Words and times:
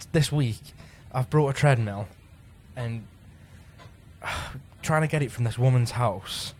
fact, 0.00 0.12
this 0.12 0.32
week 0.32 0.60
I've 1.12 1.30
brought 1.30 1.48
a 1.48 1.52
treadmill, 1.52 2.08
and 2.76 3.06
trying 4.82 5.02
to 5.02 5.08
get 5.08 5.22
it 5.22 5.30
from 5.30 5.44
this 5.44 5.58
woman's 5.58 5.92
house 5.92 6.54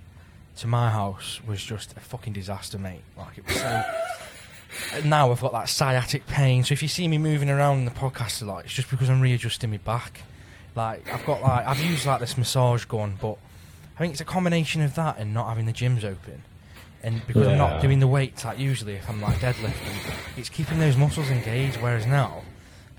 to 0.57 0.67
my 0.67 0.91
house 0.91 1.41
was 1.47 1.63
just 1.65 1.97
a 1.97 2.01
fucking 2.01 2.33
disaster, 2.33 2.79
mate. 2.79 3.03
Like 3.17 3.39
it 3.39 3.47
was 3.47 3.57
so. 3.57 3.83
And 4.95 5.11
now 5.11 5.33
I've 5.33 5.41
got 5.41 5.51
that 5.51 5.69
sciatic 5.69 6.29
pain. 6.29 6.63
So 6.63 6.75
if 6.75 6.81
you 6.81 6.87
see 6.87 7.09
me 7.09 7.19
moving 7.19 7.51
around 7.51 7.79
in 7.79 7.85
the 7.87 7.91
podcast 7.91 8.41
a 8.41 8.45
lot, 8.45 8.65
it's 8.65 8.73
just 8.73 8.89
because 8.89 9.11
I'm 9.11 9.21
readjusting 9.21 9.69
my 9.69 9.79
back. 9.79 10.21
Like 10.77 11.13
I've 11.13 11.27
got 11.27 11.43
like 11.43 11.67
I've 11.67 11.81
used 11.81 12.07
like 12.07 12.21
this 12.21 12.39
massage 12.39 12.85
gun, 12.85 13.19
but 13.21 13.37
I 13.97 13.99
think 13.99 14.13
it's 14.13 14.21
a 14.21 14.25
combination 14.25 14.81
of 14.83 14.95
that 14.95 15.19
and 15.19 15.35
not 15.35 15.49
having 15.49 15.67
the 15.67 15.73
gyms 15.73 16.05
open. 16.05 16.45
And 17.03 17.27
because 17.27 17.49
I'm 17.49 17.59
not 17.59 17.83
doing 17.83 17.99
the 17.99 18.07
weights 18.07 18.45
like 18.45 18.61
usually 18.61 18.95
if 18.95 19.11
I'm 19.11 19.21
like 19.21 19.39
deadlifting, 19.39 20.15
it's 20.37 20.49
keeping 20.49 20.79
those 20.79 20.97
muscles 20.97 21.31
engaged. 21.31 21.79
Whereas 21.79 22.07
now, 22.07 22.43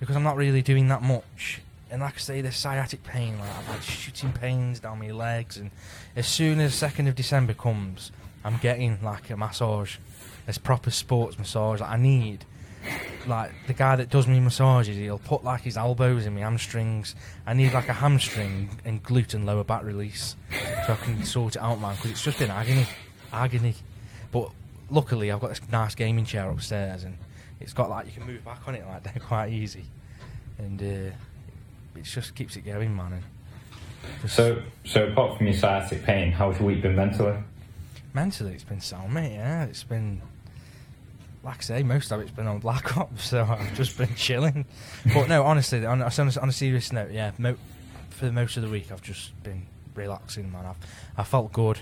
because 0.02 0.16
I'm 0.16 0.24
not 0.24 0.36
really 0.36 0.64
doing 0.64 0.88
that 0.88 1.04
much, 1.04 1.62
and 1.92 2.02
like 2.02 2.16
I 2.16 2.18
say, 2.18 2.42
the 2.42 2.52
sciatic 2.52 3.04
pain, 3.04 3.38
like 3.40 3.50
I've 3.50 3.66
had 3.66 3.84
shooting 3.84 4.34
pains 4.34 4.80
down 4.80 5.00
my 5.00 5.12
legs, 5.12 5.58
and 5.58 5.70
as 6.16 6.28
soon 6.28 6.60
as 6.60 6.74
second 6.74 7.08
of 7.08 7.16
December 7.16 7.54
comes, 7.54 8.12
I'm 8.44 8.58
getting 8.58 8.98
like 9.04 9.30
a 9.30 9.38
massage, 9.38 9.98
this 10.48 10.58
proper 10.58 10.90
sports 10.90 11.38
massage. 11.38 11.82
Like 11.82 11.92
I 11.92 11.98
need, 11.98 12.46
like 13.28 13.52
the 13.68 13.74
guy 13.74 13.96
that 13.96 14.10
does 14.10 14.28
me 14.28 14.40
massages, 14.40 14.98
he'll 14.98 15.20
put 15.20 15.44
like 15.44 15.62
his 15.62 15.78
elbows 15.78 16.26
in 16.26 16.34
my 16.34 16.42
hamstrings. 16.42 17.14
I 17.46 17.54
need 17.54 17.72
like 17.72 17.88
a 17.88 17.94
hamstring 17.94 18.72
and 18.84 19.04
glute 19.04 19.36
and 19.36 19.46
lower 19.46 19.64
back 19.64 19.84
release, 19.84 20.36
so 20.88 20.94
I 20.94 20.96
can 20.96 21.24
sort 21.24 21.58
it 21.58 21.62
out, 21.62 21.80
man. 21.80 21.96
Because 21.96 22.12
it's 22.12 22.24
just 22.24 22.40
been 22.40 22.50
agony, 22.50 22.88
agony. 23.32 23.76
But 24.32 24.50
luckily, 24.90 25.32
I've 25.32 25.42
got 25.42 25.52
this 25.52 25.62
nice 25.72 25.94
gaming 25.94 26.26
chair 26.26 26.50
upstairs, 26.50 27.04
and 27.04 27.18
it's 27.62 27.74
got 27.74 27.90
like 27.90 28.06
you 28.08 28.12
can 28.12 28.26
move 28.26 28.44
back 28.44 28.68
on 28.68 28.76
it 28.76 28.86
like 28.88 29.04
that 29.14 29.22
quite 29.22 29.52
easy, 29.52 29.86
and 30.58 30.82
uh, 30.82 31.16
it 31.96 32.04
just 32.04 32.36
keeps 32.36 32.56
it 32.56 32.62
going, 32.62 32.96
man. 32.96 33.24
So, 34.28 34.62
so 34.84 35.08
apart 35.08 35.38
from 35.38 35.46
your 35.48 35.56
sciatic 35.56 36.04
pain, 36.04 36.32
how's 36.32 36.58
your 36.58 36.68
week 36.68 36.82
been 36.82 36.96
mentally? 36.96 37.38
mentally, 38.14 38.54
it's 38.54 38.64
been 38.64 38.82
sound, 38.82 39.14
mate. 39.14 39.34
Yeah, 39.34 39.64
it's 39.66 39.84
been 39.84 40.22
like 41.44 41.58
I 41.58 41.62
say, 41.62 41.84
most 41.84 42.12
of 42.12 42.20
it's 42.22 42.32
been 42.32 42.48
on 42.48 42.60
Black 42.60 42.98
Ops, 42.98 43.30
so 43.30 43.44
I've 43.44 43.74
just 43.76 43.98
been 43.98 44.14
chilling. 44.16 44.66
But 45.14 45.28
no, 45.28 45.44
honestly, 45.44 45.86
on, 45.86 46.02
on 46.02 46.10
a 46.28 46.52
serious 46.52 46.92
note, 46.92 47.12
yeah, 47.12 47.32
mo- 47.38 47.58
for 48.10 48.32
most 48.32 48.58
of 48.58 48.64
the 48.64 48.70
week, 48.70 48.92
I've 48.92 49.02
just 49.02 49.42
been 49.44 49.66
relaxing, 49.96 50.52
man. 50.52 50.66
I've 50.66 50.78
I 51.18 51.24
felt 51.24 51.52
good, 51.52 51.80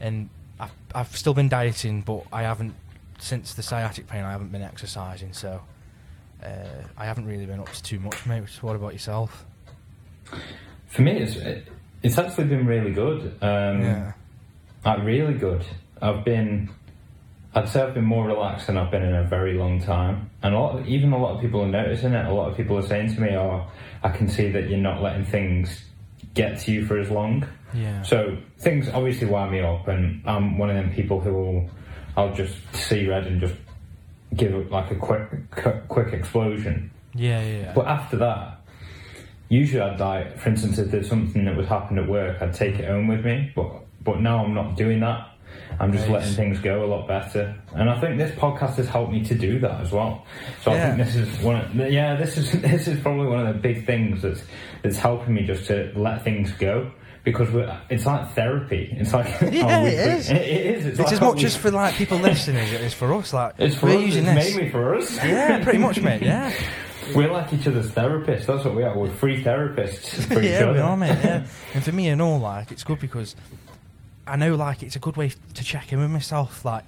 and 0.00 0.30
I've 0.58 0.72
I've 0.94 1.16
still 1.16 1.34
been 1.34 1.48
dieting, 1.48 2.02
but 2.02 2.24
I 2.32 2.42
haven't 2.42 2.74
since 3.18 3.54
the 3.54 3.62
sciatic 3.62 4.06
pain. 4.06 4.24
I 4.24 4.32
haven't 4.32 4.52
been 4.52 4.62
exercising, 4.62 5.32
so 5.32 5.60
uh, 6.42 6.48
I 6.96 7.04
haven't 7.04 7.26
really 7.26 7.46
been 7.46 7.60
up 7.60 7.70
to 7.72 7.82
too 7.82 7.98
much, 8.00 8.24
mate. 8.26 8.44
What 8.62 8.76
about 8.76 8.92
yourself? 8.92 9.44
For 10.86 11.02
me, 11.02 11.12
it's 11.18 11.36
it's 12.02 12.18
actually 12.18 12.44
been 12.44 12.66
really 12.66 12.92
good. 12.92 13.36
Um, 13.42 13.82
yeah, 13.82 14.12
Like 14.84 15.02
really 15.04 15.34
good. 15.34 15.64
I've 16.00 16.24
been, 16.24 16.70
I'd 17.54 17.68
say 17.68 17.82
I've 17.82 17.94
been 17.94 18.04
more 18.04 18.26
relaxed 18.26 18.68
than 18.68 18.76
I've 18.76 18.90
been 18.90 19.02
in 19.02 19.14
a 19.14 19.24
very 19.24 19.54
long 19.54 19.82
time. 19.82 20.30
And 20.42 20.54
a 20.54 20.58
lot, 20.58 20.78
of, 20.78 20.86
even 20.86 21.12
a 21.12 21.18
lot 21.18 21.34
of 21.34 21.40
people 21.40 21.62
are 21.62 21.66
noticing 21.68 22.12
it. 22.12 22.24
A 22.26 22.32
lot 22.32 22.50
of 22.50 22.56
people 22.56 22.78
are 22.78 22.86
saying 22.86 23.14
to 23.14 23.20
me, 23.20 23.36
"Oh, 23.36 23.66
I 24.02 24.10
can 24.10 24.28
see 24.28 24.50
that 24.52 24.68
you're 24.70 24.78
not 24.78 25.02
letting 25.02 25.24
things 25.24 25.84
get 26.34 26.60
to 26.60 26.72
you 26.72 26.86
for 26.86 26.98
as 26.98 27.10
long." 27.10 27.46
yeah, 27.74 28.02
So 28.02 28.38
things 28.58 28.88
obviously 28.88 29.26
wind 29.26 29.50
me 29.52 29.60
up, 29.60 29.88
and 29.88 30.22
I'm 30.26 30.56
one 30.56 30.70
of 30.70 30.76
them 30.76 30.90
people 30.94 31.20
who 31.20 31.32
will, 31.34 31.70
I'll 32.18 32.34
just 32.34 32.56
see 32.74 33.06
red 33.08 33.28
and 33.28 33.40
just 33.40 33.54
give 34.34 34.52
it 34.52 34.70
like 34.72 34.90
a 34.90 34.96
quick, 34.96 35.50
quick, 35.52 35.86
quick 35.88 36.12
explosion. 36.12 36.90
yeah, 37.14 37.40
yeah. 37.42 37.72
But 37.74 37.86
after 37.86 38.16
that, 38.16 38.60
usually 39.48 39.80
I'd 39.80 40.00
like, 40.00 40.38
for 40.40 40.48
instance, 40.50 40.78
if 40.78 40.90
there's 40.90 41.08
something 41.08 41.44
that 41.44 41.56
would 41.56 41.66
happen 41.66 41.96
at 41.96 42.08
work, 42.08 42.42
I'd 42.42 42.54
take 42.54 42.74
it 42.80 42.86
home 42.86 43.06
with 43.06 43.24
me. 43.24 43.52
But 43.54 43.70
but 44.02 44.20
now 44.20 44.44
I'm 44.44 44.52
not 44.52 44.76
doing 44.76 45.00
that. 45.00 45.28
I'm 45.80 45.92
just 45.92 46.08
Nice. 46.08 46.12
letting 46.12 46.34
things 46.34 46.58
go 46.60 46.84
a 46.84 46.88
lot 46.88 47.06
better, 47.06 47.54
and 47.74 47.88
I 47.88 48.00
think 48.00 48.18
this 48.18 48.34
podcast 48.36 48.76
has 48.76 48.88
helped 48.88 49.12
me 49.12 49.22
to 49.24 49.34
do 49.34 49.60
that 49.60 49.80
as 49.80 49.92
well. 49.92 50.26
So 50.62 50.72
I 50.72 50.80
think 50.80 50.96
this 50.98 51.14
is 51.14 51.38
one. 51.40 51.56
Of, 51.56 51.74
yeah, 51.92 52.16
this 52.16 52.36
is 52.36 52.50
this 52.62 52.88
is 52.88 52.98
probably 53.00 53.28
one 53.28 53.46
of 53.46 53.54
the 53.54 53.60
big 53.60 53.86
things 53.86 54.22
that's 54.22 54.42
that's 54.82 54.96
helping 54.98 55.34
me 55.34 55.44
just 55.46 55.66
to 55.66 55.92
let 55.94 56.24
things 56.24 56.50
go 56.52 56.90
because 57.32 57.50
we're, 57.50 57.80
it's 57.90 58.06
like 58.06 58.32
therapy. 58.34 58.94
It's 58.98 59.12
like 59.12 59.26
Yeah, 59.52 59.64
oh, 59.64 59.68
our 59.68 59.80
it 59.80 59.84
weekly- 59.84 59.96
is. 59.98 60.30
It, 60.30 60.36
it 60.36 60.66
is. 60.76 60.86
It's, 60.86 60.86
It's 60.86 60.98
like 60.98 61.12
as 61.12 61.20
our 61.20 61.34
much 61.34 61.44
as 61.44 61.56
for 61.56 61.70
like 61.70 61.94
people 61.94 62.18
listening 62.18 62.68
it 62.68 62.80
is 62.80 62.94
for 62.94 63.12
us. 63.14 63.32
Like 63.32 63.54
it's 63.58 63.76
for 63.76 63.86
we're 63.86 63.98
us. 63.98 64.04
using 64.06 64.26
it's 64.26 64.44
this. 64.46 64.54
mainly 64.56 64.70
for 64.70 64.94
us. 64.94 65.16
Yeah, 65.16 65.62
pretty 65.62 65.78
much, 65.78 66.00
mate. 66.00 66.22
Yeah. 66.22 66.52
We're 67.14 67.32
like 67.32 67.50
each 67.54 67.66
other's 67.66 67.90
therapists. 67.92 68.44
That's 68.44 68.64
what 68.66 68.74
we 68.74 68.82
are. 68.82 68.94
We're 68.98 69.08
free 69.10 69.42
therapists 69.42 70.24
for 70.26 70.40
each 70.40 70.50
yeah, 70.50 70.58
other. 70.64 70.72
we 70.74 70.78
are, 70.80 70.94
mate. 70.94 71.16
Yeah, 71.24 71.46
and 71.72 71.82
for 71.82 71.90
me 71.92 72.08
and 72.08 72.20
all, 72.20 72.38
like, 72.38 72.70
it's 72.70 72.84
good 72.84 73.00
because 73.00 73.34
I 74.26 74.36
know, 74.36 74.56
like, 74.56 74.82
it's 74.82 74.94
a 74.94 74.98
good 74.98 75.16
way 75.16 75.32
to 75.54 75.64
check 75.64 75.90
in 75.90 76.00
with 76.00 76.10
myself. 76.10 76.66
Like, 76.66 76.84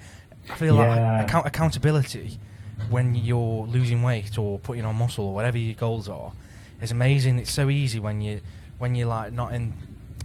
I 0.51 0.57
feel 0.57 0.77
Yeah. 0.77 1.17
like 1.21 1.27
account- 1.27 1.47
accountability 1.47 2.39
when 2.91 3.15
you're 3.15 3.65
losing 3.67 4.03
weight 4.03 4.37
or 4.37 4.59
putting 4.59 4.85
on 4.85 4.97
muscle 4.97 5.25
or 5.25 5.35
whatever 5.35 5.57
your 5.57 5.73
goals 5.75 6.07
are 6.07 6.33
is 6.83 6.91
amazing. 6.91 7.39
It's 7.39 7.51
so 7.53 7.71
easy 7.71 7.99
when 7.99 8.21
you 8.21 8.43
when 8.77 8.95
you're 8.95 9.09
like 9.09 9.33
not 9.33 9.55
in 9.55 9.73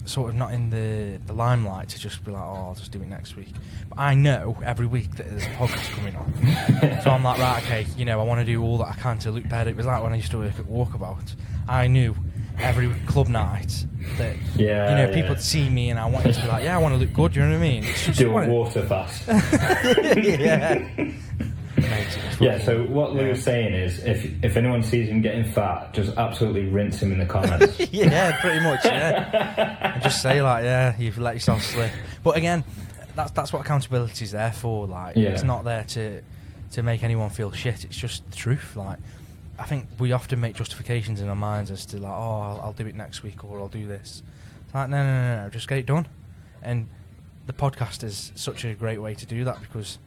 sort 0.05 0.29
of 0.29 0.35
not 0.35 0.53
in 0.53 0.69
the 0.69 1.19
the 1.25 1.33
limelight 1.33 1.89
to 1.89 1.99
just 1.99 2.23
be 2.23 2.31
like, 2.31 2.41
oh, 2.43 2.67
I'll 2.69 2.75
just 2.75 2.91
do 2.91 3.01
it 3.01 3.07
next 3.07 3.35
week. 3.35 3.53
But 3.89 3.99
I 3.99 4.13
know 4.15 4.57
every 4.63 4.85
week 4.85 5.15
that 5.15 5.29
there's 5.29 5.43
a 5.43 5.49
podcast 5.49 5.91
coming 5.95 6.15
on, 6.15 7.01
so 7.03 7.09
I'm 7.11 7.23
like, 7.23 7.39
right, 7.39 7.63
okay, 7.63 7.87
you 7.97 8.05
know, 8.05 8.19
I 8.19 8.23
want 8.23 8.39
to 8.41 8.45
do 8.45 8.61
all 8.63 8.77
that 8.79 8.87
I 8.87 8.93
can 8.93 9.17
to 9.19 9.31
look 9.31 9.47
better. 9.49 9.69
It 9.69 9.75
was 9.75 9.85
like 9.85 10.01
when 10.03 10.13
I 10.13 10.17
used 10.17 10.31
to 10.31 10.37
work 10.39 10.57
at 10.59 10.65
Walkabout. 10.65 11.35
I 11.67 11.87
knew 11.87 12.15
every 12.59 12.89
club 13.07 13.27
night 13.27 13.85
that 14.17 14.35
Yeah, 14.55 14.89
you 14.91 14.95
know 14.95 15.09
yeah. 15.09 15.13
people 15.13 15.29
would 15.31 15.41
see 15.41 15.67
me 15.69 15.89
and 15.89 15.99
I 15.99 16.05
wanted 16.05 16.35
to 16.35 16.41
be 16.41 16.47
like, 16.47 16.63
yeah, 16.63 16.75
I 16.77 16.81
want 16.81 16.93
to 16.93 16.99
look 16.99 17.11
good. 17.13 17.35
You 17.35 17.41
know 17.41 17.49
what 17.49 17.55
I 17.55 17.59
mean? 17.59 17.83
It's 17.83 18.05
just 18.05 18.19
Do 18.19 18.37
a 18.37 18.47
water 18.47 18.85
fast. 18.85 19.27
yeah. 19.27 20.87
Mate, 21.89 22.07
it's 22.31 22.41
yeah. 22.41 22.59
So 22.59 22.83
what 22.83 23.13
Lou 23.13 23.23
yeah. 23.23 23.29
was 23.29 23.43
saying 23.43 23.73
is, 23.73 23.99
if 24.03 24.25
if 24.43 24.57
anyone 24.57 24.83
sees 24.83 25.09
him 25.09 25.21
getting 25.21 25.45
fat, 25.51 25.93
just 25.93 26.15
absolutely 26.17 26.65
rinse 26.65 26.99
him 26.99 27.11
in 27.11 27.19
the 27.19 27.25
comments. 27.25 27.79
yeah, 27.91 28.39
pretty 28.41 28.63
much. 28.63 28.83
Yeah, 28.85 29.93
and 29.93 30.03
just 30.03 30.21
say 30.21 30.41
like, 30.41 30.63
yeah, 30.63 30.95
you've 30.97 31.17
let 31.17 31.33
yourself 31.35 31.61
slip. 31.63 31.91
But 32.23 32.37
again, 32.37 32.63
that's 33.15 33.31
that's 33.31 33.53
what 33.53 33.61
accountability 33.61 34.25
is 34.25 34.31
there 34.31 34.51
for. 34.51 34.87
Like, 34.87 35.15
Yeah. 35.15 35.29
it's 35.29 35.43
not 35.43 35.63
there 35.63 35.83
to 35.85 36.21
to 36.71 36.83
make 36.83 37.03
anyone 37.03 37.29
feel 37.29 37.51
shit. 37.51 37.85
It's 37.85 37.97
just 37.97 38.29
the 38.29 38.35
truth. 38.35 38.75
Like, 38.75 38.99
I 39.57 39.63
think 39.63 39.87
we 39.99 40.11
often 40.11 40.41
make 40.41 40.55
justifications 40.55 41.21
in 41.21 41.29
our 41.29 41.35
minds 41.35 41.71
as 41.71 41.85
to 41.87 41.97
like, 41.97 42.11
oh, 42.11 42.41
I'll, 42.41 42.61
I'll 42.63 42.73
do 42.73 42.85
it 42.87 42.95
next 42.95 43.23
week 43.23 43.43
or 43.45 43.59
I'll 43.59 43.67
do 43.69 43.87
this. 43.87 44.21
It's 44.65 44.73
like, 44.73 44.89
no, 44.89 44.97
no, 44.97 45.35
no, 45.37 45.43
no, 45.43 45.49
just 45.49 45.67
get 45.67 45.77
it 45.77 45.85
done. 45.85 46.07
And 46.61 46.89
the 47.47 47.53
podcast 47.53 48.03
is 48.03 48.31
such 48.35 48.65
a 48.65 48.73
great 48.73 49.01
way 49.01 49.13
to 49.15 49.25
do 49.25 49.43
that 49.45 49.61
because. 49.61 49.99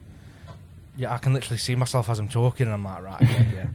Yeah, 0.98 1.14
I 1.14 1.19
can 1.19 1.32
literally 1.32 1.59
see 1.59 1.76
myself 1.76 2.10
as 2.10 2.19
I'm 2.19 2.28
talking, 2.28 2.66
and 2.66 2.75
I'm 2.75 2.82
like, 2.82 3.00
right, 3.00 3.22
okay, 3.22 3.47
yeah. 3.54 3.69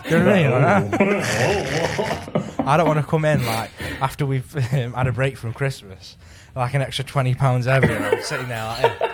Do 0.02 0.08
you 0.10 0.18
know 0.18 0.26
what 0.26 0.34
I 0.34 0.80
mean? 0.82 0.98
Like? 1.00 2.66
I 2.66 2.76
don't 2.76 2.88
want 2.88 2.98
to 2.98 3.06
come 3.06 3.24
in 3.24 3.46
like 3.46 3.70
after 4.00 4.26
we've 4.26 4.56
um, 4.74 4.94
had 4.94 5.06
a 5.06 5.12
break 5.12 5.36
from 5.36 5.52
Christmas, 5.52 6.16
like 6.56 6.74
an 6.74 6.82
extra 6.82 7.04
twenty 7.04 7.36
pounds 7.36 7.68
and 7.68 7.84
I'm 7.84 8.20
sitting 8.20 8.48
there 8.48 8.64
like, 8.64 8.98
hey. 8.98 9.10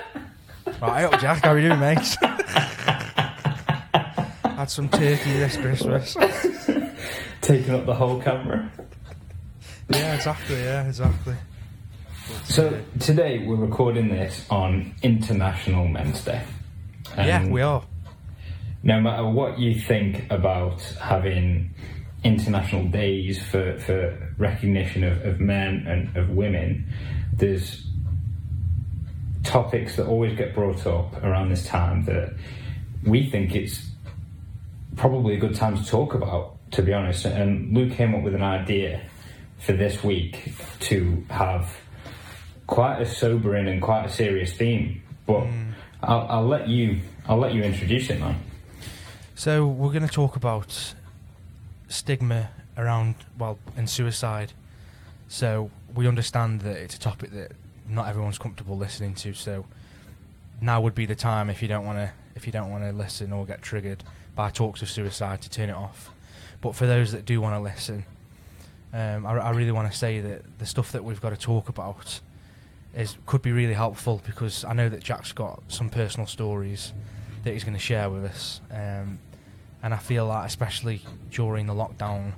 right 0.80 1.04
up, 1.04 1.20
Jack, 1.20 1.44
how 1.44 1.50
are 1.50 1.58
you 1.58 1.68
doing, 1.68 1.78
mate? 1.78 1.98
Had 4.56 4.70
some 4.70 4.88
turkey 4.88 5.32
this 5.34 5.58
Christmas. 5.58 6.16
Taking 7.42 7.74
up 7.74 7.84
the 7.84 7.94
whole 7.94 8.18
camera. 8.22 8.72
Yeah, 9.90 10.14
exactly. 10.14 10.56
Yeah, 10.56 10.86
exactly. 10.86 11.36
So 12.44 12.82
today 12.98 13.46
we're 13.46 13.54
recording 13.54 14.08
this 14.08 14.44
on 14.50 14.94
International 15.02 15.86
Men's 15.86 16.24
Day. 16.24 16.42
yeah, 17.16 17.38
um, 17.38 17.50
we 17.50 17.62
are. 17.62 17.84
No 18.82 19.00
matter 19.00 19.24
what 19.28 19.60
you 19.60 19.78
think 19.78 20.28
about 20.30 20.80
having 21.00 21.72
international 22.24 22.86
days 22.86 23.40
for, 23.40 23.78
for 23.78 24.34
recognition 24.38 25.04
of, 25.04 25.24
of 25.24 25.38
men 25.38 25.86
and 25.86 26.16
of 26.16 26.30
women, 26.30 26.92
there's 27.32 27.86
topics 29.44 29.94
that 29.94 30.06
always 30.06 30.36
get 30.36 30.52
brought 30.52 30.84
up 30.84 31.22
around 31.22 31.50
this 31.50 31.64
time 31.64 32.06
that 32.06 32.34
we 33.04 33.30
think 33.30 33.54
it's 33.54 33.88
probably 34.96 35.34
a 35.34 35.38
good 35.38 35.54
time 35.54 35.76
to 35.76 35.84
talk 35.84 36.12
about, 36.14 36.56
to 36.72 36.82
be 36.82 36.92
honest. 36.92 37.24
And 37.24 37.72
Luke 37.72 37.92
came 37.92 38.16
up 38.16 38.22
with 38.22 38.34
an 38.34 38.42
idea 38.42 39.00
for 39.58 39.74
this 39.74 40.02
week 40.02 40.52
to 40.80 41.24
have 41.30 41.72
quite 42.66 43.00
a 43.00 43.06
sobering 43.06 43.68
and 43.68 43.80
quite 43.80 44.06
a 44.06 44.08
serious 44.08 44.52
theme. 44.52 45.02
But 45.26 45.46
I'll, 46.02 46.26
I'll 46.28 46.46
let 46.46 46.68
you 46.68 47.00
I'll 47.28 47.38
let 47.38 47.54
you 47.54 47.62
introduce 47.62 48.10
it, 48.10 48.20
man. 48.20 48.40
So 49.34 49.66
we're 49.66 49.92
going 49.92 50.06
to 50.06 50.12
talk 50.12 50.36
about 50.36 50.94
stigma 51.88 52.50
around 52.76 53.16
well 53.38 53.58
and 53.76 53.88
suicide. 53.88 54.52
So 55.28 55.70
we 55.94 56.06
understand 56.06 56.60
that 56.62 56.76
it's 56.76 56.96
a 56.96 57.00
topic 57.00 57.30
that 57.32 57.52
not 57.88 58.08
everyone's 58.08 58.38
comfortable 58.38 58.76
listening 58.76 59.14
to. 59.16 59.34
So 59.34 59.66
now 60.60 60.80
would 60.80 60.94
be 60.94 61.06
the 61.06 61.14
time 61.14 61.50
if 61.50 61.62
you 61.62 61.68
don't 61.68 61.84
want 61.84 61.98
to 61.98 62.10
if 62.34 62.46
you 62.46 62.52
don't 62.52 62.70
want 62.70 62.84
to 62.84 62.92
listen 62.92 63.32
or 63.32 63.46
get 63.46 63.62
triggered 63.62 64.04
by 64.34 64.50
talks 64.50 64.82
of 64.82 64.90
suicide 64.90 65.40
to 65.42 65.50
turn 65.50 65.70
it 65.70 65.76
off. 65.76 66.10
But 66.60 66.74
for 66.74 66.86
those 66.86 67.12
that 67.12 67.24
do 67.24 67.40
want 67.40 67.54
to 67.54 67.60
listen, 67.60 68.04
um, 68.92 69.26
I, 69.26 69.32
I 69.38 69.50
really 69.50 69.72
want 69.72 69.90
to 69.90 69.96
say 69.96 70.20
that 70.20 70.58
the 70.58 70.66
stuff 70.66 70.92
that 70.92 71.04
we've 71.04 71.20
got 71.20 71.30
to 71.30 71.36
talk 71.36 71.68
about 71.68 72.20
is 72.96 73.16
could 73.26 73.42
be 73.42 73.52
really 73.52 73.74
helpful 73.74 74.22
because 74.26 74.64
I 74.64 74.72
know 74.72 74.88
that 74.88 75.02
Jack's 75.02 75.32
got 75.32 75.62
some 75.68 75.90
personal 75.90 76.26
stories 76.26 76.92
that 77.44 77.52
he's 77.52 77.62
going 77.62 77.74
to 77.76 77.80
share 77.80 78.10
with 78.10 78.24
us, 78.24 78.60
um, 78.72 79.18
and 79.82 79.94
I 79.94 79.98
feel 79.98 80.26
like 80.26 80.46
especially 80.46 81.02
during 81.30 81.66
the 81.66 81.74
lockdown, 81.74 82.32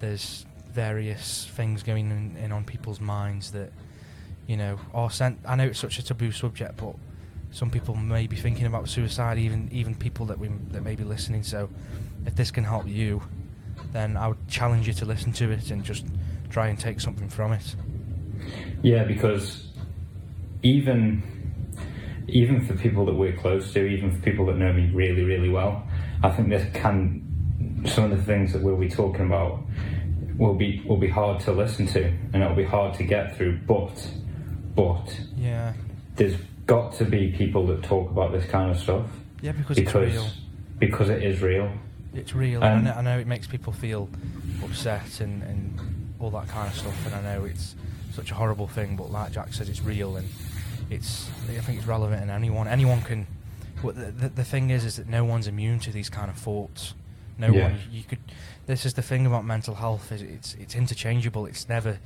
there's 0.00 0.46
various 0.72 1.46
things 1.54 1.82
going 1.82 2.10
in, 2.10 2.36
in 2.42 2.52
on 2.52 2.64
people's 2.64 3.00
minds 3.00 3.52
that 3.52 3.70
you 4.46 4.56
know 4.56 4.80
are 4.94 5.10
sent. 5.10 5.38
I 5.46 5.54
know 5.54 5.64
it's 5.64 5.78
such 5.78 5.98
a 5.98 6.02
taboo 6.02 6.32
subject, 6.32 6.78
but 6.78 6.94
some 7.50 7.70
people 7.70 7.94
may 7.94 8.26
be 8.26 8.36
thinking 8.36 8.66
about 8.66 8.88
suicide, 8.88 9.38
even 9.38 9.68
even 9.70 9.94
people 9.94 10.26
that 10.26 10.38
we 10.38 10.48
that 10.70 10.82
may 10.82 10.94
be 10.94 11.04
listening. 11.04 11.42
So, 11.42 11.68
if 12.24 12.34
this 12.34 12.50
can 12.50 12.64
help 12.64 12.88
you, 12.88 13.22
then 13.92 14.16
I 14.16 14.28
would 14.28 14.48
challenge 14.48 14.86
you 14.86 14.94
to 14.94 15.04
listen 15.04 15.32
to 15.34 15.50
it 15.50 15.70
and 15.70 15.84
just 15.84 16.06
try 16.48 16.68
and 16.68 16.78
take 16.78 17.00
something 17.00 17.28
from 17.28 17.52
it. 17.52 17.74
Yeah, 18.82 19.04
because 19.04 19.66
even 20.62 21.22
even 22.28 22.66
for 22.66 22.74
people 22.74 23.06
that 23.06 23.14
we're 23.14 23.36
close 23.36 23.72
to, 23.72 23.84
even 23.84 24.12
for 24.12 24.20
people 24.20 24.46
that 24.46 24.56
know 24.56 24.72
me 24.72 24.90
really, 24.92 25.24
really 25.24 25.48
well, 25.48 25.86
I 26.22 26.30
think 26.30 26.50
this 26.50 26.66
can 26.74 27.24
some 27.86 28.04
of 28.04 28.10
the 28.10 28.22
things 28.22 28.52
that 28.52 28.62
we'll 28.62 28.76
be 28.76 28.88
talking 28.88 29.26
about 29.26 29.62
will 30.36 30.54
be 30.54 30.82
will 30.86 30.96
be 30.96 31.08
hard 31.08 31.40
to 31.40 31.52
listen 31.52 31.86
to 31.86 32.04
and 32.32 32.36
it'll 32.36 32.56
be 32.56 32.64
hard 32.64 32.94
to 32.94 33.04
get 33.04 33.36
through. 33.36 33.58
But 33.66 34.10
but 34.74 35.20
Yeah, 35.36 35.72
there's 36.16 36.36
got 36.66 36.92
to 36.94 37.04
be 37.04 37.32
people 37.32 37.66
that 37.66 37.82
talk 37.82 38.10
about 38.10 38.30
this 38.30 38.44
kind 38.44 38.70
of 38.70 38.78
stuff 38.78 39.06
yeah, 39.40 39.52
because, 39.52 39.76
because 39.76 40.14
it's 40.14 40.14
real. 40.14 40.30
because 40.78 41.08
it 41.08 41.22
is 41.22 41.40
real. 41.40 41.72
It's 42.14 42.34
real. 42.34 42.62
Um, 42.62 42.78
I, 42.78 42.80
know, 42.80 42.92
I 42.92 43.00
know 43.02 43.18
it 43.18 43.26
makes 43.26 43.46
people 43.46 43.72
feel 43.72 44.08
upset 44.62 45.20
and, 45.20 45.42
and 45.42 46.14
all 46.18 46.30
that 46.30 46.48
kind 46.48 46.68
of 46.68 46.74
stuff, 46.76 47.06
and 47.06 47.14
I 47.14 47.22
know 47.22 47.44
it's 47.44 47.74
such 48.18 48.30
a 48.32 48.34
horrible 48.34 48.66
thing. 48.68 48.96
But 48.96 49.10
like 49.10 49.32
Jack 49.32 49.52
said, 49.54 49.68
it's 49.68 49.82
real, 49.82 50.16
and 50.16 50.28
it's. 50.90 51.28
I 51.48 51.60
think 51.60 51.78
it's 51.78 51.86
relevant, 51.86 52.22
and 52.22 52.30
anyone 52.30 52.68
anyone 52.68 53.00
can. 53.02 53.26
What 53.82 53.94
the, 53.94 54.10
the, 54.10 54.28
the 54.28 54.44
thing 54.44 54.70
is, 54.70 54.84
is 54.84 54.96
that 54.96 55.08
no 55.08 55.24
one's 55.24 55.46
immune 55.46 55.78
to 55.80 55.90
these 55.92 56.10
kind 56.10 56.28
of 56.30 56.36
thoughts. 56.36 56.94
No 57.38 57.48
Yeah. 57.52 57.64
one. 57.68 57.78
You 57.92 58.02
could. 58.02 58.18
This 58.66 58.84
is 58.84 58.94
the 58.94 59.02
thing 59.02 59.24
about 59.26 59.44
mental 59.44 59.74
health. 59.76 60.10
Is 60.12 60.22
it's 60.22 60.54
it's 60.54 60.74
interchangeable. 60.74 61.46
It's 61.46 61.68
never. 61.68 61.98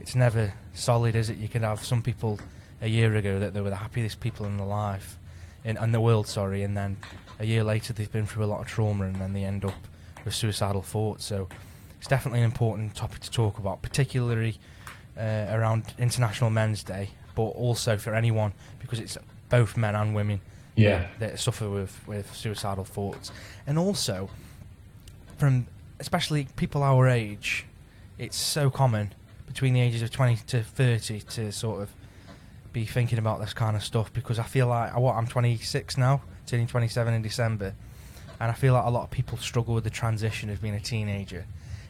It's 0.00 0.14
never 0.14 0.54
solid, 0.74 1.16
is 1.16 1.28
it? 1.28 1.38
You 1.38 1.48
could 1.48 1.62
have 1.62 1.84
some 1.84 2.02
people 2.02 2.38
a 2.80 2.86
year 2.88 3.16
ago 3.16 3.40
that 3.40 3.52
they 3.52 3.60
were 3.60 3.68
the 3.70 3.76
happiest 3.76 4.20
people 4.20 4.46
in 4.46 4.56
their 4.56 4.66
life, 4.66 5.18
in, 5.64 5.76
in 5.76 5.90
the 5.90 6.00
world, 6.00 6.28
sorry, 6.28 6.62
and 6.62 6.76
then 6.76 6.96
a 7.40 7.44
year 7.44 7.64
later 7.64 7.92
they've 7.92 8.12
been 8.12 8.24
through 8.24 8.44
a 8.44 8.46
lot 8.46 8.60
of 8.60 8.68
trauma 8.68 9.04
and 9.06 9.16
then 9.16 9.32
they 9.32 9.42
end 9.42 9.64
up 9.64 9.74
with 10.24 10.34
suicidal 10.34 10.82
thoughts. 10.82 11.24
So 11.24 11.48
it's 11.98 12.06
definitely 12.06 12.38
an 12.38 12.44
important 12.44 12.94
topic 12.94 13.18
to 13.22 13.30
talk 13.30 13.58
about, 13.58 13.82
particularly 13.82 14.60
uh, 15.18 15.46
around 15.50 15.94
International 15.98 16.50
Men's 16.50 16.82
Day, 16.82 17.10
but 17.34 17.42
also 17.42 17.96
for 17.98 18.14
anyone 18.14 18.52
because 18.78 18.98
it's 19.00 19.18
both 19.48 19.76
men 19.76 19.94
and 19.94 20.14
women 20.14 20.40
Yeah. 20.76 21.06
that 21.18 21.38
suffer 21.40 21.68
with, 21.68 22.06
with 22.06 22.34
suicidal 22.34 22.84
thoughts. 22.84 23.32
And 23.66 23.78
also, 23.78 24.30
from 25.36 25.66
especially 26.00 26.48
people 26.56 26.82
our 26.82 27.08
age, 27.08 27.66
it's 28.18 28.36
so 28.36 28.70
common 28.70 29.12
between 29.46 29.74
the 29.74 29.80
ages 29.80 30.02
of 30.02 30.10
20 30.10 30.36
to 30.48 30.62
30 30.62 31.20
to 31.20 31.52
sort 31.52 31.82
of 31.82 31.90
be 32.72 32.84
thinking 32.84 33.18
about 33.18 33.40
this 33.40 33.52
kind 33.54 33.76
of 33.76 33.82
stuff 33.82 34.12
because 34.12 34.38
I 34.38 34.42
feel 34.44 34.66
like 34.66 34.94
I 34.94 34.98
what 34.98 35.14
I'm 35.16 35.26
26 35.26 35.96
now, 35.96 36.20
turning 36.46 36.66
27 36.66 37.14
in 37.14 37.22
December, 37.22 37.74
and 38.40 38.50
I 38.50 38.54
feel 38.54 38.74
like 38.74 38.84
a 38.84 38.90
lot 38.90 39.04
of 39.04 39.10
people 39.10 39.38
struggle 39.38 39.74
with 39.74 39.84
the 39.84 39.90
transition 39.90 40.50
of 40.50 40.60
being 40.60 40.74
a 40.74 40.80
teenager 40.80 41.46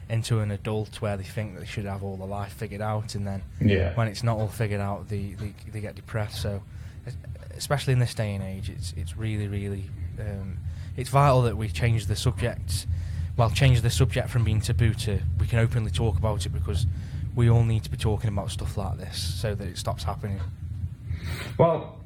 into 0.09 0.39
an 0.39 0.51
adult 0.51 1.01
where 1.01 1.15
they 1.17 1.23
think 1.23 1.53
that 1.53 1.59
they 1.61 1.65
should 1.65 1.85
have 1.85 2.03
all 2.03 2.17
the 2.17 2.25
life 2.25 2.53
figured 2.53 2.81
out 2.81 3.13
and 3.15 3.27
then 3.27 3.43
Yeah. 3.61 3.93
when 3.95 4.07
it's 4.07 4.23
not 4.23 4.37
all 4.37 4.47
figured 4.47 4.81
out, 4.81 5.07
they, 5.09 5.35
they, 5.39 5.53
they 5.71 5.81
get 5.81 5.95
depressed. 5.95 6.41
So, 6.41 6.63
especially 7.55 7.93
in 7.93 7.99
this 7.99 8.13
day 8.15 8.33
and 8.33 8.43
age, 8.43 8.69
it's 8.69 8.93
it's 8.97 9.15
really 9.17 9.47
really 9.47 9.85
um, 10.19 10.57
it's 10.97 11.09
vital 11.09 11.43
that 11.43 11.57
we 11.57 11.67
change 11.69 12.07
the 12.07 12.15
subject. 12.15 12.87
Well, 13.37 13.49
change 13.51 13.81
the 13.81 13.89
subject 13.89 14.29
from 14.29 14.43
being 14.43 14.61
taboo 14.61 14.93
to 14.95 15.19
we 15.39 15.47
can 15.47 15.59
openly 15.59 15.91
talk 15.91 16.17
about 16.17 16.45
it 16.45 16.49
because 16.49 16.85
we 17.35 17.49
all 17.49 17.63
need 17.63 17.83
to 17.83 17.89
be 17.91 17.97
talking 17.97 18.29
about 18.29 18.51
stuff 18.51 18.75
like 18.77 18.97
this 18.97 19.17
so 19.39 19.55
that 19.55 19.67
it 19.67 19.77
stops 19.77 20.03
happening. 20.03 20.39
Well, 21.57 21.97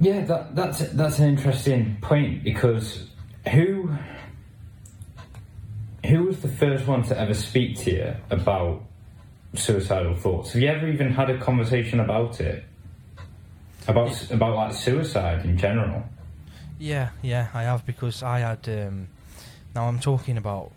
yeah, 0.00 0.24
that, 0.24 0.54
that's 0.54 0.80
that's 0.92 1.18
an 1.18 1.28
interesting 1.28 1.96
point 2.00 2.44
because 2.44 3.08
who 3.52 3.90
who 6.06 6.24
was 6.24 6.40
the 6.40 6.48
first 6.48 6.86
one 6.86 7.02
to 7.04 7.18
ever 7.18 7.34
speak 7.34 7.76
to 7.78 7.90
you 7.90 8.14
about 8.30 8.82
suicidal 9.54 10.14
thoughts? 10.14 10.52
Have 10.52 10.62
you 10.62 10.68
ever 10.68 10.88
even 10.88 11.12
had 11.12 11.30
a 11.30 11.38
conversation 11.38 12.00
about 12.00 12.40
it? 12.40 12.64
About 13.86 14.30
about 14.30 14.54
like 14.54 14.74
suicide 14.74 15.44
in 15.44 15.56
general? 15.56 16.04
Yeah, 16.78 17.10
yeah, 17.22 17.48
I 17.54 17.62
have 17.62 17.86
because 17.86 18.22
I 18.22 18.40
had. 18.40 18.68
Um, 18.68 19.08
now 19.74 19.88
I'm 19.88 19.98
talking 19.98 20.36
about 20.36 20.72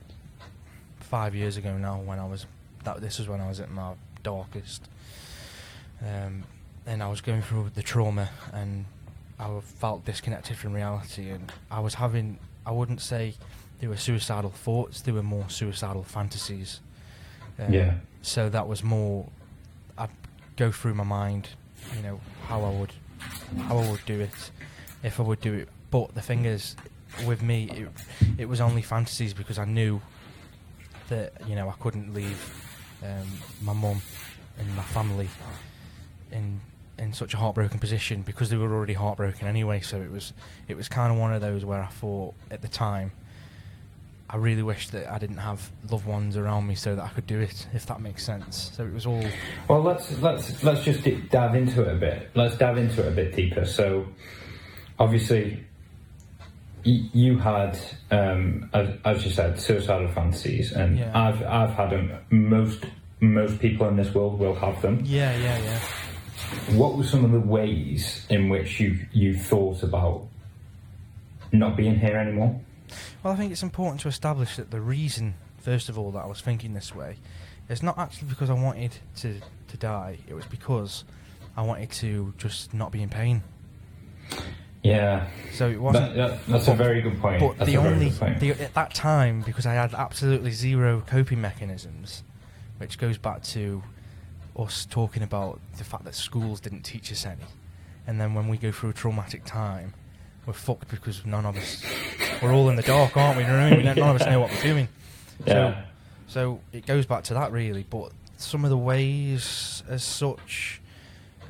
five 1.00 1.36
years 1.36 1.58
ago 1.58 1.78
now 1.78 2.00
when 2.00 2.20
I 2.20 2.26
was 2.26 2.46
that 2.86 3.02
this 3.02 3.20
was 3.20 3.28
when 3.28 3.42
I 3.42 3.50
was 3.50 3.60
at 3.60 3.70
my 3.70 3.94
darkest, 4.24 4.88
um, 6.02 6.44
and 6.86 7.04
I 7.04 7.10
was 7.10 7.22
going 7.22 7.42
through 7.42 7.72
the 7.76 7.84
trauma 7.84 8.30
and 8.54 8.86
I 9.40 9.60
felt 9.60 10.06
disconnected 10.06 10.58
from 10.58 10.74
reality 10.74 11.30
and 11.30 11.52
I 11.70 11.82
was 11.82 11.96
having. 11.96 12.40
I 12.66 12.72
wouldn't 12.72 13.02
say 13.02 13.34
they 13.82 13.88
were 13.88 13.98
suicidal 13.98 14.52
thoughts; 14.52 15.02
they 15.02 15.12
were 15.12 15.24
more 15.24 15.50
suicidal 15.50 16.04
fantasies. 16.04 16.80
Um, 17.60 17.74
Yeah. 17.74 17.94
So 18.22 18.50
that 18.50 18.68
was 18.68 18.84
more. 18.84 19.28
I'd 19.98 20.10
go 20.56 20.72
through 20.72 20.94
my 20.94 21.04
mind, 21.04 21.50
you 21.96 22.04
know, 22.04 22.22
how 22.48 22.64
I 22.64 22.70
would, 22.70 22.94
how 23.68 23.80
I 23.80 23.90
would 23.92 24.06
do 24.06 24.20
it, 24.20 24.52
if 25.04 25.20
I 25.20 25.24
would 25.24 25.42
do 25.42 25.54
it. 25.56 25.70
But 25.90 26.14
the 26.14 26.22
thing 26.22 26.46
is, 26.46 26.76
with 27.26 27.42
me, 27.42 27.70
it, 27.72 27.88
it 28.38 28.46
was 28.48 28.62
only 28.62 28.84
fantasies 28.84 29.34
because 29.34 29.58
I 29.58 29.66
knew 29.66 30.02
that 31.10 31.34
you 31.48 31.56
know 31.56 31.68
I 31.68 31.74
couldn't 31.82 32.14
leave 32.14 32.40
um, 33.04 33.28
my 33.62 33.74
mum 33.74 34.02
and 34.60 34.76
my 34.76 34.84
family 34.84 35.28
in 36.32 36.62
in 37.00 37.14
such 37.14 37.34
a 37.34 37.38
heartbroken 37.38 37.80
position 37.80 38.22
because 38.22 38.52
they 38.52 38.58
were 38.58 38.72
already 38.72 38.94
heartbroken 38.94 39.48
anyway. 39.48 39.80
So 39.82 40.00
it 40.00 40.12
was 40.12 40.34
it 40.68 40.78
was 40.78 40.88
kind 40.88 41.12
of 41.12 41.18
one 41.18 41.34
of 41.34 41.42
those 41.42 41.66
where 41.66 41.82
I 41.82 41.88
thought 41.88 42.36
at 42.52 42.62
the 42.62 42.68
time. 42.68 43.12
I 44.34 44.38
really 44.38 44.64
wish 44.64 44.90
that 44.90 45.12
I 45.12 45.18
didn't 45.18 45.38
have 45.38 45.70
loved 45.90 46.06
ones 46.06 46.38
around 46.38 46.66
me 46.66 46.76
so 46.76 46.96
that 46.96 47.04
I 47.04 47.10
could 47.10 47.28
do 47.28 47.40
it, 47.42 47.68
if 47.74 47.86
that 47.88 48.00
makes 48.00 48.24
sense. 48.24 48.72
So 48.76 48.84
it 48.86 48.94
was 48.94 49.06
all 49.06 49.24
Well, 49.68 49.82
let's 49.82 50.18
let's 50.20 50.64
let's 50.64 50.84
just 50.86 51.04
dive 51.30 51.56
into 51.56 51.82
it 51.82 51.94
a 51.94 51.98
bit. 51.98 52.30
Let's 52.34 52.58
dive 52.58 52.78
into 52.78 53.02
it 53.06 53.10
a 53.10 53.12
bit 53.12 53.36
deeper. 53.36 53.66
So, 53.66 54.08
obviously, 55.00 55.64
y- 56.86 57.10
you 57.14 57.38
had, 57.40 57.78
um, 58.10 58.70
as, 58.74 58.90
as 59.04 59.26
you 59.26 59.32
said, 59.32 59.60
suicidal 59.60 60.08
fantasies, 60.10 60.72
and 60.72 60.98
Yeah. 60.98 61.12
I've 61.14 61.44
I've 61.44 61.72
had 61.72 61.90
them. 61.90 62.12
Most 62.30 62.86
most 63.20 63.60
people 63.60 63.88
in 63.90 63.98
this 63.98 64.14
world 64.14 64.40
will 64.40 64.56
have 64.56 64.82
them. 64.82 65.02
yeah, 65.04 65.36
yeah, 65.38 65.58
yeah. 65.60 65.80
What 66.78 66.98
were 66.98 67.04
some 67.04 67.24
of 67.26 67.32
the 67.32 67.40
ways 67.40 68.26
in 68.30 68.50
which 68.50 68.80
you 68.80 68.98
you 69.12 69.36
thought 69.38 69.84
about 69.84 70.26
not 71.52 71.76
being 71.76 72.00
here 72.00 72.16
anymore? 72.18 72.60
Well, 73.24 73.34
I 73.34 73.36
think 73.38 73.52
it's 73.52 73.64
important 73.64 74.02
to 74.02 74.08
establish 74.08 74.56
that 74.56 74.72
the 74.72 74.82
reason, 74.82 75.36
first 75.58 75.90
of 75.90 75.98
all, 75.98 76.12
that 76.12 76.20
I 76.20 76.26
was 76.26 76.42
thinking 76.42 76.74
this 76.74 76.96
way 76.96 77.18
is 77.70 77.84
not 77.84 77.98
actually 77.98 78.30
because 78.30 78.50
I 78.50 78.54
wanted 78.54 78.94
to, 79.18 79.40
to 79.68 79.78
die. 79.78 80.18
It 80.28 80.34
was 80.34 80.46
because 80.46 81.04
I 81.56 81.62
wanted 81.62 81.92
to 81.92 82.34
just 82.38 82.74
not 82.74 82.92
be 82.92 83.02
in 83.04 83.10
pain. 83.10 83.44
Yeah, 84.84 85.28
So 85.54 85.70
it 85.70 85.80
wasn't. 85.80 86.16
that, 86.16 86.30
that, 86.32 86.48
that's 86.48 86.68
a 86.68 86.74
very 86.74 87.02
good 87.02 87.20
point. 87.20 87.40
But 87.40 87.60
that's 87.60 87.70
the 87.70 87.78
only 87.78 88.10
the, 88.10 88.56
at 88.60 88.74
that 88.74 88.96
time, 88.96 89.42
because 89.42 89.68
I 89.68 89.74
had 89.74 89.94
absolutely 89.94 90.50
zero 90.50 91.04
coping 91.06 91.40
mechanisms, 91.40 92.24
which 92.80 92.98
goes 92.98 93.20
back 93.20 93.44
to 93.44 93.84
us 94.58 94.88
talking 94.90 95.22
about 95.22 95.60
the 95.78 95.84
fact 95.84 96.04
that 96.06 96.16
schools 96.16 96.60
didn't 96.60 96.82
teach 96.82 97.12
us 97.12 97.28
any, 97.28 97.46
and 98.08 98.20
then 98.20 98.34
when 98.34 98.48
we 98.48 98.58
go 98.58 98.72
through 98.72 98.90
a 98.90 98.94
traumatic 98.94 99.46
time, 99.46 99.94
we're 100.46 100.54
fucked 100.54 100.90
because 100.90 101.26
none 101.26 101.46
of 101.46 101.56
us 101.58 101.84
we're 102.42 102.54
all 102.54 102.70
in 102.70 102.76
the 102.76 102.82
dark, 102.82 103.16
aren't 103.16 103.38
we? 103.38 103.44
You 103.44 103.50
know 103.50 103.64
what 103.70 103.74
I 103.74 103.76
mean? 103.78 103.86
None 103.96 104.16
of 104.16 104.22
us 104.22 104.26
know 104.28 104.40
what 104.40 104.50
we're 104.52 104.62
doing. 104.64 104.88
So, 105.46 105.54
Yeah. 105.54 105.86
so 106.28 106.60
it 106.74 106.86
goes 106.88 107.06
back 107.06 107.24
to 107.26 107.36
that 107.36 107.52
really. 107.52 107.86
But 107.90 108.12
some 108.38 108.64
of 108.64 108.72
the 108.72 108.78
ways, 108.78 109.84
as 109.88 110.04
such, 110.04 110.82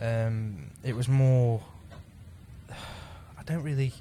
um, 0.01 0.71
it 0.83 0.93
was 0.95 1.07
more. 1.07 1.61
I 2.69 3.43
don't 3.45 3.63
really. 3.63 3.93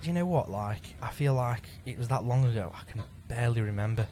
Do 0.00 0.06
you 0.08 0.12
know 0.14 0.26
what? 0.26 0.48
Like, 0.50 0.82
I 1.02 1.08
feel 1.08 1.34
like 1.34 1.64
it 1.84 1.98
was 1.98 2.06
that 2.08 2.22
long 2.24 2.44
ago. 2.44 2.72
I 2.72 2.88
can 2.90 3.02
barely 3.26 3.60
remember, 3.60 4.06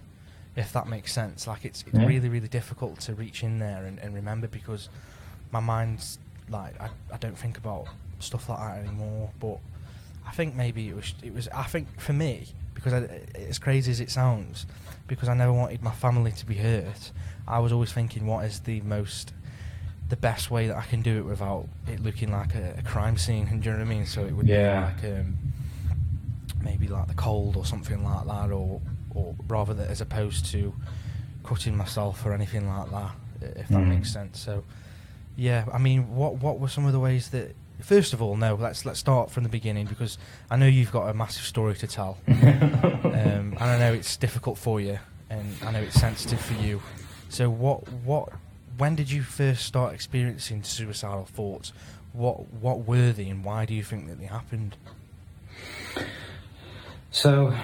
if 0.57 0.73
that 0.73 0.89
makes 0.89 1.13
sense. 1.13 1.47
Like, 1.47 1.65
it's, 1.65 1.85
it's 1.87 1.97
Yeah. 1.97 2.07
really, 2.07 2.29
really 2.29 2.49
difficult 2.49 2.99
to 3.03 3.15
reach 3.15 3.45
in 3.45 3.61
there 3.61 3.85
and, 3.85 4.01
and 4.01 4.13
remember 4.15 4.49
because 4.49 4.89
my 5.53 5.61
mind's 5.61 6.19
like 6.49 6.81
I, 6.81 6.89
I 7.13 7.17
don't 7.19 7.39
think 7.39 7.57
about 7.59 7.87
stuff 8.19 8.49
like 8.49 8.59
that 8.59 8.79
anymore. 8.81 9.31
But 9.39 9.59
I 10.27 10.33
think 10.33 10.55
maybe 10.55 10.89
it 10.89 10.97
was 10.97 11.15
it 11.23 11.33
was. 11.33 11.49
I 11.49 11.63
think 11.65 12.01
for 12.01 12.13
me, 12.13 12.49
because 12.75 12.93
I, 12.93 12.99
as 13.49 13.59
crazy 13.59 13.91
as 13.93 14.01
it 14.01 14.11
sounds, 14.11 14.67
because 15.07 15.29
I 15.29 15.35
never 15.35 15.53
wanted 15.53 15.83
my 15.83 15.93
family 15.93 16.33
to 16.33 16.47
be 16.47 16.57
hurt. 16.57 17.13
I 17.49 17.61
was 17.61 17.73
always 17.73 17.93
thinking, 17.93 18.27
what 18.27 18.45
is 18.45 18.61
the 18.61 18.81
most, 18.81 19.33
the 20.09 20.17
best 20.17 20.51
way 20.51 20.67
that 20.67 20.77
I 20.77 20.83
can 20.83 21.01
do 21.01 21.19
it 21.19 21.25
without 21.25 21.69
it 21.87 22.03
looking 22.03 22.33
like 22.33 22.55
a, 22.57 22.75
a 22.79 22.83
crime 22.83 23.17
scene? 23.17 23.47
Do 23.49 23.55
you 23.55 23.61
know 23.77 23.79
what 23.79 23.81
I 23.83 23.85
mean? 23.85 24.05
So 24.07 24.25
it 24.25 24.33
would 24.33 24.49
Yeah. 24.49 24.91
be 24.91 25.05
like 25.05 25.13
um, 25.21 25.39
maybe 26.63 26.89
like 26.89 27.07
the 27.07 27.15
cold 27.15 27.57
or 27.57 27.65
something 27.65 28.03
like 28.05 28.27
that, 28.27 28.51
or 28.51 28.81
or 29.15 29.35
rather 29.49 29.75
that 29.75 29.89
as 29.89 30.01
opposed 30.01 30.47
to 30.53 30.75
cutting 31.45 31.77
myself 31.77 32.27
or 32.27 32.33
anything 32.35 32.69
like 32.69 32.91
that, 32.91 33.13
if 33.41 33.69
that 33.69 33.79
Mm. 33.79 33.89
makes 33.89 34.13
sense. 34.13 34.41
So 34.41 34.65
yeah, 35.37 35.65
I 35.73 35.79
mean, 35.79 36.15
what 36.15 36.35
what 36.43 36.59
were 36.59 36.69
some 36.69 36.85
of 36.87 36.93
the 36.93 37.01
ways 37.01 37.31
that? 37.31 37.55
First 37.81 38.13
of 38.13 38.23
all, 38.23 38.37
no, 38.37 38.55
let's 38.55 38.85
let's 38.87 38.99
start 38.99 39.31
from 39.31 39.43
the 39.43 39.49
beginning 39.49 39.87
because 39.87 40.19
I 40.51 40.57
know 40.57 40.67
you've 40.67 40.93
got 40.93 41.09
a 41.09 41.15
massive 41.15 41.45
story 41.45 41.75
to 41.77 41.87
tell, 41.87 42.19
um, 42.29 42.35
and 43.05 43.59
I 43.59 43.79
know 43.79 43.93
it's 43.93 44.17
difficult 44.17 44.59
for 44.59 44.81
you, 44.81 44.99
and 45.31 45.55
I 45.63 45.73
know 45.73 45.81
it's 45.81 46.01
sensitive 46.01 46.41
for 46.41 46.55
you. 46.55 46.83
So 47.29 47.51
what 47.51 47.87
what 47.93 48.31
when 48.79 48.95
did 48.95 49.11
you 49.11 49.23
first 49.23 49.65
start 49.65 49.95
experiencing 49.95 50.63
suicidal 50.63 51.27
thoughts? 51.27 51.73
What 52.13 52.53
what 52.55 52.87
were 52.87 53.13
they, 53.13 53.29
and 53.29 53.45
why 53.45 53.67
do 53.67 53.75
you 53.75 53.83
think 53.83 54.09
that 54.09 54.19
they 54.19 54.27
happened? 54.27 54.77
So, 57.11 57.55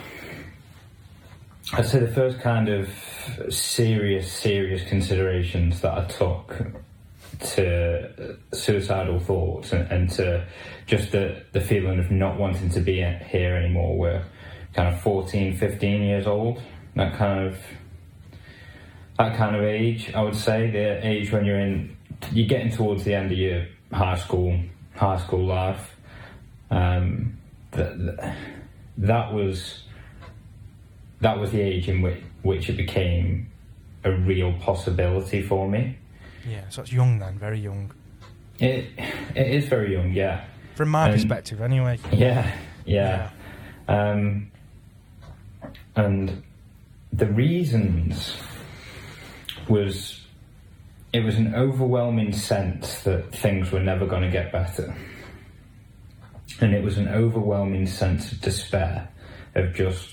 I'd 1.74 1.86
say 1.86 1.98
the 1.98 2.08
first 2.08 2.40
kind 2.40 2.68
of 2.68 2.88
serious, 3.50 4.32
serious 4.32 4.82
considerations 4.88 5.80
that 5.82 5.92
I 5.92 6.04
took 6.04 6.56
to 7.42 8.36
suicidal 8.52 9.18
thoughts 9.18 9.72
and, 9.72 9.90
and 9.90 10.10
to 10.10 10.46
just 10.86 11.12
the, 11.12 11.42
the 11.52 11.60
feeling 11.60 11.98
of 11.98 12.10
not 12.10 12.38
wanting 12.38 12.70
to 12.70 12.80
be 12.80 12.96
here 13.26 13.56
anymore 13.56 13.96
were 13.96 14.22
kind 14.74 14.94
of 14.94 15.00
14, 15.02 15.56
15 15.56 16.02
years 16.02 16.26
old. 16.26 16.60
That 16.96 17.16
kind 17.16 17.46
of 17.46 17.58
that 19.18 19.36
kind 19.36 19.54
of 19.54 19.62
age, 19.62 20.12
I 20.14 20.22
would 20.22 20.34
say, 20.34 20.70
the 20.70 21.06
age 21.06 21.30
when 21.30 21.44
you're 21.44 21.60
in, 21.60 21.96
you're 22.32 22.48
getting 22.48 22.72
towards 22.72 23.04
the 23.04 23.14
end 23.14 23.30
of 23.30 23.38
your 23.38 23.66
high 23.92 24.16
school, 24.16 24.58
high 24.94 25.18
school 25.18 25.46
life. 25.46 25.96
Um, 26.70 27.38
that 27.72 28.36
that 28.98 29.32
was 29.32 29.82
that 31.20 31.38
was 31.38 31.52
the 31.52 31.60
age 31.60 31.88
in 31.88 32.02
which 32.02 32.22
which 32.42 32.68
it 32.68 32.76
became 32.76 33.50
a 34.04 34.12
real 34.12 34.52
possibility 34.54 35.42
for 35.42 35.68
me. 35.68 35.98
Yeah, 36.48 36.62
so 36.70 36.82
it's 36.82 36.92
young 36.92 37.18
then, 37.18 37.38
very 37.38 37.60
young. 37.60 37.92
It 38.58 38.86
it 39.34 39.46
is 39.46 39.66
very 39.68 39.92
young, 39.92 40.12
yeah, 40.12 40.44
From 40.74 40.88
my 40.90 41.06
Um, 41.08 41.12
perspective, 41.12 41.60
anyway. 41.60 41.98
yeah, 42.12 42.50
yeah. 42.84 43.30
Um, 43.88 44.50
and 45.96 46.42
the 47.12 47.26
reasons 47.26 48.36
was 49.68 50.24
it 51.12 51.20
was 51.24 51.36
an 51.36 51.54
overwhelming 51.54 52.32
sense 52.32 53.02
that 53.02 53.32
things 53.34 53.70
were 53.70 53.80
never 53.80 54.06
going 54.06 54.22
to 54.22 54.30
get 54.30 54.50
better. 54.50 54.94
And 56.60 56.72
it 56.74 56.82
was 56.82 56.96
an 56.98 57.08
overwhelming 57.08 57.86
sense 57.86 58.32
of 58.32 58.40
despair, 58.40 59.08
of 59.54 59.74
just 59.74 60.08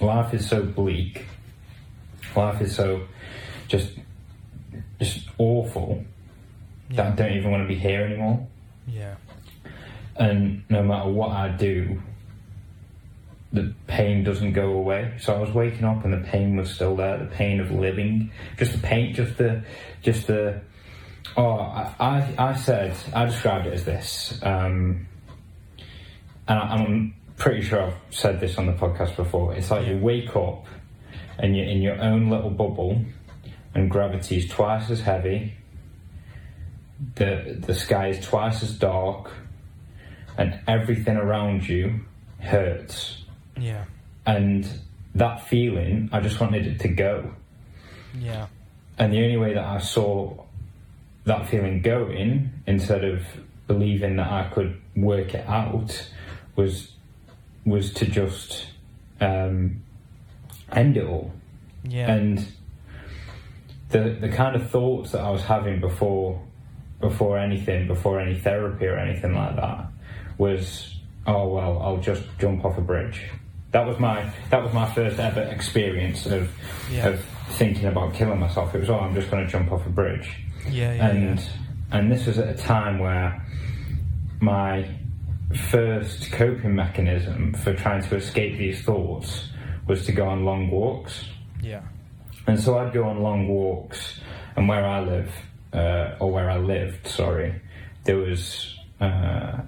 life 0.00 0.32
is 0.34 0.48
so 0.48 0.62
bleak, 0.62 1.24
life 2.36 2.60
is 2.60 2.74
so 2.76 3.02
just 3.66 3.90
just 4.98 5.28
awful 5.38 6.04
that 6.90 7.06
I 7.06 7.10
don't 7.14 7.32
even 7.32 7.50
want 7.50 7.62
to 7.64 7.68
be 7.68 7.78
here 7.78 8.02
anymore 8.02 8.46
Yeah. 8.86 9.14
and 10.16 10.62
no 10.70 10.82
matter 10.82 11.08
what 11.10 11.30
I 11.30 11.48
do, 11.50 12.00
the 13.52 13.72
pain 13.86 14.24
doesn't 14.24 14.52
go 14.52 14.72
away. 14.72 15.14
So 15.20 15.34
I 15.34 15.38
was 15.38 15.50
waking 15.52 15.84
up 15.84 16.04
and 16.04 16.12
the 16.12 16.26
pain 16.28 16.56
was 16.56 16.70
still 16.74 16.96
there, 16.96 17.16
the 17.18 17.24
pain 17.26 17.60
of 17.60 17.70
living, 17.70 18.30
just 18.58 18.72
the 18.72 18.78
pain, 18.78 19.14
just 19.14 19.38
the, 19.38 19.64
just 20.02 20.26
the. 20.26 20.60
Oh, 21.36 21.52
I, 21.58 21.94
I, 22.00 22.34
I 22.50 22.54
said 22.56 22.96
I 23.14 23.24
described 23.26 23.66
it 23.66 23.72
as 23.74 23.84
this, 23.84 24.38
um, 24.42 25.06
and 26.46 26.58
I, 26.58 26.62
I'm 26.74 27.14
pretty 27.36 27.62
sure 27.62 27.82
I've 27.82 27.94
said 28.10 28.40
this 28.40 28.58
on 28.58 28.66
the 28.66 28.72
podcast 28.72 29.14
before. 29.16 29.54
It's 29.54 29.70
like 29.70 29.86
you 29.86 29.96
wake 29.98 30.34
up 30.36 30.66
and 31.38 31.56
you're 31.56 31.66
in 31.66 31.80
your 31.82 32.00
own 32.00 32.28
little 32.30 32.50
bubble, 32.50 33.02
and 33.74 33.90
gravity 33.90 34.38
is 34.38 34.48
twice 34.48 34.90
as 34.90 35.00
heavy. 35.00 35.54
The 37.14 37.56
the 37.58 37.74
sky 37.74 38.08
is 38.08 38.24
twice 38.24 38.62
as 38.62 38.76
dark 38.76 39.30
and 40.36 40.58
everything 40.66 41.16
around 41.16 41.68
you 41.68 42.00
hurts. 42.38 43.24
Yeah. 43.56 43.84
And 44.26 44.68
that 45.14 45.48
feeling, 45.48 46.08
I 46.12 46.20
just 46.20 46.40
wanted 46.40 46.66
it 46.66 46.80
to 46.80 46.88
go. 46.88 47.34
Yeah. 48.18 48.46
And 48.98 49.12
the 49.12 49.22
only 49.22 49.36
way 49.36 49.54
that 49.54 49.64
I 49.64 49.78
saw 49.78 50.44
that 51.24 51.48
feeling 51.48 51.82
going, 51.82 52.50
instead 52.66 53.04
of 53.04 53.22
believing 53.66 54.16
that 54.16 54.30
I 54.30 54.48
could 54.52 54.80
work 54.96 55.34
it 55.34 55.46
out, 55.46 56.08
was 56.56 56.92
was 57.64 57.92
to 57.94 58.06
just 58.06 58.68
um, 59.20 59.82
end 60.72 60.96
it 60.96 61.06
all. 61.06 61.32
Yeah. 61.84 62.12
And 62.12 62.46
the 63.90 64.16
the 64.20 64.28
kind 64.28 64.54
of 64.56 64.70
thoughts 64.70 65.12
that 65.12 65.20
I 65.20 65.30
was 65.30 65.42
having 65.42 65.80
before 65.80 66.40
before 67.00 67.38
anything, 67.38 67.86
before 67.86 68.18
any 68.20 68.34
therapy 68.38 68.86
or 68.86 68.96
anything 68.98 69.34
like 69.34 69.56
that, 69.56 69.86
was 70.36 70.94
oh 71.26 71.48
well, 71.48 71.80
I'll 71.82 71.98
just 71.98 72.24
jump 72.38 72.64
off 72.64 72.76
a 72.78 72.80
bridge. 72.80 73.22
That 73.72 73.86
was 73.86 73.98
my 73.98 74.30
that 74.50 74.62
was 74.62 74.72
my 74.72 74.86
first 74.92 75.18
ever 75.18 75.42
experience 75.42 76.26
of 76.26 76.50
Yeah. 76.90 77.08
of 77.08 77.24
thinking 77.50 77.86
about 77.86 78.14
killing 78.14 78.40
myself. 78.40 78.74
It 78.74 78.80
was 78.80 78.90
oh, 78.90 78.98
I'm 78.98 79.14
just 79.14 79.30
going 79.30 79.44
to 79.44 79.50
jump 79.50 79.72
off 79.72 79.84
a 79.86 79.90
bridge, 79.90 80.28
yeah. 80.70 80.92
Yeah. 80.94 81.08
and 81.08 81.42
and 81.92 82.10
this 82.12 82.26
was 82.26 82.38
at 82.38 82.48
a 82.48 82.58
time 82.58 82.98
where 82.98 83.44
my 84.40 84.86
first 85.70 86.30
coping 86.32 86.74
mechanism 86.74 87.54
for 87.54 87.72
trying 87.74 88.02
to 88.02 88.16
escape 88.16 88.58
these 88.58 88.82
thoughts 88.82 89.48
was 89.86 90.04
to 90.04 90.12
go 90.12 90.28
on 90.28 90.44
long 90.44 90.70
walks. 90.70 91.24
yeah. 91.62 91.80
And 92.48 92.58
so 92.58 92.78
I'd 92.78 92.92
go 92.94 93.04
on 93.04 93.20
long 93.22 93.46
walks, 93.46 94.20
and 94.56 94.66
where 94.68 94.84
I 94.84 95.00
live, 95.00 95.30
uh, 95.72 96.16
or 96.18 96.32
where 96.32 96.50
I 96.50 96.56
lived, 96.56 97.06
sorry, 97.06 97.60
there 98.04 98.16
was 98.16 98.74
uh, 99.00 99.58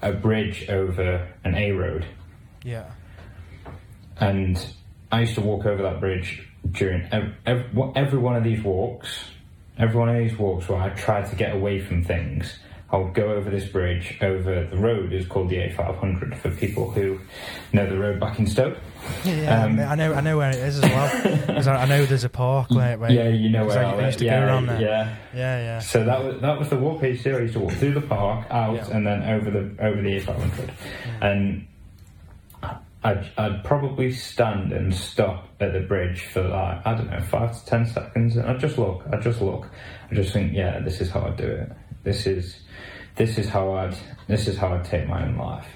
a 0.00 0.12
bridge 0.12 0.68
over 0.70 1.28
an 1.44 1.54
A 1.56 1.72
road, 1.72 2.06
Yeah. 2.64 2.84
and 4.20 4.64
I 5.10 5.20
used 5.22 5.34
to 5.34 5.40
walk 5.40 5.66
over 5.66 5.82
that 5.82 5.98
bridge 6.00 6.48
during 6.70 7.08
every, 7.12 7.34
every, 7.44 7.92
every 7.96 8.18
one 8.18 8.36
of 8.36 8.44
these 8.44 8.62
walks. 8.62 9.24
Every 9.76 9.96
one 9.96 10.08
of 10.08 10.16
these 10.16 10.36
walks 10.36 10.68
where 10.68 10.80
I 10.80 10.88
tried 10.90 11.30
to 11.30 11.36
get 11.36 11.54
away 11.54 11.78
from 11.80 12.02
things, 12.02 12.58
I 12.90 12.96
would 12.96 13.12
go 13.12 13.32
over 13.32 13.50
this 13.50 13.66
bridge. 13.66 14.16
Over 14.22 14.64
the 14.64 14.76
road 14.78 15.12
is 15.12 15.26
called 15.26 15.50
the 15.50 15.56
A500 15.56 16.38
for 16.38 16.50
people 16.50 16.90
who 16.90 17.20
know 17.72 17.86
the 17.86 17.98
road 17.98 18.18
back 18.18 18.38
in 18.38 18.46
Stoke. 18.46 18.78
Yeah, 19.24 19.64
Um, 19.64 19.78
I 19.78 19.94
know. 19.94 20.14
I 20.14 20.20
know 20.22 20.38
where 20.38 20.48
it 20.50 20.56
is 20.56 20.78
as 20.82 20.90
well. 20.90 21.68
I, 21.68 21.82
I 21.82 21.86
know 21.86 22.06
there's 22.06 22.24
a 22.24 22.30
park 22.30 22.70
where. 22.70 22.96
where 22.98 23.10
yeah, 23.12 23.28
you 23.28 23.50
know 23.50 23.66
where 23.66 23.84
I, 23.84 23.92
I, 23.92 24.06
used 24.06 24.18
to 24.20 24.24
yeah, 24.24 24.40
go 24.40 24.46
around 24.46 24.66
there. 24.66 24.80
Yeah, 24.80 25.16
Yeah, 25.34 25.58
yeah. 25.60 25.78
So 25.80 26.02
that 26.04 26.24
was 26.24 26.40
that 26.40 26.58
was 26.58 26.70
the 26.70 26.78
walk 26.78 27.02
used 27.02 27.22
to. 27.24 27.36
I 27.36 27.40
used 27.40 27.54
to 27.54 27.60
walk 27.60 27.72
through 27.74 27.92
the 27.92 28.00
park, 28.00 28.46
out, 28.50 28.74
Yeah. 28.76 28.96
and 28.96 29.06
then 29.06 29.22
over 29.22 29.50
the 29.50 29.84
over 29.84 30.00
the 30.00 30.20
A500, 30.20 30.70
and 31.20 31.66
I'd, 33.04 33.30
I'd 33.36 33.64
probably 33.64 34.10
stand 34.12 34.72
and 34.72 34.92
stop 34.94 35.48
at 35.60 35.72
the 35.72 35.80
bridge 35.80 36.24
for 36.24 36.42
like 36.42 36.86
I 36.86 36.94
don't 36.94 37.10
know 37.10 37.20
five 37.20 37.52
to 37.58 37.66
ten 37.66 37.86
seconds, 37.86 38.36
and 38.36 38.46
I'd 38.48 38.58
just 38.60 38.78
look. 38.78 39.04
I'd 39.12 39.22
just 39.22 39.40
look. 39.40 39.68
I 40.10 40.14
just 40.14 40.32
think, 40.32 40.52
yeah, 40.54 40.80
this 40.80 41.00
is 41.00 41.10
how 41.10 41.20
I 41.26 41.30
do 41.30 41.46
it. 41.46 41.72
This 42.02 42.26
is 42.26 42.56
this 43.18 43.36
is 43.36 43.48
how 43.48 43.72
I'd 43.72 43.96
this 44.26 44.48
is 44.48 44.56
how 44.56 44.74
I'd 44.74 44.84
take 44.84 45.06
my 45.08 45.26
own 45.26 45.36
life. 45.36 45.66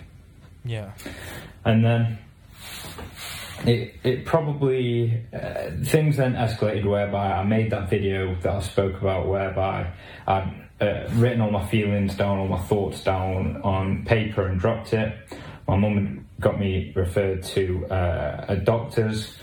Yeah. 0.65 0.93
And 1.65 1.85
then 1.85 2.19
it, 3.67 3.95
it 4.03 4.25
probably 4.25 5.25
uh, 5.33 5.71
things 5.85 6.17
then 6.17 6.35
escalated 6.35 6.85
whereby 6.85 7.33
I 7.33 7.45
made 7.45 7.71
that 7.71 7.91
video 7.91 8.35
that 8.37 8.53
I 8.53 8.61
spoke 8.61 9.01
about 9.01 9.29
whereby 9.29 9.93
I'd 10.27 10.69
uh, 10.81 11.09
written 11.13 11.41
all 11.41 11.51
my 11.51 11.67
feelings 11.69 12.15
down, 12.17 12.39
all 12.39 12.49
my 12.49 12.59
thoughts 12.59 13.05
down 13.05 13.61
on 13.63 14.05
paper 14.05 14.47
and 14.47 14.59
dropped 14.59 14.93
it. 14.93 15.15
My 15.69 15.77
mum 15.77 16.27
got 16.41 16.59
me 16.59 16.93
referred 16.97 17.43
to 17.45 17.87
uh, 17.87 18.47
a 18.49 18.57
doctor's. 18.57 19.37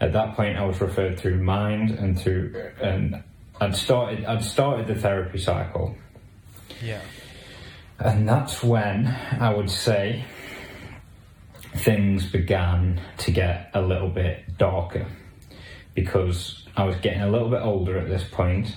At 0.00 0.12
that 0.12 0.36
point, 0.36 0.56
I 0.56 0.64
was 0.64 0.80
referred 0.80 1.18
through 1.18 1.42
Mind 1.42 1.90
and 1.90 2.18
through 2.18 2.72
and 2.80 3.22
I'd 3.60 3.76
started 3.76 4.24
I'd 4.24 4.44
started 4.44 4.86
the 4.86 4.94
therapy 4.94 5.38
cycle, 5.38 5.96
Yeah. 6.82 7.00
And 7.98 8.28
that's 8.28 8.62
when 8.62 9.06
I 9.06 9.54
would 9.54 9.70
say 9.70 10.24
things 11.76 12.26
began 12.30 13.00
to 13.18 13.30
get 13.30 13.70
a 13.74 13.82
little 13.82 14.08
bit 14.08 14.56
darker 14.58 15.06
because 15.94 16.64
I 16.76 16.84
was 16.84 16.96
getting 16.96 17.22
a 17.22 17.30
little 17.30 17.50
bit 17.50 17.62
older 17.62 17.98
at 17.98 18.08
this 18.08 18.24
point. 18.24 18.74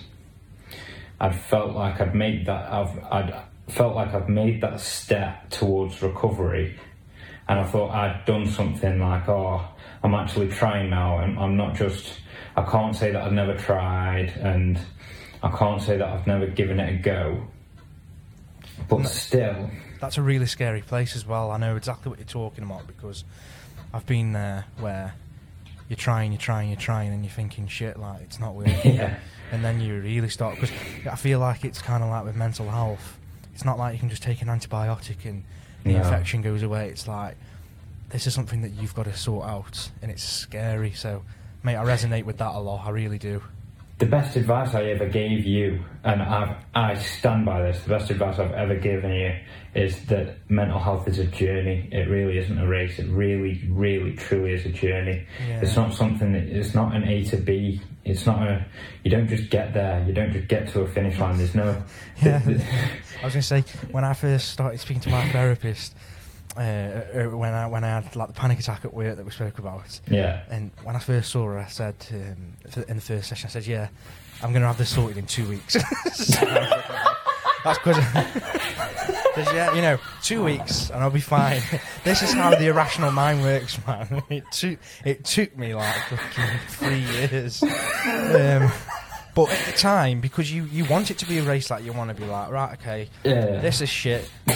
I'd 1.20 1.36
felt 1.36 1.76
like 1.76 2.00
I'd 2.00 2.16
made 2.16 2.46
that 2.46 2.72
I've 2.72 3.04
I'd 3.12 3.44
felt 3.70 3.96
like 3.96 4.14
I've 4.14 4.30
made 4.30 4.62
that 4.62 4.80
step 4.80 5.50
towards 5.50 6.02
recovery 6.02 6.80
and 7.48 7.60
I 7.60 7.64
thought 7.64 7.92
I'd 7.92 8.26
done 8.26 8.46
something 8.46 9.00
like, 9.00 9.28
oh, 9.30 9.66
I'm 10.04 10.14
actually 10.14 10.50
trying 10.50 10.90
now, 10.90 11.20
and 11.20 11.40
I'm 11.40 11.56
not 11.56 11.76
just. 11.76 12.14
I 12.56 12.64
can't 12.64 12.96
say 12.96 13.12
that 13.12 13.22
I've 13.22 13.34
never 13.34 13.56
tried, 13.56 14.32
and 14.32 14.80
I 15.42 15.50
can't 15.52 15.82
say 15.82 15.98
that 15.98 16.08
I've 16.08 16.28
never 16.28 16.48
given 16.48 16.80
it 16.80 16.94
a 16.94 16.98
go. 16.98 17.48
But 18.90 19.00
No. 19.00 19.06
still, 19.08 19.72
That's 20.00 20.18
a 20.18 20.22
really 20.22 20.46
scary 20.46 20.82
place 20.82 21.16
as 21.16 21.26
well. 21.26 21.50
I 21.52 21.58
know 21.58 21.76
exactly 21.76 22.10
what 22.10 22.20
you're 22.20 22.28
talking 22.28 22.64
about 22.64 22.86
because 22.88 23.24
I've 23.94 24.06
been 24.06 24.32
there 24.34 24.66
where 24.78 25.16
you're 25.90 25.98
trying, 25.98 26.32
you're 26.32 26.40
trying, 26.42 26.70
you're 26.70 26.78
trying, 26.78 27.12
and 27.14 27.24
you're 27.24 27.32
thinking, 27.34 27.68
shit, 27.68 27.98
like 27.98 28.22
it's 28.22 28.40
not 28.40 28.54
working. 28.54 28.96
yeah, 28.96 29.16
and 29.52 29.64
then 29.66 29.80
you 29.80 30.00
really 30.00 30.30
start 30.30 30.60
because 30.60 30.72
I 31.10 31.16
feel 31.16 31.40
like 31.40 31.66
it's 31.66 31.82
kind 31.82 32.04
of 32.04 32.10
like 32.10 32.26
with 32.26 32.36
mental 32.36 32.70
health. 32.70 33.18
It's 33.56 33.66
not 33.66 33.80
like 33.80 33.94
you 33.94 34.00
can 34.00 34.10
just 34.10 34.22
take 34.22 34.42
an 34.44 34.50
antibiotic 34.50 35.26
and 35.26 35.44
the 35.84 35.94
No. 35.94 35.98
infection 35.98 36.42
goes 36.44 36.62
away. 36.62 36.90
It's 36.90 37.08
like 37.08 37.36
this 38.10 38.28
is 38.28 38.34
something 38.34 38.62
that 38.62 38.72
you've 38.72 38.94
got 38.94 39.06
to 39.06 39.16
sort 39.16 39.48
out, 39.48 39.90
and 40.02 40.12
it's 40.12 40.24
scary. 40.24 40.92
So, 40.92 41.24
mate, 41.64 41.76
I 41.76 41.84
resonate 41.84 42.24
with 42.26 42.38
that 42.38 42.54
a 42.54 42.60
lot. 42.60 42.86
I 42.86 42.92
really 42.92 43.18
do. 43.18 43.42
The 44.00 44.06
best 44.06 44.36
advice 44.36 44.75
I 44.75 44.84
ever 44.86 45.08
gave 45.08 45.46
you, 45.46 45.84
and 46.04 46.22
I 46.22 46.62
I 46.75 46.94
stand 46.96 47.46
by 47.46 47.63
this. 47.63 47.82
The 47.82 47.89
best 47.89 48.12
advice 48.12 48.38
I've 48.38 48.51
ever 48.51 48.75
given 48.75 49.12
you 49.12 49.34
is 49.74 50.06
that 50.06 50.38
mental 50.50 50.80
health 50.80 51.08
is 51.08 51.18
a 51.18 51.25
journey. 51.25 51.89
It 51.92 52.08
really 52.08 52.38
isn't 52.38 52.60
a 52.60 52.68
race. 52.68 53.00
It 53.00 53.08
really, 53.10 53.68
really, 53.70 54.16
truly 54.16 54.54
is 54.54 54.66
a 54.66 54.70
journey. 54.70 55.25
Yeah. 55.48 55.62
It's 55.62 55.75
not 55.75 55.96
something 55.96 56.32
that 56.34 56.44
it's 56.44 56.75
not 56.75 56.96
an 56.96 57.08
A 57.08 57.24
to 57.25 57.38
B. 57.38 57.82
It's 58.06 58.27
not 58.27 58.48
a. 58.48 58.66
You 59.04 59.10
don't 59.10 59.27
just 59.27 59.50
get 59.50 59.74
there. 59.74 60.04
You 60.06 60.13
don't 60.13 60.32
just 60.32 60.48
get 60.48 60.68
to 60.70 60.82
a 60.82 60.88
finish 60.88 61.18
line. 61.18 61.38
There's 61.38 61.56
no. 61.56 61.82
Yeah. 62.24 62.42
I 63.22 63.25
was 63.25 63.34
going 63.34 63.42
to 63.42 63.42
say 63.42 63.63
when 63.89 64.04
I 64.04 64.13
first 64.13 64.50
started 64.50 64.80
speaking 64.80 65.01
to 65.01 65.10
my 65.10 65.27
therapist, 65.30 65.96
uh, 66.58 66.62
uh, 66.62 67.38
when 67.38 67.54
I 67.54 67.68
when 67.68 67.84
I 67.84 67.90
had 67.90 68.16
like 68.16 68.28
the 68.28 68.34
panic 68.34 68.60
attack 68.60 68.86
at 68.86 68.94
work 68.94 69.16
that 69.18 69.26
we 69.26 69.32
spoke 69.32 69.60
about, 69.60 70.00
yeah. 70.10 70.44
and 70.50 70.72
when 70.84 70.96
I 70.96 71.00
first 71.00 71.32
saw 71.32 71.46
her, 71.46 71.60
I 71.60 71.68
said 71.68 71.96
um, 72.12 72.84
in 72.88 72.96
the 72.96 73.02
first 73.02 73.30
session, 73.30 73.48
I 73.48 73.52
said, 73.52 73.68
"Yeah, 73.68 73.90
I'm 74.42 74.52
going 74.52 74.62
to 74.62 74.68
have 74.68 74.78
this 74.78 74.90
sorted 74.90 75.18
in 75.18 75.26
two 75.26 75.48
weeks." 75.48 75.74
So, 76.14 76.46
that's 77.64 77.80
because, 77.80 77.98
yeah, 79.54 79.74
you 79.76 79.82
know, 79.82 80.00
two 80.24 80.44
weeks 80.44 80.90
and 80.90 81.04
I'll 81.04 81.10
be 81.10 81.20
fine. 81.20 81.62
this 82.04 82.22
is 82.22 82.34
how 82.34 82.52
the 82.52 82.68
irrational 82.68 83.12
mind 83.12 83.42
works, 83.42 83.80
man. 83.86 84.24
It 84.30 84.44
took 84.52 84.80
it 85.06 85.26
took 85.26 85.58
me 85.58 85.76
like 85.76 85.96
fucking 86.10 86.60
three 86.70 87.00
years. 87.00 87.64
Um, 87.64 88.72
but 89.38 89.51
at 89.51 89.65
the 89.67 89.72
time, 89.74 90.20
because 90.20 90.51
you, 90.51 90.63
you 90.63 90.84
want 90.86 91.12
it 91.12 91.20
to 91.20 91.27
be 91.27 91.38
a 91.38 91.44
race, 91.44 91.70
like 91.70 91.84
you 91.86 91.94
want 91.94 92.10
to 92.10 92.15
be 92.20 92.25
like, 92.25 92.50
right, 92.50 92.74
okay, 92.74 93.08
Yeah. 93.24 93.60
this 93.62 93.82
is 93.82 93.88
shit. 93.89 94.27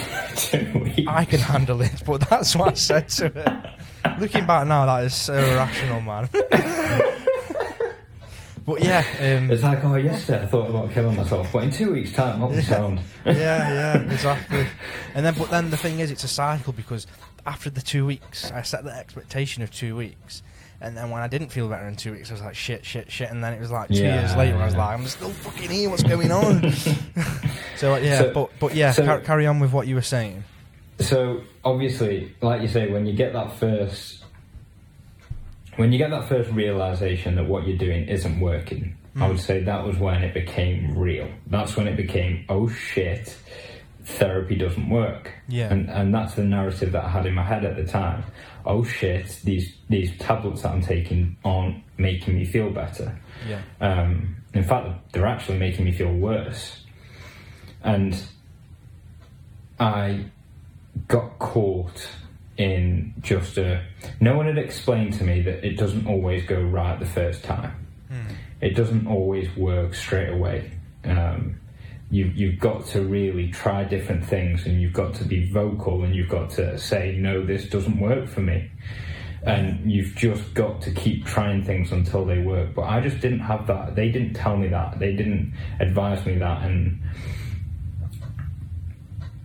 I 1.08 1.24
can 1.30 1.40
handle 1.40 1.84
it, 1.84 2.02
but 2.04 2.28
that's 2.28 2.56
what 2.56 2.70
I 2.72 2.74
said 2.74 3.08
to 3.10 3.30
her. 3.30 3.76
Looking 4.20 4.48
back 4.48 4.66
now, 4.66 4.88
that 4.88 5.04
is 5.04 5.14
so 5.14 5.36
irrational, 5.36 6.02
man. 6.02 6.30
but 8.66 8.84
yeah, 8.84 9.04
um, 9.20 9.50
It's 9.52 9.64
like, 9.64 9.84
oh, 9.84 9.96
yesterday 9.96 10.44
I 10.44 10.46
thought 10.48 10.70
about 10.70 10.92
killing 10.92 11.16
myself, 11.16 11.52
but 11.52 11.64
in 11.64 11.72
two 11.72 11.94
weeks' 11.94 12.14
time, 12.14 12.40
what 12.40 12.52
we 12.52 12.62
sound? 12.62 13.00
yeah, 13.26 13.34
yeah, 13.34 13.98
exactly. 14.12 14.66
And 15.16 15.26
then, 15.26 15.34
but 15.38 15.50
then 15.50 15.70
the 15.72 15.78
thing 15.78 16.00
is, 16.00 16.12
it's 16.12 16.24
a 16.24 16.28
cycle 16.28 16.74
because 16.74 17.08
after 17.46 17.70
the 17.70 17.82
two 17.82 18.06
weeks, 18.06 18.52
I 18.52 18.62
set 18.62 18.84
the 18.84 18.92
expectation 18.96 19.64
of 19.64 19.72
two 19.72 19.96
weeks. 19.96 20.44
And 20.84 20.98
then 20.98 21.12
when 21.12 21.22
I 21.22 21.28
didn't 21.28 21.50
feel 21.50 21.68
better 21.70 21.88
in 21.88 21.96
two 21.96 22.12
weeks, 22.14 22.32
I 22.32 22.34
was 22.34 22.42
like, 22.42 22.56
shit, 22.56 22.84
shit, 22.86 23.12
shit. 23.12 23.30
And 23.30 23.44
then 23.44 23.54
it 23.54 23.60
was 23.60 23.70
like 23.70 23.90
two 23.90 23.96
Yeah, 24.02 24.22
years 24.22 24.36
later, 24.36 24.58
I 24.58 24.66
was 24.66 24.76
like, 24.76 24.90
I'm 24.98 25.06
still 25.06 25.30
fucking 25.30 25.70
here. 25.70 25.90
What's 25.92 26.02
going 26.04 26.32
on? 26.32 26.72
so 27.78 27.94
uh, 27.94 27.98
yeah, 27.98 28.20
So- 28.20 28.34
but 28.34 28.50
but 28.60 28.74
yeah, 28.76 28.92
so- 28.92 29.06
car- 29.06 29.20
carry 29.22 29.46
on 29.46 29.60
with 29.60 29.72
what 29.74 29.88
you 29.88 29.94
were 29.96 30.02
saying. 30.02 30.44
So 31.00 31.42
obviously, 31.64 32.34
like 32.42 32.62
you 32.62 32.68
say, 32.68 32.92
when 32.92 33.06
you 33.06 33.14
get 33.14 33.34
that 33.34 33.58
first, 33.60 34.21
when 35.78 35.92
you 35.92 35.98
get 35.98 36.10
that 36.12 36.28
first 36.28 36.50
realization 36.52 37.36
that 37.36 37.46
what 37.46 37.68
you're 37.68 37.78
doing 37.78 38.08
isn't 38.08 38.40
working, 38.40 38.96
I 39.20 39.28
would 39.28 39.40
say 39.40 39.64
that 39.64 39.86
was 39.86 39.98
when 39.98 40.24
it 40.24 40.34
became 40.34 40.98
real. 40.98 41.30
That's 41.48 41.76
when 41.76 41.88
it 41.88 41.98
became, 41.98 42.46
oh 42.48 42.70
shit, 42.70 43.38
therapy 44.06 44.56
doesn't 44.56 44.90
work. 44.90 45.32
Yeah. 45.48 45.72
And 45.72 45.90
and 45.90 46.14
that's 46.14 46.36
the 46.36 46.44
narrative 46.44 46.94
that 46.94 47.06
I 47.06 47.10
had 47.10 47.26
in 47.26 47.34
my 47.34 47.44
head 47.44 47.66
at 47.66 47.76
the 47.76 47.86
time. 47.86 48.24
Oh 48.66 48.84
shit, 48.84 49.40
these 49.44 49.76
these 49.90 50.18
tablets 50.18 50.62
that 50.62 50.72
I'm 50.72 50.82
taking 50.82 51.36
aren't 51.44 51.84
making 51.98 52.36
me 52.36 52.46
feel 52.46 52.70
better. 52.70 53.20
Yeah, 53.48 53.62
Um, 53.82 54.38
in 54.54 54.64
fact, 54.64 55.12
they're 55.14 55.28
actually 55.28 55.58
making 55.58 55.86
me 55.86 55.92
feel 55.92 56.14
worse. 56.14 56.86
And 57.84 58.22
I 59.80 60.26
got 61.08 61.40
caught 61.40 62.08
in 62.62 63.14
just 63.22 63.58
a. 63.58 63.84
No 64.20 64.38
one 64.38 64.46
had 64.46 64.58
explained 64.58 65.14
to 65.14 65.24
me 65.24 65.42
that 65.42 65.66
it 65.66 65.78
doesn't 65.78 66.06
always 66.06 66.46
go 66.46 66.62
right 66.62 67.00
the 67.00 67.06
first 67.06 67.44
time. 67.44 67.88
It 68.62 68.76
doesn't 68.76 69.08
always 69.08 69.50
work 69.58 69.96
straight 69.96 70.30
away. 70.30 70.72
Um, 71.04 71.60
you, 72.12 72.26
you've 72.36 72.60
got 72.60 72.86
to 72.88 73.02
really 73.02 73.50
try 73.52 73.84
different 73.86 74.24
things 74.26 74.66
and 74.66 74.80
you've 74.80 74.94
got 74.94 75.16
to 75.16 75.24
be 75.24 75.50
vocal 75.52 76.04
and 76.04 76.14
you've 76.14 76.30
got 76.30 76.52
to 76.52 76.78
say, 76.78 77.16
no, 77.18 77.44
this 77.44 77.68
doesn't 77.70 78.00
work 78.00 78.28
for 78.28 78.42
me 78.42 78.70
and 79.44 79.92
you've 79.92 80.14
just 80.16 80.54
got 80.54 80.82
to 80.82 80.92
keep 80.92 81.26
trying 81.26 81.64
things 81.64 81.92
until 81.92 82.26
they 82.26 82.40
work. 82.40 82.76
But 82.76 82.84
I 82.84 83.00
just 83.00 83.20
didn't 83.20 83.40
have 83.40 83.66
that. 83.68 83.96
They 83.96 84.10
didn't 84.10 84.34
tell 84.34 84.58
me 84.58 84.68
that. 84.68 85.00
They 85.00 85.16
didn't 85.16 85.54
advise 85.80 86.24
me 86.26 86.38
that. 86.38 86.64
And 86.64 87.02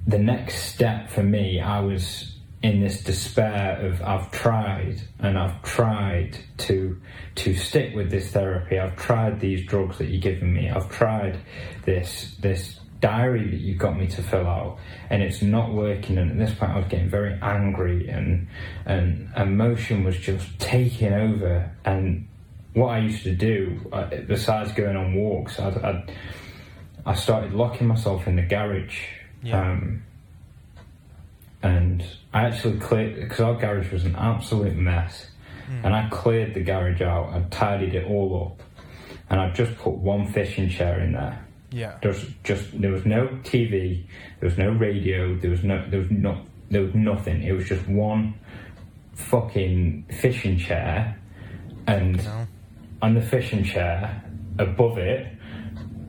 the 0.07 0.18
next 0.18 0.74
step 0.74 1.09
for 1.09 1.22
me, 1.22 1.61
I 1.61 1.81
was 1.81 2.36
in 2.66 2.81
this 2.81 3.05
despair 3.05 3.79
of 3.87 4.02
I've 4.02 4.31
tried 4.33 5.00
and 5.20 5.38
I've 5.38 5.62
tried 5.62 6.37
to 6.59 7.00
to 7.37 7.55
stick 7.55 7.94
with 7.94 8.11
this 8.11 8.29
therapy. 8.33 8.79
I've 8.79 8.96
tried 8.96 9.38
these 9.40 9.64
drugs 9.66 9.98
that 9.98 10.07
you're 10.07 10.20
giving 10.20 10.52
me. 10.52 10.68
I've 10.68 10.90
tried 10.90 11.38
this 11.85 12.35
this 12.40 12.81
diary 13.00 13.50
that 13.50 13.61
you 13.61 13.74
got 13.76 13.96
me 13.96 14.07
to 14.09 14.22
fill 14.22 14.46
out 14.48 14.79
and 15.11 15.22
it's 15.22 15.42
not 15.42 15.70
working 15.72 16.16
and 16.18 16.31
at 16.33 16.38
this 16.38 16.59
point 16.59 16.72
I 16.72 16.79
was 16.79 16.88
getting 16.88 17.11
very 17.11 17.38
angry 17.42 18.09
and 18.09 18.48
and 18.87 19.29
emotion 19.37 20.02
was 20.02 20.16
just 20.18 20.59
taking 20.59 21.12
over 21.12 21.70
and 21.85 22.26
what 22.72 22.88
I 22.88 22.98
used 23.00 23.22
to 23.24 23.35
do 23.35 23.79
uh, 23.92 24.07
besides 24.26 24.72
going 24.72 24.96
on 24.96 25.14
walks 25.14 25.61
I'd, 25.61 25.76
I'd 25.76 26.11
I 27.05 27.14
started 27.14 27.52
locking 27.52 27.87
myself 27.87 28.26
in 28.26 28.37
the 28.37 28.42
garage 28.42 28.98
Yeah. 29.42 29.61
um, 29.72 30.02
and 31.62 32.05
I 32.33 32.45
actually 32.45 32.79
cleared 32.79 33.16
because 33.16 33.40
our 33.40 33.55
garage 33.55 33.92
was 33.92 34.05
an 34.05 34.16
absolute 34.16 34.77
mess. 34.77 35.27
Hmm. 35.66 35.87
And 35.87 35.95
I 35.95 36.09
cleared 36.11 36.55
the 36.55 36.61
garage 36.61 37.03
out 37.03 37.33
I 37.35 37.40
tidied 37.51 37.95
it 37.95 38.07
all 38.07 38.53
up 38.53 38.66
and 39.29 39.40
I 39.40 39.51
just 39.51 39.77
put 39.79 39.95
one 39.95 40.33
fishing 40.33 40.69
chair 40.69 41.01
in 41.01 41.12
there. 41.12 41.42
Yeah, 41.71 41.99
there 42.01 42.12
was 42.12 42.25
just 42.45 42.81
there 42.81 42.92
was 42.92 43.05
no 43.05 43.27
TV, 43.42 44.05
there 44.40 44.49
was 44.49 44.57
no 44.57 44.71
radio, 44.71 45.37
there 45.37 45.51
was 45.51 45.64
no 45.64 45.85
there 45.90 46.01
was 46.01 46.11
not 46.11 46.47
there 46.71 46.83
was 46.83 46.95
nothing. 46.95 47.42
It 47.42 47.53
was 47.53 47.69
just 47.69 47.87
one 47.88 48.35
fucking 49.14 50.07
fishing 50.21 50.59
chair, 50.59 51.21
and 51.87 52.25
no, 52.25 52.47
on 53.03 53.14
the 53.14 53.23
fishing 53.23 53.64
chair 53.64 54.23
above 54.59 54.99
it 54.99 55.33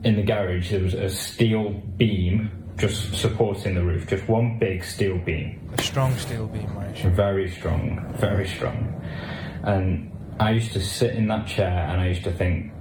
in 0.03 0.15
the 0.15 0.23
garage 0.23 0.71
there 0.71 0.79
was 0.81 0.93
a 0.93 1.09
steel 1.09 1.69
beam 1.97 2.51
just 2.77 3.15
supporting 3.15 3.75
the 3.75 3.83
roof, 3.83 4.07
just 4.07 4.27
one 4.27 4.59
big 4.59 4.83
steel 4.83 5.17
beam 5.17 5.59
a 5.77 5.81
strong 5.81 6.15
steel 6.17 6.47
beam, 6.47 6.69
mate. 6.79 6.97
very 7.15 7.49
strong, 7.49 8.13
very 8.17 8.47
strong. 8.47 9.01
And 9.63 10.11
I 10.39 10.51
used 10.51 10.73
to 10.73 10.81
sit 10.81 11.15
in 11.15 11.27
that 11.27 11.47
chair 11.47 11.87
and 11.89 11.99
I 12.01 12.07
used 12.07 12.23
to 12.23 12.31
think, 12.31 12.71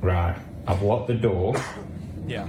right, 0.00 0.36
I've 0.66 0.82
locked 0.82 1.08
the 1.08 1.14
door 1.14 1.54
Yeah, 2.26 2.48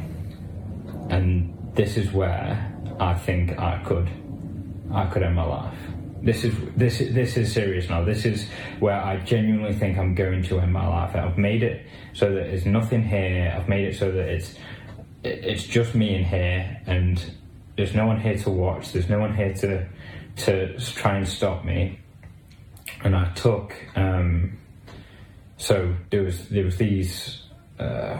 and 1.10 1.54
this 1.74 1.98
is 1.98 2.12
where 2.12 2.74
I 3.00 3.14
think 3.14 3.60
I 3.60 3.82
could, 3.84 4.10
I 4.92 5.06
could 5.06 5.24
end 5.24 5.36
my 5.36 5.46
life. 5.46 5.78
This 6.24 6.44
is 6.44 6.54
this 6.76 7.00
is 7.00 7.14
this 7.14 7.38
is 7.38 7.54
serious 7.54 7.90
now. 7.90 8.04
This 8.04 8.26
is 8.26 8.50
where 8.80 9.00
I 9.00 9.18
genuinely 9.18 9.74
think 9.74 10.00
I'm 10.00 10.16
going 10.16 10.42
to 10.44 10.60
end 10.60 10.74
my 10.74 10.88
life. 10.88 11.16
I've 11.16 11.38
made 11.38 11.62
it 11.62 11.86
so 12.14 12.34
that 12.34 12.48
there's 12.48 12.66
nothing 12.66 13.04
here. 13.04 13.56
I've 13.56 13.70
made 13.70 13.86
it 13.86 13.96
so 13.96 14.12
that 14.12 14.28
it's 14.28 14.56
it- 15.24 15.44
it's 15.46 15.64
just 15.64 15.96
me 15.96 16.16
in 16.16 16.24
here, 16.24 16.78
and 16.86 17.24
there's 17.76 17.94
no 17.96 18.06
one 18.06 18.20
here 18.20 18.38
to 18.38 18.50
watch. 18.50 18.92
There's 18.92 19.10
no 19.10 19.20
one 19.20 19.36
here 19.36 19.54
to 19.54 19.86
to 20.38 20.78
try 20.80 21.18
and 21.18 21.28
stop 21.28 21.66
me. 21.66 22.00
And 23.04 23.16
I 23.16 23.32
took 23.34 23.74
um, 23.96 24.58
so 25.58 25.96
there 26.10 26.24
was 26.24 26.48
there 26.50 26.64
was 26.64 26.78
these. 26.78 27.44
Uh, 27.80 28.18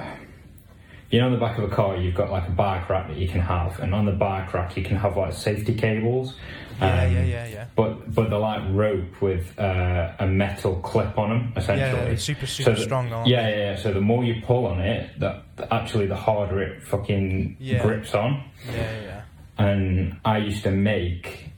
you 1.10 1.20
know, 1.20 1.28
on 1.28 1.32
the 1.32 1.40
back 1.40 1.58
of 1.58 1.64
a 1.64 1.74
car, 1.74 1.96
you've 1.96 2.16
got 2.16 2.32
like 2.32 2.48
a 2.50 2.52
bike 2.52 2.90
rack 2.90 3.08
that 3.08 3.18
you 3.18 3.30
can 3.30 3.40
have, 3.40 3.80
and 3.80 3.96
on 3.96 4.06
the 4.06 4.12
bike 4.12 4.54
rack, 4.54 4.76
you 4.76 4.84
can 4.84 4.98
have 4.98 5.16
like 5.16 5.34
safety 5.34 5.74
cables. 5.74 6.36
Yeah, 6.80 7.04
um, 7.04 7.14
yeah, 7.14 7.24
yeah, 7.24 7.48
yeah. 7.48 7.66
But 7.76 8.14
but 8.14 8.30
they're 8.30 8.40
like 8.40 8.62
rope 8.72 9.22
with 9.22 9.58
uh, 9.60 10.14
a 10.20 10.28
metal 10.28 10.76
clip 10.78 11.18
on 11.18 11.30
them, 11.30 11.54
essentially. 11.56 11.80
Yeah, 12.00 12.06
they're 12.06 12.18
super, 12.18 12.46
super 12.48 12.72
that- 12.72 12.82
strong, 12.84 13.12
aren't 13.12 13.28
yeah, 13.28 13.48
yeah, 13.50 13.56
yeah. 13.58 13.76
So 13.78 13.92
the 13.94 14.02
more 14.02 14.24
you 14.24 14.42
pull 14.46 14.66
on 14.68 14.80
it, 14.80 15.20
that 15.20 15.44
actually 15.72 16.08
the 16.08 16.16
harder 16.16 16.62
it 16.62 16.84
fucking 16.84 17.58
Yeah. 17.60 17.82
grips 17.82 18.14
on. 18.14 18.44
Yeah, 18.68 18.74
yeah, 18.76 19.02
yeah. 19.02 19.22
And 19.60 20.18
I 20.24 20.38
used 20.38 20.64
to 20.64 20.72
make 20.72 21.50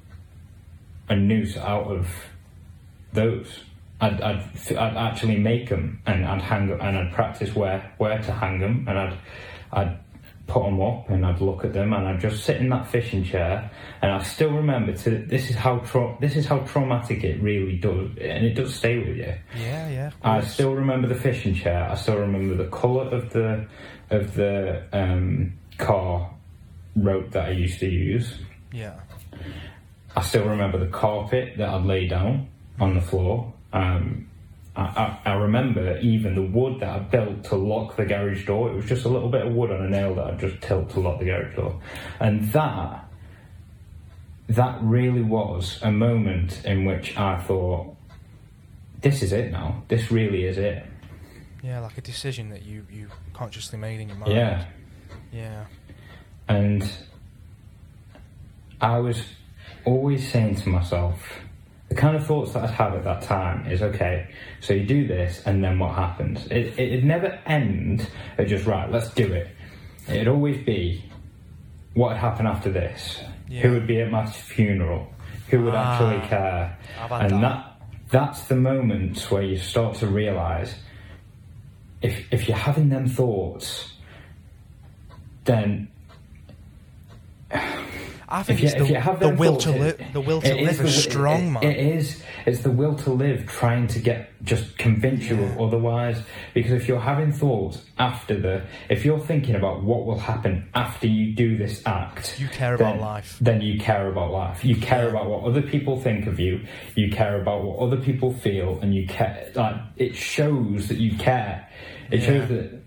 a 1.10 1.16
noose 1.16 1.58
out 1.58 1.86
of 1.88 2.08
those. 3.14 3.64
I'd, 4.02 4.22
I'd, 4.22 4.44
I'd 4.72 4.96
actually 4.98 5.38
make 5.38 5.68
them 5.68 6.02
and 6.06 6.26
I'd 6.26 6.42
hang 6.42 6.68
them 6.68 6.80
and 6.80 6.98
I'd 6.98 7.14
practice 7.14 7.54
where, 7.54 7.94
where 7.98 8.18
to 8.18 8.32
hang 8.32 8.60
them 8.60 8.86
and 8.88 8.98
I'd, 8.98 9.18
I'd 9.74 10.00
put 10.50 10.64
them 10.64 10.82
up 10.82 11.10
and 11.10 11.26
I'd 11.26 11.40
look 11.40 11.64
at 11.64 11.74
them 11.74 11.94
and 11.94 12.08
I'd 12.08 12.20
just 12.20 12.44
sit 12.44 12.58
in 12.58 12.70
that 12.70 12.88
fishing 12.88 13.24
chair 13.24 13.70
and 14.02 14.12
I 14.12 14.24
still 14.24 14.52
remember 14.52 14.94
to 14.94 15.10
this 15.26 15.50
is 15.50 15.56
how 15.56 15.80
tra- 15.80 16.18
this 16.20 16.36
is 16.36 16.46
how 16.46 16.60
traumatic 16.60 17.24
it 17.24 17.42
really 17.42 17.78
does 17.78 18.10
and 18.20 18.46
it 18.46 18.56
does 18.56 18.76
stay 18.76 18.98
with 18.98 19.18
you. 19.18 19.34
Yeah, 19.56 19.90
yeah. 19.90 20.12
I 20.22 20.42
still 20.42 20.74
remember 20.74 21.08
the 21.08 21.16
fishing 21.16 21.56
chair. 21.56 21.90
I 21.90 21.96
still 21.96 22.18
remember 22.18 22.56
the 22.56 22.70
colour 22.70 23.08
of 23.10 23.32
the 23.32 23.68
of 24.10 24.34
the 24.34 24.84
um, 24.92 25.54
car 25.78 26.32
rope 26.96 27.32
that 27.32 27.46
I 27.46 27.52
used 27.52 27.80
to 27.80 27.88
use. 27.88 28.40
Yeah. 28.72 29.00
I 30.16 30.22
still 30.22 30.48
remember 30.48 30.80
the 30.80 30.92
carpet 30.92 31.58
that 31.58 31.70
I'd 31.70 31.86
lay 31.86 32.08
down 32.08 32.48
on 32.80 32.96
the 32.96 33.02
floor. 33.02 33.54
Um, 33.72 34.29
I, 34.76 34.82
I, 34.82 35.32
I 35.32 35.34
remember 35.34 35.98
even 36.00 36.36
the 36.36 36.44
wood 36.44 36.80
that 36.82 36.90
I 36.90 37.00
built 37.00 37.44
to 37.46 37.56
lock 37.56 37.96
the 37.96 38.06
garage 38.06 38.46
door. 38.46 38.72
It 38.72 38.76
was 38.76 38.86
just 38.86 39.06
a 39.06 39.10
little 39.10 39.30
bit 39.30 39.46
of 39.46 39.54
wood 39.54 39.72
on 39.72 39.86
a 39.86 39.90
nail 39.90 40.16
that 40.16 40.26
I'd 40.26 40.40
just 40.40 40.62
tilt 40.62 40.92
to 40.92 41.00
lock 41.00 41.20
the 41.20 41.26
garage 41.26 41.56
door, 41.56 41.80
and 42.20 42.52
that 42.52 43.06
that 44.48 44.80
really 44.82 45.22
was 45.22 45.80
a 45.82 45.92
moment 45.92 46.66
in 46.66 46.86
which 46.86 47.18
I 47.18 47.40
thought, 47.42 47.96
"This 49.02 49.22
is 49.22 49.34
it 49.34 49.52
now. 49.52 49.84
This 49.88 50.12
really 50.12 50.46
is 50.46 50.58
it." 50.58 50.86
Yeah, 51.64 51.80
like 51.80 51.98
a 51.98 52.02
decision 52.02 52.50
that 52.50 52.64
you, 52.64 52.86
you 52.90 53.10
consciously 53.34 53.78
made 53.78 54.00
in 54.00 54.08
your 54.08 54.18
mind. 54.18 54.32
Yeah. 54.32 54.66
Yeah. 55.32 55.66
And 56.48 56.90
I 58.82 59.00
was 59.00 59.22
always 59.86 60.32
saying 60.32 60.56
to 60.56 60.70
myself, 60.70 61.22
the 61.90 61.96
kind 61.96 62.16
of 62.16 62.26
thoughts 62.26 62.54
that 62.54 62.64
I'd 62.64 62.70
have 62.72 62.94
at 62.94 63.04
that 63.04 63.22
time 63.24 63.66
is 63.72 63.82
okay, 63.82 64.28
so 64.62 64.74
you 64.74 64.86
do 64.86 65.08
this, 65.08 65.42
and 65.46 65.64
then 65.64 65.80
what 65.80 65.96
happens? 65.96 66.46
It, 66.48 66.78
it'd 66.80 67.04
never 67.04 67.40
end 67.46 68.08
at 68.38 68.48
just, 68.48 68.66
right, 68.66 68.90
let's 68.92 69.10
do 69.14 69.32
it. 69.34 69.48
It'd 70.08 70.28
always 70.28 70.64
be 70.66 71.04
what 71.96 72.10
would 72.10 72.18
happen 72.18 72.46
after 72.48 72.72
this? 72.72 73.22
Yeah. 73.48 73.62
Who 73.62 73.72
would 73.74 73.88
be 73.88 74.00
at 74.02 74.12
my 74.12 74.26
funeral? 74.28 75.12
Who 75.50 75.64
would 75.64 75.74
Ah, 75.74 75.94
actually 75.94 76.28
care? 76.28 76.78
And 77.12 77.32
that. 77.32 77.40
that 77.42 77.66
that's 78.12 78.44
the 78.46 78.56
moment 78.56 79.20
where 79.32 79.44
you 79.44 79.58
start 79.58 79.96
to 79.98 80.08
realise 80.08 80.74
if 82.02 82.32
if 82.34 82.48
you're 82.48 82.58
having 82.58 82.90
them 82.90 83.08
thoughts, 83.08 83.92
then 85.46 85.90
I 88.32 88.44
think 88.44 88.60
if 88.60 88.64
you, 88.64 88.68
it's 88.70 89.20
the, 89.20 89.30
will 89.30 89.58
to 89.58 89.72
live. 89.72 90.00
The 90.14 90.22
will 90.22 90.42
to 90.42 90.54
live 90.54 90.80
is 90.82 91.04
strong, 91.04 91.48
it- 91.48 91.52
man. 91.52 91.64
It 91.64 91.78
is. 91.98 92.22
It's 92.46 92.62
the 92.62 92.72
will 92.72 92.96
to 92.98 93.10
live, 93.12 93.48
trying 93.48 93.88
to 93.88 94.00
get 94.00 94.30
just 94.44 94.78
convince 94.78 95.26
you 95.26 95.44
of 95.44 95.60
otherwise. 95.60 96.22
Because 96.54 96.72
if 96.74 96.88
you're 96.88 97.00
having 97.00 97.32
thoughts 97.32 97.84
after 97.98 98.40
the, 98.40 98.62
if 98.90 99.04
you're 99.04 99.20
thinking 99.20 99.56
about 99.56 99.84
what 99.84 100.06
will 100.06 100.20
happen 100.20 100.70
after 100.76 101.08
you 101.08 101.34
do 101.36 101.58
this 101.58 101.82
act, 101.86 102.40
You 102.40 102.48
care 102.48 102.76
about 102.76 102.94
then- 102.94 103.02
life. 103.02 103.38
Then 103.42 103.62
you 103.62 103.80
care 103.80 104.08
about 104.10 104.32
life. 104.32 104.64
You 104.64 104.76
care 104.76 105.10
about 105.10 105.28
what 105.30 105.44
other 105.44 105.62
people 105.64 106.00
think 106.00 106.28
of 106.28 106.40
you. 106.40 106.62
You 106.96 107.10
care 107.12 107.42
about 107.42 107.64
what 107.64 107.80
other 107.80 107.98
people 107.98 108.32
feel, 108.34 108.80
and 108.82 108.94
you 108.94 109.08
care. 109.08 109.52
Like 109.56 109.76
it 109.98 110.16
shows 110.16 110.88
that 110.90 110.98
you 110.98 111.18
care. 111.18 111.68
It 112.12 112.20
Yeah. 112.22 112.26
shows 112.28 112.50
that 112.50 112.82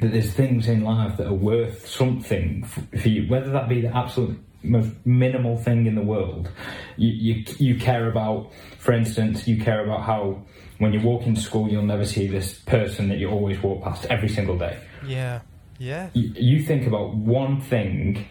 that 0.00 0.12
there's 0.12 0.32
things 0.32 0.68
in 0.68 0.82
life 0.82 1.16
that 1.16 1.26
are 1.26 1.34
worth 1.34 1.86
something 1.86 2.64
for 2.64 3.08
you, 3.08 3.28
whether 3.28 3.50
that 3.50 3.68
be 3.68 3.80
the 3.80 3.96
absolute 3.96 4.38
most 4.62 4.90
minimal 5.04 5.56
thing 5.56 5.86
in 5.86 5.94
the 5.94 6.02
world. 6.02 6.48
You, 6.96 7.10
you, 7.10 7.44
you 7.58 7.78
care 7.78 8.08
about, 8.08 8.52
for 8.78 8.92
instance, 8.92 9.46
you 9.46 9.62
care 9.62 9.84
about 9.84 10.02
how 10.02 10.42
when 10.78 10.92
you 10.92 11.00
walk 11.00 11.26
into 11.26 11.40
school, 11.40 11.68
you'll 11.68 11.82
never 11.82 12.04
see 12.04 12.26
this 12.26 12.58
person 12.60 13.08
that 13.08 13.18
you 13.18 13.28
always 13.30 13.60
walk 13.62 13.84
past 13.84 14.06
every 14.06 14.28
single 14.28 14.58
day. 14.58 14.78
Yeah. 15.06 15.40
Yeah. 15.78 16.10
You, 16.12 16.32
you 16.34 16.64
think 16.64 16.86
about 16.86 17.14
one 17.14 17.60
thing 17.60 18.26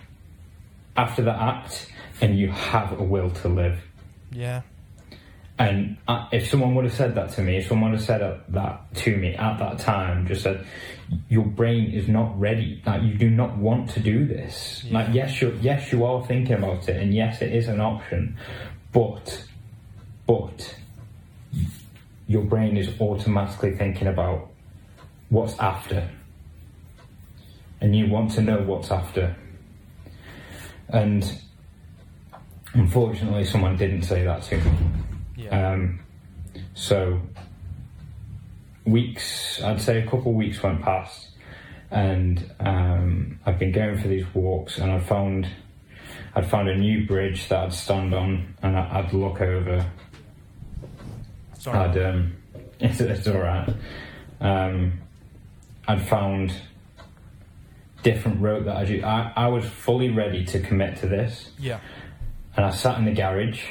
after 0.96 1.22
the 1.22 1.32
act, 1.32 1.92
and 2.22 2.38
you 2.38 2.52
have 2.52 3.00
a 3.00 3.04
will 3.04 3.30
to 3.30 3.48
live. 3.48 3.80
Yeah. 4.32 4.62
And 5.60 5.98
if 6.32 6.50
someone 6.50 6.76
would 6.76 6.86
have 6.86 6.94
said 6.94 7.16
that 7.16 7.32
to 7.32 7.42
me, 7.42 7.58
if 7.58 7.68
someone 7.68 7.92
would 7.92 8.00
have 8.00 8.06
said 8.06 8.42
that 8.50 8.96
to 8.96 9.18
me 9.18 9.34
at 9.34 9.58
that 9.58 9.80
time, 9.80 10.28
just 10.28 10.44
said, 10.44 10.64
"Your 11.30 11.46
brain 11.46 11.92
is 11.92 12.08
not 12.08 12.40
ready. 12.40 12.80
Like 12.86 13.02
you 13.02 13.16
do 13.16 13.30
not 13.30 13.58
want 13.58 13.90
to 13.92 14.00
do 14.00 14.26
this. 14.28 14.84
Yeah. 14.86 15.00
Like 15.00 15.16
yes, 15.16 15.42
you 15.42 15.58
yes 15.60 15.92
you 15.92 16.06
are 16.06 16.24
thinking 16.28 16.58
about 16.58 16.88
it, 16.88 17.02
and 17.02 17.12
yes, 17.12 17.42
it 17.42 17.54
is 17.54 17.68
an 17.68 17.82
option, 17.82 18.38
but 18.92 19.46
but 20.28 20.76
your 22.28 22.44
brain 22.44 22.78
is 22.78 22.90
automatically 23.02 23.76
thinking 23.76 24.08
about 24.08 24.52
what's 25.30 25.58
after, 25.58 26.08
and 27.82 27.96
you 27.96 28.08
want 28.08 28.32
to 28.34 28.42
know 28.42 28.60
what's 28.60 28.92
after, 28.92 29.36
and." 30.90 31.42
Unfortunately, 32.74 33.44
someone 33.44 33.76
didn't 33.76 34.04
say 34.04 34.24
that 34.24 34.44
to 34.44 34.58
me. 34.58 34.72
Yeah. 35.48 35.72
Um, 35.72 36.00
so 36.74 37.22
weeks, 38.86 39.62
I'd 39.62 39.82
say 39.82 40.00
a 40.00 40.04
couple 40.04 40.32
of 40.32 40.36
weeks 40.36 40.62
went 40.62 40.82
past, 40.82 41.30
and 41.92 42.50
um, 42.60 43.40
I've 43.46 43.60
been 43.60 43.72
going 43.72 43.98
for 43.98 44.08
these 44.08 44.26
walks, 44.34 44.78
and 44.78 44.92
I 44.92 45.00
found 45.00 45.48
I'd 46.36 46.50
found 46.50 46.70
a 46.70 46.76
new 46.76 47.08
bridge 47.08 47.48
that 47.50 47.64
I'd 47.66 47.74
stand 47.74 48.14
on, 48.14 48.56
and 48.62 48.78
I'd 48.78 49.14
look 49.14 49.42
over. 49.42 49.90
Sorry. 51.58 51.78
I'd 51.78 51.98
um, 51.98 52.38
it's, 52.80 53.00
it's 53.00 53.28
all 53.28 53.40
right. 53.40 53.74
Um, 54.40 55.00
I'd 55.88 56.08
found 56.08 56.54
different 58.04 58.42
route 58.42 58.66
that 58.66 58.76
I 58.76 58.86
do. 58.86 59.04
I, 59.04 59.34
I 59.36 59.48
was 59.48 59.66
fully 59.66 60.10
ready 60.10 60.46
to 60.46 60.60
commit 60.60 60.98
to 60.98 61.08
this 61.08 61.52
yeah. 61.60 61.80
and 62.56 62.66
I 62.66 62.72
sat 62.72 62.98
in 63.00 63.06
the 63.06 63.12
garage, 63.12 63.64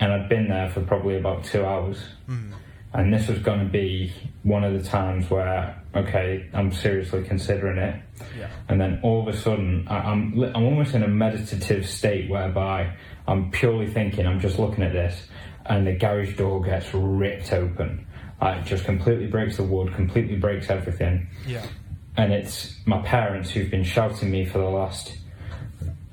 and 0.00 0.12
I'd 0.12 0.28
been 0.28 0.48
there 0.48 0.68
for 0.70 0.80
probably 0.80 1.16
about 1.16 1.44
two 1.44 1.64
hours. 1.64 2.02
Mm. 2.28 2.52
And 2.92 3.14
this 3.14 3.28
was 3.28 3.38
going 3.38 3.60
to 3.60 3.70
be 3.70 4.12
one 4.42 4.64
of 4.64 4.72
the 4.72 4.82
times 4.88 5.30
where, 5.30 5.80
okay, 5.94 6.48
I'm 6.52 6.72
seriously 6.72 7.22
considering 7.22 7.78
it. 7.78 8.02
Yeah. 8.36 8.50
And 8.68 8.80
then 8.80 8.98
all 9.04 9.20
of 9.20 9.32
a 9.32 9.38
sudden, 9.38 9.86
I, 9.88 9.98
I'm 9.98 10.42
I'm 10.42 10.64
almost 10.64 10.94
in 10.94 11.04
a 11.04 11.08
meditative 11.08 11.88
state 11.88 12.28
whereby 12.28 12.96
I'm 13.28 13.52
purely 13.52 13.86
thinking. 13.86 14.26
I'm 14.26 14.40
just 14.40 14.58
looking 14.58 14.82
at 14.82 14.92
this, 14.92 15.28
and 15.66 15.86
the 15.86 15.92
garage 15.92 16.36
door 16.36 16.60
gets 16.62 16.92
ripped 16.92 17.52
open. 17.52 18.06
Uh, 18.42 18.56
it 18.60 18.64
just 18.64 18.84
completely 18.84 19.26
breaks 19.26 19.58
the 19.58 19.62
wood, 19.62 19.94
completely 19.94 20.34
breaks 20.36 20.70
everything 20.70 21.28
Yeah. 21.46 21.62
and 22.16 22.32
it's 22.32 22.74
my 22.86 23.02
parents 23.02 23.50
who've 23.50 23.70
been 23.70 23.84
shouting 23.84 24.30
me 24.30 24.46
for 24.46 24.56
the 24.58 24.64
last 24.64 25.14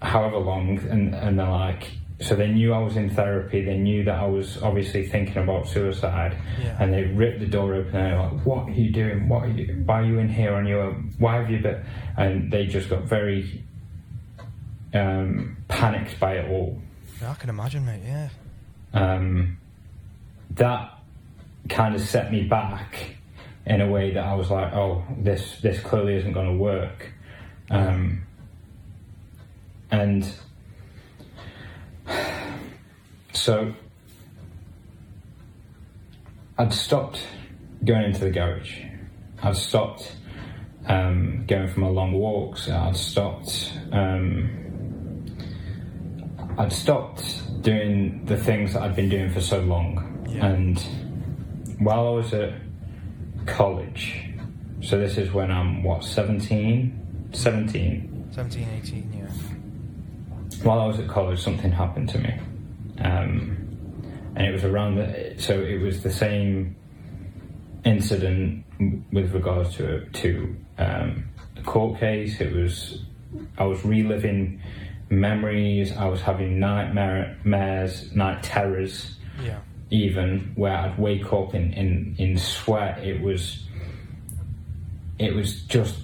however 0.01 0.37
long, 0.37 0.77
and, 0.89 1.15
and 1.15 1.39
they're 1.39 1.49
like, 1.49 1.89
so 2.19 2.35
they 2.35 2.47
knew 2.47 2.73
I 2.73 2.79
was 2.79 2.97
in 2.97 3.09
therapy, 3.11 3.63
they 3.63 3.77
knew 3.77 4.03
that 4.05 4.15
I 4.15 4.25
was 4.25 4.61
obviously 4.63 5.05
thinking 5.07 5.37
about 5.37 5.67
suicide, 5.67 6.35
Yeah. 6.59 6.75
and 6.79 6.91
they 6.93 7.03
ripped 7.03 7.39
the 7.39 7.45
door 7.45 7.75
open 7.75 7.95
and 7.95 8.05
they're 8.11 8.19
like, 8.19 8.45
what 8.45 8.67
are 8.67 8.71
you 8.71 8.91
doing? 8.91 9.29
What 9.29 9.43
are 9.43 9.49
you, 9.49 9.83
why 9.85 10.01
are 10.01 10.05
you 10.05 10.17
in 10.19 10.27
here 10.29 10.53
on 10.55 10.65
your 10.65 10.81
own? 10.81 11.13
Why 11.19 11.35
have 11.35 11.49
you 11.51 11.59
been? 11.59 11.85
And 12.17 12.51
they 12.51 12.65
just 12.65 12.89
got 12.89 13.03
very 13.03 13.63
um, 14.93 15.57
panicked 15.67 16.19
by 16.19 16.37
it 16.37 16.49
all. 16.49 16.81
Yeah, 17.21 17.31
I 17.31 17.33
can 17.35 17.49
imagine, 17.49 17.85
mate. 17.85 18.01
Yeah. 18.05 18.29
Um, 18.93 19.57
that 20.51 20.93
kind 21.69 21.93
of 21.93 22.01
set 22.01 22.31
me 22.31 22.43
back 22.43 23.15
in 23.65 23.81
a 23.81 23.87
way 23.91 24.11
that 24.13 24.23
I 24.23 24.33
was 24.33 24.49
like, 24.49 24.73
oh, 24.73 25.03
this 25.19 25.59
this 25.61 25.79
clearly 25.81 26.15
isn't 26.15 26.31
going 26.33 26.47
to 26.47 26.57
work. 26.57 27.11
Um, 27.69 28.23
and 29.91 30.27
so 33.47 33.73
I'd 36.57 36.73
stopped 36.73 37.25
going 37.85 38.03
into 38.03 38.19
the 38.19 38.29
garage. 38.29 38.83
I'd 39.41 39.55
stopped 39.55 40.17
um, 40.85 41.45
going 41.47 41.69
for 41.69 41.79
my 41.79 41.87
long 41.87 42.11
walks. 42.11 42.67
I'd 42.67 42.97
stopped. 42.97 43.71
Um, 43.93 44.49
I'd 46.57 46.73
stopped 46.73 47.23
doing 47.61 48.25
the 48.25 48.35
things 48.35 48.73
that 48.73 48.81
I'd 48.81 48.97
been 48.97 49.07
doing 49.07 49.29
for 49.29 49.39
so 49.39 49.61
long. 49.61 50.27
Yeah. 50.27 50.47
And 50.47 50.77
while 51.79 52.05
I 52.05 52.11
was 52.11 52.33
at 52.33 52.53
college, 53.45 54.25
so 54.81 54.99
this 54.99 55.17
is 55.17 55.31
when 55.31 55.51
I'm, 55.51 55.83
what, 55.83 56.03
17? 56.03 57.29
17. 57.31 58.27
17, 58.29 58.67
18, 58.83 59.13
yeah. 59.13 60.65
While 60.65 60.81
I 60.81 60.85
was 60.87 60.99
at 60.99 61.07
college, 61.07 61.41
something 61.41 61.71
happened 61.71 62.09
to 62.09 62.19
me. 62.19 62.37
Um, 62.99 63.57
and 64.35 64.45
it 64.47 64.51
was 64.51 64.63
around 64.63 64.95
the, 64.95 65.33
so 65.37 65.59
it 65.59 65.81
was 65.81 66.03
the 66.03 66.11
same 66.11 66.75
incident 67.85 68.65
with 69.11 69.33
regards 69.33 69.75
to, 69.77 70.05
to 70.05 70.55
um, 70.77 71.25
a 71.57 71.61
court 71.63 71.99
case. 71.99 72.39
It 72.39 72.53
was, 72.53 73.03
I 73.57 73.63
was 73.65 73.83
reliving 73.83 74.61
memories. 75.09 75.91
I 75.95 76.05
was 76.05 76.21
having 76.21 76.59
nightmares, 76.59 78.13
night 78.15 78.43
terrors, 78.43 79.15
Yeah. 79.43 79.59
even 79.89 80.51
where 80.55 80.75
I'd 80.75 80.99
wake 80.99 81.31
up 81.33 81.55
in, 81.55 81.73
in, 81.73 82.15
in 82.17 82.37
sweat. 82.37 83.03
It 83.03 83.21
was 83.21 83.63
it 85.19 85.33
was 85.33 85.61
just 85.63 85.95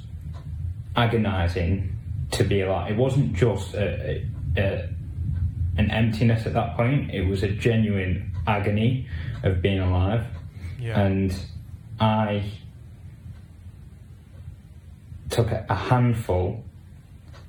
agonizing 0.96 1.96
to 2.32 2.44
be 2.44 2.62
alive. 2.62 2.90
It 2.92 2.98
wasn't 2.98 3.34
just 3.34 3.76
a, 3.76 4.26
a, 4.58 4.62
a, 4.62 4.90
an 5.78 5.90
emptiness 5.92 6.46
at 6.46 6.54
that 6.54 6.76
point. 6.76 7.12
It 7.12 7.26
was 7.28 7.44
a 7.44 7.50
genuine 7.50 8.32
agony 8.48 9.08
of 9.44 9.62
being 9.62 9.80
alive, 9.80 10.26
Yeah. 10.80 11.00
and 11.00 11.36
I 12.00 12.44
took 15.30 15.50
a, 15.52 15.74
handful 15.76 16.64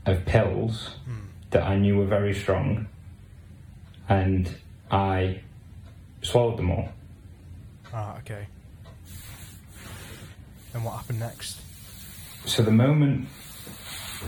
of 0.06 0.24
pills 0.24 0.90
that 1.50 1.62
I 1.62 1.76
knew 1.76 1.96
were 1.98 2.06
very 2.06 2.34
strong, 2.34 2.86
and 4.08 4.50
I 4.90 5.40
swallowed 6.22 6.56
them 6.58 6.70
all. 6.70 6.88
ah, 7.92 8.16
okay. 8.18 8.46
And 10.72 10.84
what 10.84 10.92
happened 10.96 11.20
next? 11.20 11.60
So 12.46 12.62
the 12.62 12.72
moment, 12.72 13.28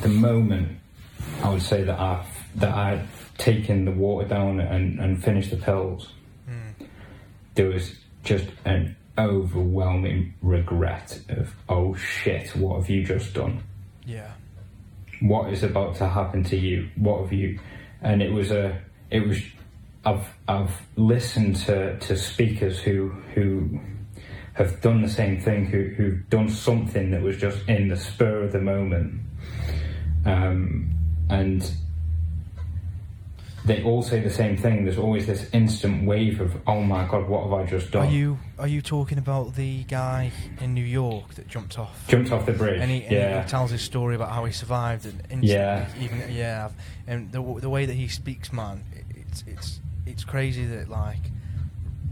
the 0.02 0.08
moment 0.08 0.78
I 1.42 1.50
would 1.50 1.62
say 1.62 1.82
that 1.82 1.98
I 1.98 2.24
that 2.56 2.72
I'd 2.74 3.06
taken 3.38 3.84
the 3.84 3.92
water 3.92 4.26
down 4.28 4.60
and, 4.60 4.98
and 4.98 5.22
finished 5.22 5.50
the 5.50 5.56
pills, 5.56 6.12
there 7.54 7.68
was 7.68 7.96
just 8.22 8.46
an 8.64 8.96
overwhelming 9.18 10.34
regret 10.42 11.18
of 11.28 11.54
oh 11.68 11.94
shit, 11.94 12.54
what 12.54 12.76
have 12.76 12.90
you 12.90 13.02
just 13.02 13.34
done? 13.34 13.62
Yeah. 14.04 14.30
What 15.20 15.52
is 15.52 15.62
about 15.62 15.96
to 15.96 16.08
happen 16.08 16.44
to 16.44 16.56
you? 16.56 16.90
What 16.96 17.22
have 17.22 17.32
you? 17.32 17.58
And 18.02 18.22
it 18.22 18.30
was 18.30 18.50
a 18.50 18.80
it 19.10 19.26
was 19.26 19.40
I've 20.04 20.28
I've 20.46 20.80
listened 20.96 21.56
to, 21.66 21.98
to 21.98 22.16
speakers 22.16 22.78
who 22.78 23.08
who 23.34 23.80
have 24.52 24.80
done 24.80 25.02
the 25.02 25.08
same 25.08 25.40
thing, 25.40 25.66
who 25.66 25.88
who've 25.96 26.28
done 26.28 26.48
something 26.48 27.10
that 27.10 27.22
was 27.22 27.38
just 27.38 27.66
in 27.68 27.88
the 27.88 27.96
spur 27.96 28.44
of 28.44 28.52
the 28.52 28.60
moment, 28.60 29.20
um, 30.24 30.90
and 31.28 31.70
they 33.66 33.82
all 33.82 34.02
say 34.02 34.20
the 34.20 34.30
same 34.30 34.56
thing. 34.56 34.84
There's 34.84 34.98
always 34.98 35.26
this 35.26 35.48
instant 35.52 36.06
wave 36.06 36.40
of 36.40 36.56
oh 36.66 36.82
my 36.82 37.06
god, 37.06 37.28
what 37.28 37.42
have 37.44 37.52
I 37.52 37.66
just 37.66 37.90
done? 37.90 38.06
Are 38.06 38.10
you 38.10 38.38
are 38.58 38.68
you 38.68 38.80
talking 38.80 39.18
about 39.18 39.56
the 39.56 39.82
guy 39.84 40.30
in 40.60 40.72
New 40.72 40.84
York 40.84 41.34
that 41.34 41.48
jumped 41.48 41.78
off? 41.78 42.06
Jumped 42.08 42.32
off 42.32 42.46
the 42.46 42.52
bridge. 42.52 42.80
And 42.80 42.90
he, 42.90 43.02
and 43.02 43.12
yeah, 43.12 43.42
he 43.42 43.48
tells 43.48 43.70
his 43.70 43.82
story 43.82 44.14
about 44.14 44.30
how 44.30 44.44
he 44.44 44.52
survived 44.52 45.04
and 45.04 45.20
instantly, 45.22 45.48
Yeah. 45.48 45.88
even 46.00 46.22
yeah, 46.32 46.70
and 47.06 47.32
the 47.32 47.42
the 47.60 47.68
way 47.68 47.86
that 47.86 47.94
he 47.94 48.08
speaks, 48.08 48.52
man, 48.52 48.84
it's 49.10 49.42
it's 49.46 49.80
it's 50.06 50.24
crazy 50.24 50.64
that 50.64 50.88
like 50.88 51.18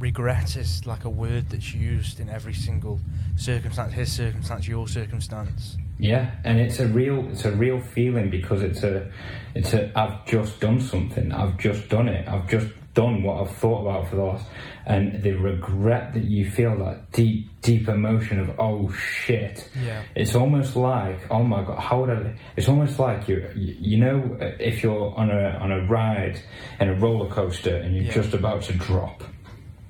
regret 0.01 0.57
is 0.57 0.85
like 0.87 1.05
a 1.05 1.11
word 1.11 1.51
that's 1.51 1.73
used 1.73 2.19
in 2.19 2.29
every 2.29 2.55
single 2.55 3.01
circumstance. 3.37 3.93
His 3.93 4.13
circumstance, 4.13 4.67
your 4.67 4.89
circumstance. 4.89 5.77
Yeah, 6.05 6.33
and 6.45 6.61
it's 6.61 6.81
a 6.81 6.87
real 6.87 7.27
it's 7.31 7.47
a 7.47 7.53
real 7.53 7.81
feeling 7.81 8.29
because 8.29 8.63
it's 8.63 8.83
a 8.83 9.11
it's 9.55 9.73
a 9.73 9.91
I've 9.99 10.27
just 10.27 10.61
done 10.61 10.79
something. 10.81 11.33
I've 11.33 11.57
just 11.57 11.89
done 11.89 12.09
it. 12.09 12.29
I've 12.29 12.47
just 12.47 12.69
done 12.93 13.23
what 13.23 13.41
I've 13.41 13.57
thought 13.57 13.81
about 13.81 14.09
for 14.11 14.17
the 14.17 14.23
last 14.23 14.47
and 14.87 15.23
the 15.23 15.33
regret 15.33 16.13
that 16.15 16.25
you 16.25 16.49
feel 16.51 16.77
that 16.85 17.11
deep 17.13 17.49
deep 17.63 17.89
emotion 17.89 18.39
of 18.39 18.49
oh 18.61 18.93
shit. 18.93 19.67
Yeah. 19.83 20.03
It's 20.15 20.35
almost 20.35 20.77
like 20.77 21.21
oh 21.31 21.43
my 21.43 21.65
god 21.65 21.79
how 21.81 22.03
would 22.03 22.11
I 22.11 22.35
it's 22.57 22.69
almost 22.69 22.99
like 22.99 23.27
you 23.27 23.39
you 23.57 23.97
know 24.05 24.19
uh, 24.43 24.51
if 24.61 24.83
you're 24.83 25.15
on 25.17 25.31
a 25.31 25.59
on 25.65 25.73
a 25.73 25.87
ride 25.87 26.39
in 26.81 26.89
a 26.91 26.95
roller 26.95 27.31
coaster 27.31 27.77
and 27.79 27.97
you're 27.97 28.05
Yeah. 28.05 28.13
just 28.21 28.35
about 28.35 28.61
to 28.65 28.75
drop 28.75 29.25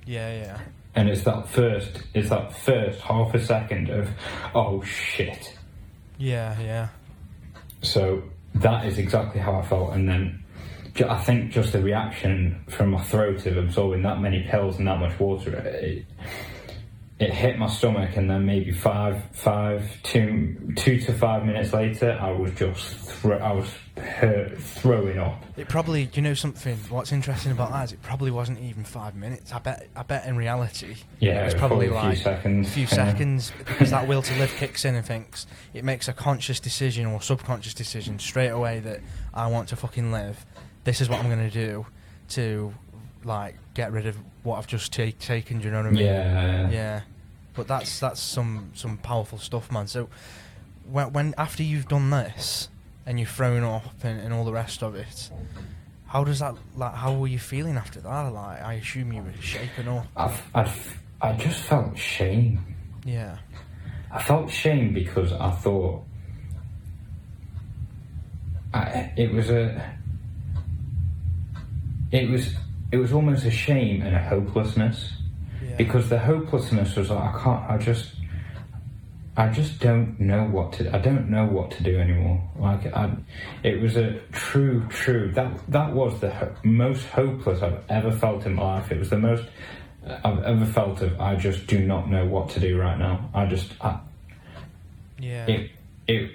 Yeah, 0.07 0.31
yeah, 0.44 0.59
and 0.94 1.09
it's 1.09 1.24
that 1.24 1.48
first 1.48 2.05
it's 2.14 2.29
that 2.29 2.57
first 2.57 3.00
half 3.00 3.35
a 3.35 3.40
second 3.44 3.90
of 3.90 4.09
oh 4.55 4.81
shit 4.85 5.59
yeah, 6.18 6.61
yeah. 6.61 6.88
So 7.83 8.22
that 8.57 8.87
is 8.87 8.98
exactly 8.98 9.40
how 9.40 9.57
I 9.57 9.62
felt, 9.62 9.92
and 9.94 10.09
then 10.09 10.44
I 11.09 11.18
think 11.22 11.50
just 11.50 11.72
the 11.72 11.83
reaction 11.83 12.64
from 12.68 12.90
my 12.90 13.03
throat 13.03 13.46
of 13.46 13.57
absorbing 13.57 14.03
that 14.03 14.20
many 14.20 14.46
pills 14.48 14.79
and 14.79 14.87
that 14.87 15.00
much 15.00 15.18
water, 15.18 15.57
it, 15.57 16.07
it 17.18 17.33
hit 17.33 17.59
my 17.59 17.66
stomach, 17.66 18.16
and 18.16 18.31
then 18.31 18.46
maybe 18.46 18.72
five, 18.72 19.22
five, 19.33 19.90
two, 20.03 20.72
two 20.77 21.00
to 21.00 21.12
five 21.12 21.44
minutes 21.44 21.72
later, 21.72 22.16
I 22.20 22.31
was 22.31 22.53
just 22.53 22.96
thro- 22.96 23.38
I 23.38 23.53
was 23.53 23.68
throwing 24.59 25.18
up. 25.18 25.44
It 25.57 25.68
probably, 25.68 26.09
you 26.14 26.22
know, 26.22 26.35
something. 26.35 26.76
What's 26.88 27.12
interesting 27.12 27.52
about 27.52 27.70
that 27.70 27.85
is 27.85 27.92
it 27.92 28.02
probably 28.02 28.30
wasn't 28.30 28.59
even 28.61 28.83
five 28.85 29.14
minutes. 29.14 29.52
I 29.52 29.61
bet, 29.61 29.88
I 29.94 30.02
bet 30.02 30.26
in 30.26 30.37
reality, 30.37 30.96
Yeah, 31.20 31.42
it 31.42 31.44
was 31.44 31.54
probably, 31.54 31.88
probably 31.88 32.07
a 32.07 32.09
like 32.09 32.14
few 32.16 32.24
seconds, 32.24 32.68
a 32.68 32.70
few 32.70 32.87
seconds 32.87 33.52
because 33.59 33.90
that 33.90 34.09
will 34.09 34.22
to 34.22 34.38
live 34.38 34.50
kicks 34.57 34.85
in 34.85 34.94
and 34.96 35.07
thinks 35.07 35.46
it 35.72 35.85
makes 35.85 36.09
a 36.09 36.12
conscious 36.12 36.59
decision 36.59 37.07
or 37.07 37.20
subconscious 37.20 37.74
decision 37.74 38.18
straight 38.18 38.48
away 38.48 38.80
that 38.80 39.00
I 39.33 39.46
want 39.46 39.68
to 39.68 39.76
fucking 39.76 40.11
live. 40.11 40.44
This 40.83 41.00
is 41.00 41.09
what 41.09 41.20
I'm 41.20 41.30
going 41.30 41.48
to 41.48 41.54
do 41.66 41.87
to 42.30 42.74
like 43.22 43.57
get 43.74 43.92
rid 43.92 44.07
of 44.07 44.18
what 44.42 44.59
I've 44.59 44.66
just 44.66 44.92
ta- 44.92 45.11
taken. 45.20 45.59
Do 45.59 45.66
you 45.66 45.70
know 45.70 45.78
what 45.78 45.87
I 45.87 45.90
mean? 45.90 46.04
Yeah, 46.04 46.70
Yeah, 46.70 47.00
but 47.54 47.68
that's 47.68 48.00
that's 48.00 48.20
some 48.20 48.70
some 48.74 48.98
powerful 48.98 49.38
stuff, 49.38 49.70
man. 49.70 49.87
So 49.87 50.09
when, 50.90 51.12
when 51.12 51.35
after 51.38 51.62
you've 51.62 51.87
done 51.88 52.11
this 52.11 52.68
and 53.07 53.19
you're 53.19 53.29
thrown 53.29 53.62
up 53.62 54.03
and, 54.03 54.21
and 54.21 54.33
all 54.33 54.45
the 54.45 54.53
rest 54.53 54.83
of 54.83 54.95
it, 54.95 55.31
how 56.07 56.25
does 56.25 56.38
that 56.38 56.55
like? 56.77 56.95
How 56.95 57.12
were 57.12 57.27
you 57.27 57.38
feeling 57.38 57.77
after 57.77 58.01
that? 58.01 58.33
Like, 58.33 58.62
I 58.62 58.75
assume 58.75 59.12
you 59.12 59.23
were 59.23 59.33
shaken 59.40 59.88
up. 59.88 60.07
I've, 60.17 60.43
I've, 60.55 60.99
I 61.21 61.33
just 61.33 61.61
felt 61.62 61.99
shame. 61.99 62.64
Yeah, 63.05 63.38
I 64.11 64.23
felt 64.23 64.51
shame 64.51 64.95
because 64.95 65.33
I 65.33 65.51
thought 65.51 66.05
I, 68.73 69.12
it 69.17 69.33
was 69.33 69.51
a 69.51 69.97
it 72.11 72.29
was 72.29 72.55
it 72.90 72.97
was 72.97 73.12
almost 73.12 73.45
a 73.45 73.51
shame 73.51 74.03
and 74.03 74.14
a 74.14 74.19
hopelessness 74.19 75.12
yeah, 75.62 75.77
because 75.77 76.09
the 76.09 76.19
hopelessness 76.19 76.97
was 76.97 77.11
like 77.11 77.35
I 77.35 77.40
can't 77.43 77.71
I 77.71 77.79
just 77.79 78.12
I 79.37 79.49
just 79.49 79.81
don't 79.81 80.18
know 80.20 80.44
what 80.44 80.75
to 80.75 80.94
I 80.94 80.99
don't 80.99 81.29
know 81.29 81.44
what 81.47 81.73
to 81.73 81.83
do 81.83 81.99
anymore. 81.99 82.40
Like 82.57 82.87
I 82.94 83.16
it 83.64 83.81
was 83.81 83.97
a 83.97 84.20
true 84.31 84.87
true 84.88 85.33
that 85.33 85.59
that 85.68 85.92
was 85.92 86.20
the 86.20 86.31
ho- 86.31 86.55
most 86.62 87.07
hopeless 87.07 87.61
I've 87.61 87.83
ever 87.88 88.12
felt 88.12 88.47
in 88.47 88.55
my 88.55 88.77
life. 88.77 88.92
It 88.92 88.99
was 88.99 89.11
the 89.11 89.18
most 89.18 89.44
I've 90.07 90.42
ever 90.44 90.66
felt 90.66 91.01
of 91.03 91.20
I 91.20 91.35
just 91.35 91.66
do 91.66 91.81
not 91.81 92.09
know 92.09 92.27
what 92.27 92.51
to 92.51 92.61
do 92.61 92.79
right 92.79 92.99
now. 92.99 93.29
I 93.35 93.47
just 93.47 93.73
I, 93.81 93.99
yeah, 95.18 95.47
it 95.47 95.70
it 96.07 96.31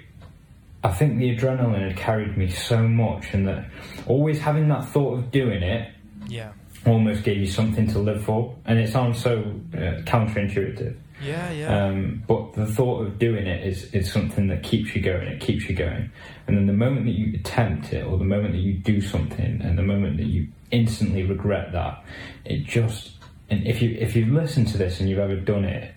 I 0.84 0.90
think 0.90 1.18
the 1.18 1.34
adrenaline 1.34 1.88
had 1.88 1.96
carried 1.96 2.36
me 2.36 2.50
so 2.50 2.86
much 2.86 3.32
and 3.32 3.48
that 3.48 3.70
always 4.06 4.40
having 4.40 4.68
that 4.68 4.86
thought 4.86 5.14
of 5.14 5.30
doing 5.30 5.62
it 5.62 5.90
yeah, 6.28 6.52
almost 6.86 7.24
gave 7.24 7.38
you 7.38 7.46
something 7.46 7.86
to 7.88 7.98
live 7.98 8.24
for. 8.24 8.56
And 8.66 8.78
it 8.78 8.90
sounds 8.92 9.22
so 9.22 9.38
uh, 9.74 10.02
counterintuitive 10.04 10.96
yeah, 11.22 11.50
yeah. 11.50 11.86
um, 11.86 12.22
but 12.26 12.52
the 12.54 12.66
thought 12.66 13.06
of 13.06 13.18
doing 13.18 13.46
it 13.46 13.66
is, 13.66 13.92
is 13.94 14.12
something 14.12 14.48
that 14.48 14.62
keeps 14.62 14.94
you 14.94 15.02
going 15.02 15.26
it 15.28 15.40
keeps 15.40 15.68
you 15.68 15.74
going 15.74 16.10
and 16.46 16.56
then 16.56 16.66
the 16.66 16.72
moment 16.72 17.06
that 17.06 17.12
you 17.12 17.34
attempt 17.34 17.92
it 17.92 18.04
or 18.04 18.18
the 18.18 18.24
moment 18.24 18.52
that 18.52 18.60
you 18.60 18.74
do 18.74 19.00
something 19.00 19.60
and 19.62 19.78
the 19.78 19.82
moment 19.82 20.16
that 20.16 20.26
you 20.26 20.48
instantly 20.70 21.24
regret 21.24 21.72
that 21.72 22.04
it 22.44 22.64
just 22.64 23.12
and 23.48 23.66
if 23.66 23.82
you 23.82 23.96
if 23.98 24.16
you've 24.16 24.32
listened 24.32 24.68
to 24.68 24.78
this 24.78 25.00
and 25.00 25.08
you've 25.08 25.18
ever 25.18 25.36
done 25.36 25.64
it 25.64 25.94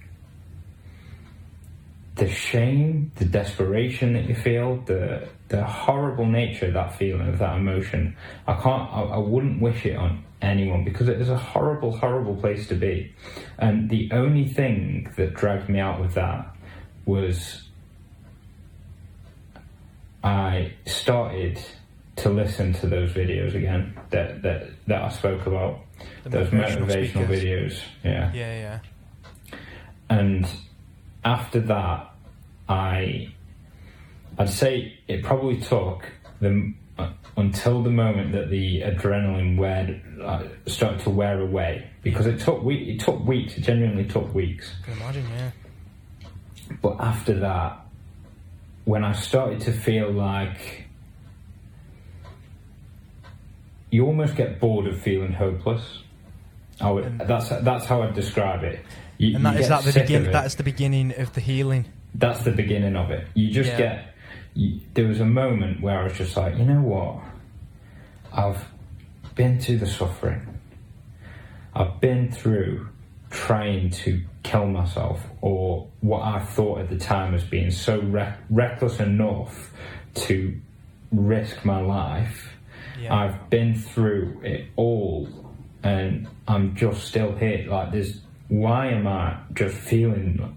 the 2.16 2.30
shame, 2.30 3.12
the 3.16 3.26
desperation 3.26 4.14
that 4.14 4.28
you 4.28 4.36
feel, 4.36 4.78
the 4.86 5.28
the 5.50 5.64
horrible 5.64 6.26
nature 6.26 6.68
of 6.68 6.74
that 6.74 6.96
feeling, 6.98 7.28
of 7.28 7.40
that 7.40 7.58
emotion. 7.58 8.16
I 8.48 8.54
can't. 8.54 8.90
I, 8.92 9.02
I 9.02 9.18
wouldn't 9.18 9.62
wish 9.62 9.86
it 9.86 9.96
on 9.96 10.24
anyone 10.44 10.84
because 10.84 11.08
it 11.08 11.20
is 11.20 11.30
a 11.30 11.38
horrible, 11.38 11.96
horrible 11.98 12.36
place 12.36 12.68
to 12.68 12.76
be. 12.76 13.14
And 13.58 13.90
the 13.90 14.10
only 14.12 14.48
thing 14.48 15.12
that 15.18 15.34
dragged 15.34 15.70
me 15.70 15.80
out 15.80 16.02
of 16.02 16.14
that 16.14 16.56
was 17.06 17.64
I 20.24 20.74
started 20.86 21.60
to 22.18 22.30
listen 22.30 22.74
to 22.74 22.88
those 22.88 23.12
videos 23.12 23.56
again 23.56 24.00
that 24.12 24.42
that 24.44 24.70
that 24.88 25.02
I 25.02 25.10
spoke 25.10 25.46
about. 25.46 25.80
The 26.24 26.30
those 26.30 26.50
motivational 26.50 26.88
motivational 26.88 27.28
videos. 27.28 27.82
Yeah. 28.04 28.32
yeah, 28.34 28.80
yeah, 29.54 29.60
and 30.10 30.48
after 31.24 31.60
that, 31.62 32.14
I 32.68 33.34
I'd 34.38 34.50
say 34.50 35.00
it 35.08 35.24
probably 35.24 35.60
took 35.60 36.06
the 36.40 36.74
until 37.36 37.82
the 37.82 37.90
moment 37.90 38.32
that 38.34 38.50
the 38.50 38.82
adrenaline 38.82 39.58
wear 39.58 40.00
uh, 40.22 40.44
started 40.68 41.00
to 41.02 41.10
wear 41.10 41.40
away 41.42 41.88
because 42.04 42.26
it 42.28 42.40
took 42.40 42.62
we 42.64 42.76
it 42.92 43.00
took 43.00 43.26
weeks. 43.26 43.58
It 43.58 43.62
genuinely 43.62 44.06
took 44.06 44.34
weeks. 44.34 44.72
can 44.84 44.94
imagine. 44.94 45.26
Yeah, 45.30 45.52
But 46.82 46.98
after 47.00 47.40
that, 47.40 47.80
when 48.86 49.04
I 49.04 49.14
started 49.14 49.62
to 49.62 49.72
feel 49.72 50.12
like 50.12 50.86
you 53.92 54.06
almost 54.06 54.36
get 54.36 54.60
bored 54.60 54.88
of 54.88 55.00
feeling 55.00 55.34
hopeless. 55.34 56.00
I 56.82 56.90
would, 56.90 57.20
that's 57.20 57.50
that's 57.50 57.86
how 57.86 58.02
I'd 58.02 58.16
describe 58.16 58.64
it. 58.64 58.80
You, 59.20 59.36
And 59.36 59.46
that 59.46 59.60
is 59.60 59.70
that 59.70 59.84
the 59.84 59.92
sick 59.92 60.04
of 60.04 60.08
begin. 60.08 60.32
That's 60.32 60.56
the 60.56 60.64
beginning 60.64 61.14
of 61.18 61.32
the 61.34 61.42
healing. 61.42 61.86
that's 62.16 62.44
the 62.44 62.52
beginning 62.52 62.96
of 62.96 63.12
it. 63.12 63.28
You 63.36 63.52
just 63.52 63.70
Yeah. 63.72 63.78
get. 63.78 64.13
There 64.94 65.08
was 65.08 65.20
a 65.20 65.26
moment 65.26 65.82
where 65.82 66.00
I 66.00 66.04
was 66.04 66.14
just 66.14 66.38
like, 66.38 66.58
you 66.58 66.66
know 66.66 66.82
what? 66.82 67.24
I've 68.32 68.66
been 69.36 69.60
through 69.60 69.78
the 69.78 69.88
suffering. 69.88 70.60
I've 71.74 72.00
been 72.00 72.32
through 72.32 72.90
trying 73.32 73.90
to 73.90 74.22
kill 74.44 74.68
myself, 74.68 75.22
or 75.42 75.88
what 76.02 76.22
I 76.22 76.40
thought 76.40 76.82
at 76.82 76.90
the 76.90 76.98
time 76.98 77.34
as 77.34 77.44
being 77.44 77.72
so 77.72 78.00
re- 78.00 78.36
reckless 78.50 79.00
enough 79.00 79.72
to 80.16 80.56
risk 81.12 81.66
my 81.66 81.82
life. 81.82 82.54
Yeah. 83.00 83.16
I've 83.16 83.50
been 83.50 83.76
through 83.76 84.42
it 84.44 84.68
all, 84.76 85.28
and 85.82 86.28
I'm 86.48 86.76
just 86.76 87.06
still 87.06 87.36
here. 87.36 87.66
Like, 87.68 87.92
there's 87.92 88.22
why 88.50 88.90
am 88.90 89.08
I 89.08 89.38
just 89.54 89.76
feeling 89.76 90.56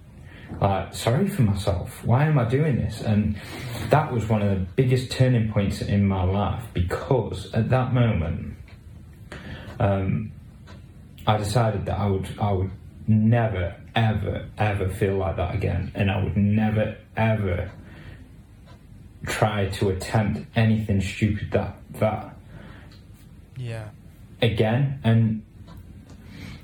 like 0.61 0.95
sorry 0.95 1.29
for 1.29 1.43
myself? 1.43 2.05
Why 2.05 2.25
am 2.25 2.39
I 2.39 2.45
doing 2.45 2.77
this? 2.77 3.01
And 3.03 3.37
that 3.91 4.13
was 4.13 4.29
one 4.29 4.43
of 4.43 4.51
the 4.51 4.65
biggest 4.77 5.11
turning 5.11 5.51
points 5.53 5.83
in 5.83 6.07
my 6.07 6.23
life 6.23 6.65
because 6.73 7.53
at 7.53 7.69
that 7.71 7.93
moment, 7.93 8.57
um, 9.79 10.33
I 11.27 11.37
decided 11.37 11.87
that 11.87 11.99
I 11.99 12.07
would 12.07 12.29
I 12.41 12.53
would 12.53 12.71
never 13.07 13.75
ever 13.95 14.47
ever 14.59 14.89
feel 14.89 15.17
like 15.17 15.37
that 15.37 15.55
again, 15.55 15.93
and 15.95 16.11
I 16.11 16.23
would 16.23 16.37
never 16.37 16.97
ever 17.17 17.71
try 19.27 19.67
to 19.69 19.89
attempt 19.91 20.47
anything 20.55 21.01
stupid 21.01 21.51
that 21.53 21.77
that 21.95 22.37
Yeah. 23.57 23.89
again. 24.43 25.01
And 25.05 25.43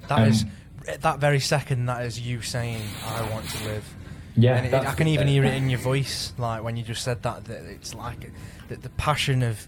That 0.08 0.18
Um, 0.20 0.28
is 0.28 0.44
at 0.88 1.02
that 1.02 1.18
very 1.18 1.40
second. 1.40 1.86
That 1.86 2.04
is 2.04 2.20
you 2.20 2.42
saying, 2.42 2.82
"I 3.06 3.28
want 3.30 3.48
to 3.50 3.64
live." 3.64 3.94
yeah, 4.36 4.56
and 4.56 4.66
it, 4.66 4.74
I 4.74 4.94
can 4.94 5.08
even 5.08 5.28
hear 5.28 5.44
it 5.44 5.54
in 5.54 5.68
your 5.68 5.78
voice, 5.80 6.32
like 6.38 6.62
when 6.62 6.76
you 6.76 6.82
just 6.82 7.02
said 7.04 7.22
that. 7.22 7.44
That 7.46 7.64
it's 7.64 7.94
like 7.94 8.30
the, 8.68 8.76
the 8.76 8.88
passion 8.90 9.42
of, 9.42 9.66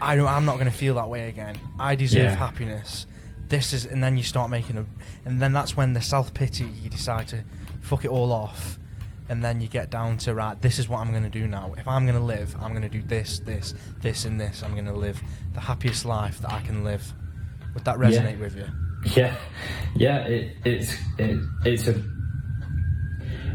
I 0.00 0.14
don't, 0.16 0.28
I'm 0.28 0.44
not 0.44 0.54
going 0.54 0.70
to 0.70 0.76
feel 0.76 0.94
that 0.94 1.08
way 1.08 1.28
again. 1.28 1.58
I 1.78 1.94
deserve 1.96 2.24
Yeah. 2.24 2.34
happiness. 2.36 3.06
This 3.48 3.72
is, 3.72 3.84
and 3.86 4.02
then 4.02 4.16
you 4.16 4.22
start 4.22 4.48
making 4.48 4.78
a, 4.78 4.86
and 5.24 5.42
then 5.42 5.52
that's 5.52 5.76
when 5.76 5.92
the 5.92 6.00
self 6.00 6.32
pity. 6.32 6.66
You 6.82 6.88
decide 6.88 7.26
to 7.28 7.42
fuck 7.80 8.04
it 8.04 8.10
all 8.10 8.32
off, 8.32 8.78
and 9.28 9.42
then 9.44 9.60
you 9.60 9.66
get 9.66 9.90
down 9.90 10.18
to 10.18 10.34
right. 10.34 10.60
This 10.62 10.78
is 10.78 10.88
what 10.88 11.00
I'm 11.00 11.10
going 11.10 11.24
to 11.24 11.28
do 11.30 11.48
now. 11.48 11.74
If 11.76 11.88
I'm 11.88 12.06
going 12.06 12.16
to 12.18 12.24
live, 12.24 12.54
I'm 12.60 12.70
going 12.70 12.82
to 12.82 12.88
do 12.88 13.02
this, 13.02 13.40
this, 13.40 13.74
this, 14.02 14.24
and 14.24 14.40
this. 14.40 14.62
I'm 14.62 14.72
going 14.74 14.86
to 14.86 14.92
live 14.92 15.20
the 15.54 15.60
happiest 15.60 16.04
life 16.04 16.38
that 16.42 16.52
I 16.52 16.60
can 16.60 16.84
live. 16.84 17.12
Would 17.74 17.84
that 17.86 17.96
resonate 17.96 18.38
with 18.38 18.56
you? 18.56 18.66
Yeah, 19.04 19.36
yeah. 19.94 20.18
It, 20.26 20.56
it's 20.64 20.94
it, 21.18 21.40
it's 21.64 21.88
a 21.88 22.02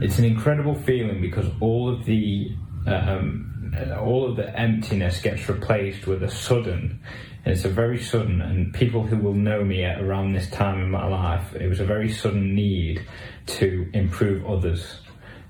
it's 0.01 0.19
an 0.19 0.25
incredible 0.25 0.75
feeling 0.75 1.21
because 1.21 1.47
all 1.59 1.89
of 1.89 2.05
the 2.05 2.55
um, 2.87 3.73
all 3.99 4.29
of 4.29 4.35
the 4.35 4.57
emptiness 4.57 5.21
gets 5.21 5.47
replaced 5.47 6.07
with 6.07 6.23
a 6.23 6.31
sudden. 6.31 6.99
It's 7.45 7.63
a 7.63 7.69
very 7.69 8.01
sudden, 8.01 8.41
and 8.41 8.73
people 8.73 9.05
who 9.05 9.17
will 9.17 9.33
know 9.33 9.63
me 9.63 9.83
at 9.83 10.01
around 10.01 10.33
this 10.33 10.49
time 10.49 10.81
in 10.81 10.89
my 10.89 11.05
life, 11.05 11.55
it 11.55 11.67
was 11.67 11.79
a 11.79 11.85
very 11.85 12.11
sudden 12.11 12.55
need 12.55 13.05
to 13.45 13.87
improve 13.93 14.45
others. 14.47 14.99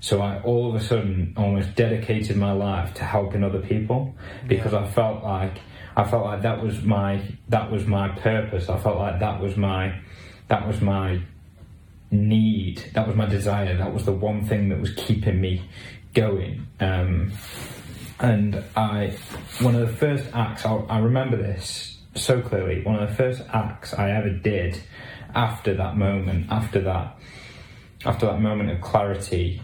So 0.00 0.20
I 0.20 0.40
all 0.42 0.68
of 0.68 0.74
a 0.74 0.84
sudden 0.84 1.32
almost 1.36 1.74
dedicated 1.74 2.36
my 2.36 2.52
life 2.52 2.92
to 2.94 3.04
helping 3.04 3.42
other 3.42 3.60
people 3.60 4.14
because 4.46 4.74
I 4.74 4.86
felt 4.86 5.24
like 5.24 5.58
I 5.96 6.04
felt 6.04 6.24
like 6.24 6.42
that 6.42 6.62
was 6.62 6.82
my 6.82 7.22
that 7.48 7.70
was 7.70 7.86
my 7.86 8.08
purpose. 8.08 8.68
I 8.68 8.78
felt 8.78 8.98
like 8.98 9.20
that 9.20 9.40
was 9.40 9.56
my 9.56 9.98
that 10.48 10.66
was 10.66 10.80
my 10.80 11.20
need. 12.10 12.84
That 12.94 13.06
was 13.06 13.16
my 13.16 13.26
desire. 13.26 13.76
That 13.76 13.92
was 13.92 14.04
the 14.04 14.12
one 14.12 14.44
thing 14.44 14.68
that 14.68 14.80
was 14.80 14.92
keeping 14.94 15.40
me 15.40 15.62
going. 16.14 16.66
Um, 16.80 17.32
and 18.18 18.64
I, 18.74 19.16
one 19.60 19.74
of 19.74 19.80
the 19.80 19.96
first 19.96 20.24
acts, 20.32 20.64
I, 20.64 20.74
I 20.74 20.98
remember 20.98 21.36
this 21.36 21.98
so 22.14 22.40
clearly. 22.40 22.82
One 22.82 23.02
of 23.02 23.10
the 23.10 23.14
first 23.14 23.42
acts 23.52 23.92
I 23.92 24.10
ever 24.12 24.30
did 24.30 24.80
after 25.34 25.74
that 25.74 25.96
moment, 25.96 26.46
after 26.50 26.80
that, 26.82 27.18
after 28.04 28.26
that 28.26 28.40
moment 28.40 28.70
of 28.70 28.80
clarity, 28.80 29.60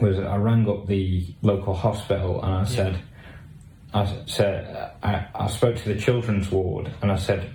was 0.00 0.18
I 0.18 0.36
rang 0.36 0.68
up 0.68 0.86
the 0.86 1.34
local 1.42 1.74
hospital 1.74 2.42
and 2.42 2.54
I 2.54 2.64
said, 2.64 3.00
I 3.92 4.22
said, 4.26 4.92
I, 5.02 5.26
I 5.34 5.46
spoke 5.48 5.76
to 5.76 5.88
the 5.92 6.00
children's 6.00 6.50
ward 6.50 6.92
and 7.02 7.10
I 7.10 7.16
said, 7.16 7.54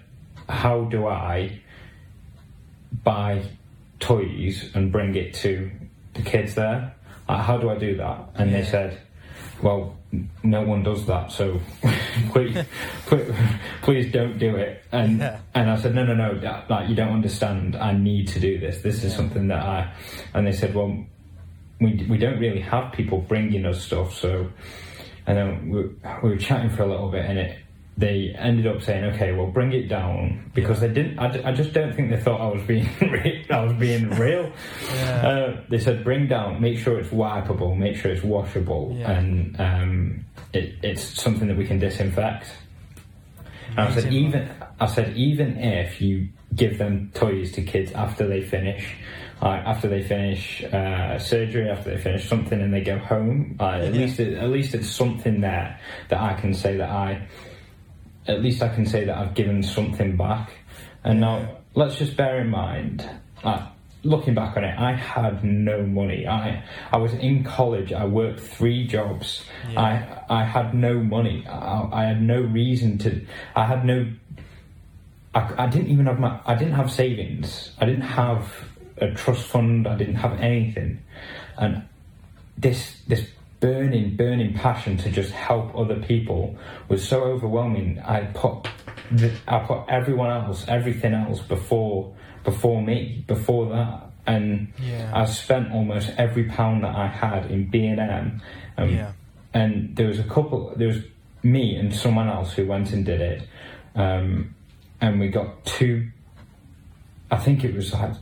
how 0.50 0.82
do 0.86 1.08
I 1.08 1.60
buy 3.04 3.44
toys 4.00 4.70
and 4.74 4.92
bring 4.92 5.16
it 5.16 5.34
to 5.36 5.72
the 6.14 6.22
kids 6.22 6.56
there? 6.56 6.94
Like, 7.30 7.42
how 7.44 7.58
do 7.58 7.70
I 7.70 7.78
do 7.78 7.96
that? 7.98 8.30
And 8.36 8.54
they 8.54 8.64
said, 8.64 9.00
well, 9.62 9.98
no 10.44 10.62
one 10.64 10.84
does 10.84 11.06
that, 11.08 11.32
so 11.32 11.60
please, 12.32 12.58
please, 13.08 13.32
please 13.82 14.12
don't 14.12 14.38
do 14.38 14.56
it. 14.56 14.84
And 14.92 15.20
Yeah. 15.20 15.40
and 15.54 15.70
I 15.70 15.76
said, 15.78 15.96
no, 15.96 16.06
no, 16.06 16.14
no, 16.14 16.38
that, 16.40 16.70
like 16.70 16.88
you 16.90 16.96
don't 16.96 17.12
understand. 17.14 17.76
I 17.76 17.92
need 17.94 18.28
to 18.30 18.40
do 18.40 18.60
this. 18.60 18.82
This 18.82 19.04
is 19.04 19.12
Yeah. 19.12 19.18
something 19.18 19.48
that 19.48 19.64
I. 19.66 19.92
And 20.34 20.46
they 20.48 20.52
said, 20.54 20.74
well, 20.76 20.96
we 21.82 22.06
we 22.10 22.18
don't 22.18 22.40
really 22.40 22.62
have 22.62 22.94
people 22.94 23.20
bringing 23.20 23.66
us 23.66 23.84
stuff, 23.84 24.14
so. 24.14 24.50
And 25.28 25.38
then 25.38 25.70
we, 25.70 25.82
we 26.24 26.30
were 26.30 26.38
chatting 26.38 26.70
for 26.70 26.84
a 26.84 26.88
little 26.88 27.10
bit, 27.10 27.26
and 27.26 27.40
it 27.40 27.58
they 27.98 28.36
ended 28.38 28.68
up 28.68 28.82
saying, 28.82 29.06
okay, 29.06 29.32
well, 29.32 29.48
bring 29.48 29.72
it 29.72 29.88
down 29.88 30.52
because 30.54 30.82
they 30.82 30.90
didn't. 30.90 31.18
I, 31.18 31.50
I 31.50 31.52
just 31.54 31.72
don't 31.72 31.96
think 31.96 32.10
they 32.10 32.20
thought 32.20 32.42
I 32.42 32.54
was 32.54 32.62
being 32.64 32.90
I 33.50 33.64
was 33.64 33.72
being 33.74 34.10
real. 34.12 34.52
Yeah. 34.94 35.28
Uh, 35.28 35.62
they 35.70 35.80
said, 35.80 36.04
bring 36.04 36.28
down, 36.28 36.60
make 36.62 36.78
sure 36.78 37.00
it's 37.00 37.10
wipeable, 37.10 37.78
make 37.78 37.96
sure 37.96 38.12
it's 38.12 38.22
washable, 38.24 38.94
Yeah. 39.00 39.12
and 39.12 39.60
um, 39.62 40.26
it, 40.54 40.76
it's 40.84 41.04
something 41.22 41.48
that 41.48 41.56
we 41.58 41.66
can 41.66 41.80
disinfect. 41.80 42.48
And 43.70 43.80
I 43.80 43.92
said, 43.94 44.12
even 44.12 44.50
I 44.80 44.86
said, 44.88 45.16
even 45.16 45.58
if 45.58 46.02
you 46.02 46.28
give 46.54 46.78
them 46.78 47.12
toys 47.14 47.54
to 47.54 47.62
kids 47.62 47.94
after 47.94 48.28
they 48.28 48.42
finish, 48.42 48.94
like 49.42 49.62
after 49.66 49.88
they 49.88 50.02
finish 50.02 50.64
uh, 50.64 51.20
surgery, 51.20 51.70
after 51.70 51.92
they 51.96 52.02
finish 52.02 52.28
something, 52.28 52.60
and 52.62 52.74
they 52.74 52.82
go 52.82 52.98
home, 52.98 53.58
uh, 53.60 53.70
at 53.72 53.94
Yeah. 53.94 54.02
least 54.02 54.20
it, 54.20 54.38
at 54.38 54.50
least 54.50 54.74
it's 54.74 54.90
something 54.90 55.42
there 55.42 55.80
that 56.10 56.20
I 56.22 56.34
can 56.34 56.54
say 56.54 56.78
that 56.78 56.90
I, 56.90 57.28
at 58.28 58.42
least 58.42 58.62
I 58.64 58.70
can 58.70 58.86
say 58.86 59.06
that 59.06 59.18
I've 59.18 59.34
given 59.36 59.62
something 59.64 60.16
back. 60.18 60.52
And 61.04 61.20
now 61.20 61.58
let's 61.76 61.98
just 61.98 62.16
bear 62.18 62.40
in 62.42 62.50
mind, 62.50 63.08
looking 64.04 64.34
back 64.36 64.56
on 64.58 64.64
it, 64.64 64.76
I 64.78 64.94
had 64.94 65.44
no 65.44 65.84
money. 65.84 66.26
I 66.28 66.64
I 66.92 66.98
was 66.98 67.14
in 67.14 67.44
college. 67.44 67.92
I 67.94 68.06
worked 68.06 68.40
three 68.40 68.88
jobs. 68.88 69.44
Yeah. 69.72 69.82
I 70.30 70.42
I 70.42 70.44
had 70.46 70.74
no 70.74 71.00
money. 71.00 71.46
I, 71.48 71.90
I 71.92 72.04
had 72.06 72.22
no 72.22 72.40
reason 72.42 72.98
to. 73.00 73.26
I 73.56 73.66
had 73.66 73.86
no. 73.86 74.08
I, 75.34 75.66
I 75.66 75.68
didn't 75.68 75.90
even 75.90 76.06
have 76.06 76.20
my. 76.20 76.40
I 76.46 76.56
didn't 76.56 76.74
have 76.76 76.92
savings. 76.92 77.72
I 77.80 77.86
didn't 77.86 78.02
have 78.10 78.52
a 78.98 79.12
trust 79.12 79.44
fund. 79.48 79.88
I 79.88 79.96
didn't 79.96 80.16
have 80.16 80.40
anything, 80.40 81.00
and 81.58 81.84
this 82.58 83.02
this 83.08 83.28
burning 83.60 84.16
burning 84.16 84.54
passion 84.54 84.98
to 84.98 85.10
just 85.10 85.32
help 85.32 85.76
other 85.76 85.96
people 86.02 86.56
was 86.90 87.08
so 87.08 87.24
overwhelming. 87.24 88.00
I 88.00 88.22
put 88.26 88.68
the, 89.12 89.32
I 89.48 89.60
put 89.60 89.86
everyone 89.90 90.30
else, 90.30 90.66
everything 90.68 91.14
else 91.14 91.40
before 91.42 92.14
before 92.44 92.82
me, 92.82 93.24
before 93.28 93.70
that, 93.70 94.04
and 94.28 94.72
Yeah. 94.80 95.12
I 95.14 95.26
spent 95.26 95.72
almost 95.72 96.12
every 96.18 96.44
pound 96.44 96.84
that 96.84 96.96
I 96.96 97.08
had 97.08 97.50
in 97.50 97.70
B 97.70 97.86
and 97.88 98.00
M. 98.00 98.42
Um, 98.78 98.90
Yeah. 98.90 99.12
and 99.54 99.96
there 99.96 100.08
was 100.08 100.20
a 100.20 100.24
couple. 100.24 100.74
There 100.76 100.88
was 100.88 101.00
me 101.44 101.76
and 101.76 101.94
someone 101.94 102.28
else 102.28 102.54
who 102.54 102.66
went 102.68 102.92
and 102.94 103.04
did 103.06 103.22
it, 103.22 103.48
um, 103.96 104.54
and 105.02 105.20
we 105.20 105.30
got 105.30 105.66
two. 105.66 106.08
I 107.32 107.38
think 107.38 107.64
it 107.64 107.74
was 107.76 107.92
like 107.94 108.14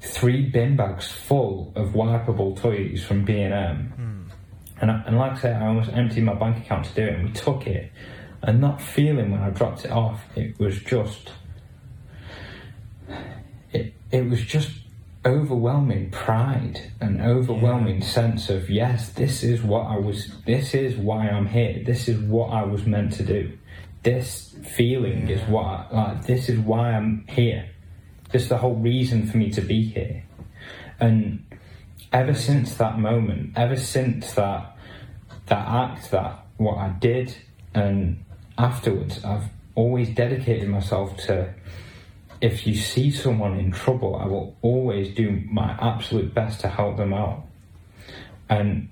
three 0.00 0.42
bin 0.42 0.76
bags 0.76 1.10
full 1.10 1.72
of 1.74 1.88
wipeable 1.90 2.56
toys 2.56 3.04
from 3.04 3.24
B 3.24 3.40
and 3.40 3.54
M, 3.54 3.92
hmm. 3.96 4.80
and 4.80 4.90
I, 4.90 5.02
and 5.06 5.16
like 5.16 5.32
I 5.32 5.36
said, 5.36 5.62
I 5.62 5.66
almost 5.66 5.90
emptied 5.90 6.24
my 6.24 6.34
bank 6.34 6.64
account 6.64 6.86
to 6.86 6.94
do 6.94 7.02
it. 7.02 7.14
And 7.14 7.24
we 7.28 7.32
took 7.32 7.66
it, 7.66 7.92
and 8.42 8.62
that 8.62 8.80
feeling 8.80 9.30
when 9.32 9.40
I 9.40 9.50
dropped 9.50 9.84
it 9.84 9.90
off, 9.90 10.22
it 10.36 10.58
was 10.58 10.78
just. 10.80 11.32
It 13.72 13.94
it 14.10 14.28
was 14.28 14.42
just 14.42 14.70
overwhelming 15.26 16.10
pride 16.10 16.80
and 17.00 17.20
overwhelming 17.20 18.00
sense 18.00 18.48
of 18.48 18.70
yes 18.70 19.10
this 19.10 19.42
is 19.42 19.62
what 19.62 19.84
i 19.86 19.98
was 19.98 20.32
this 20.46 20.74
is 20.74 20.96
why 20.96 21.28
i'm 21.28 21.46
here. 21.46 21.82
This 21.84 22.08
is 22.08 22.18
what 22.20 22.46
i 22.50 22.62
was 22.62 22.86
meant 22.86 23.12
to 23.14 23.24
do. 23.24 23.58
This 24.04 24.54
feeling 24.76 25.28
is 25.28 25.42
what 25.48 25.64
I, 25.64 25.88
like 25.90 26.26
this 26.26 26.48
is 26.48 26.58
why 26.58 26.92
i'm 26.92 27.26
here 27.28 27.68
is 28.32 28.48
the 28.48 28.58
whole 28.58 28.74
reason 28.74 29.26
for 29.26 29.36
me 29.36 29.50
to 29.50 29.60
be 29.60 29.82
here 29.82 30.22
and 31.00 31.44
ever 32.12 32.34
since 32.34 32.74
that 32.74 32.98
moment 32.98 33.52
ever 33.56 33.76
since 33.76 34.32
that 34.32 34.76
that 35.46 35.66
act 35.68 36.10
that 36.10 36.44
what 36.56 36.76
i 36.76 36.88
did 36.88 37.34
and 37.74 38.22
afterwards 38.56 39.24
i've 39.24 39.44
always 39.74 40.08
dedicated 40.10 40.68
myself 40.68 41.16
to 41.16 41.54
if 42.40 42.66
you 42.66 42.74
see 42.74 43.10
someone 43.10 43.58
in 43.58 43.72
trouble, 43.72 44.16
I 44.16 44.26
will 44.26 44.56
always 44.62 45.14
do 45.14 45.42
my 45.50 45.76
absolute 45.80 46.34
best 46.34 46.60
to 46.60 46.68
help 46.68 46.96
them 46.96 47.12
out. 47.12 47.44
And 48.48 48.88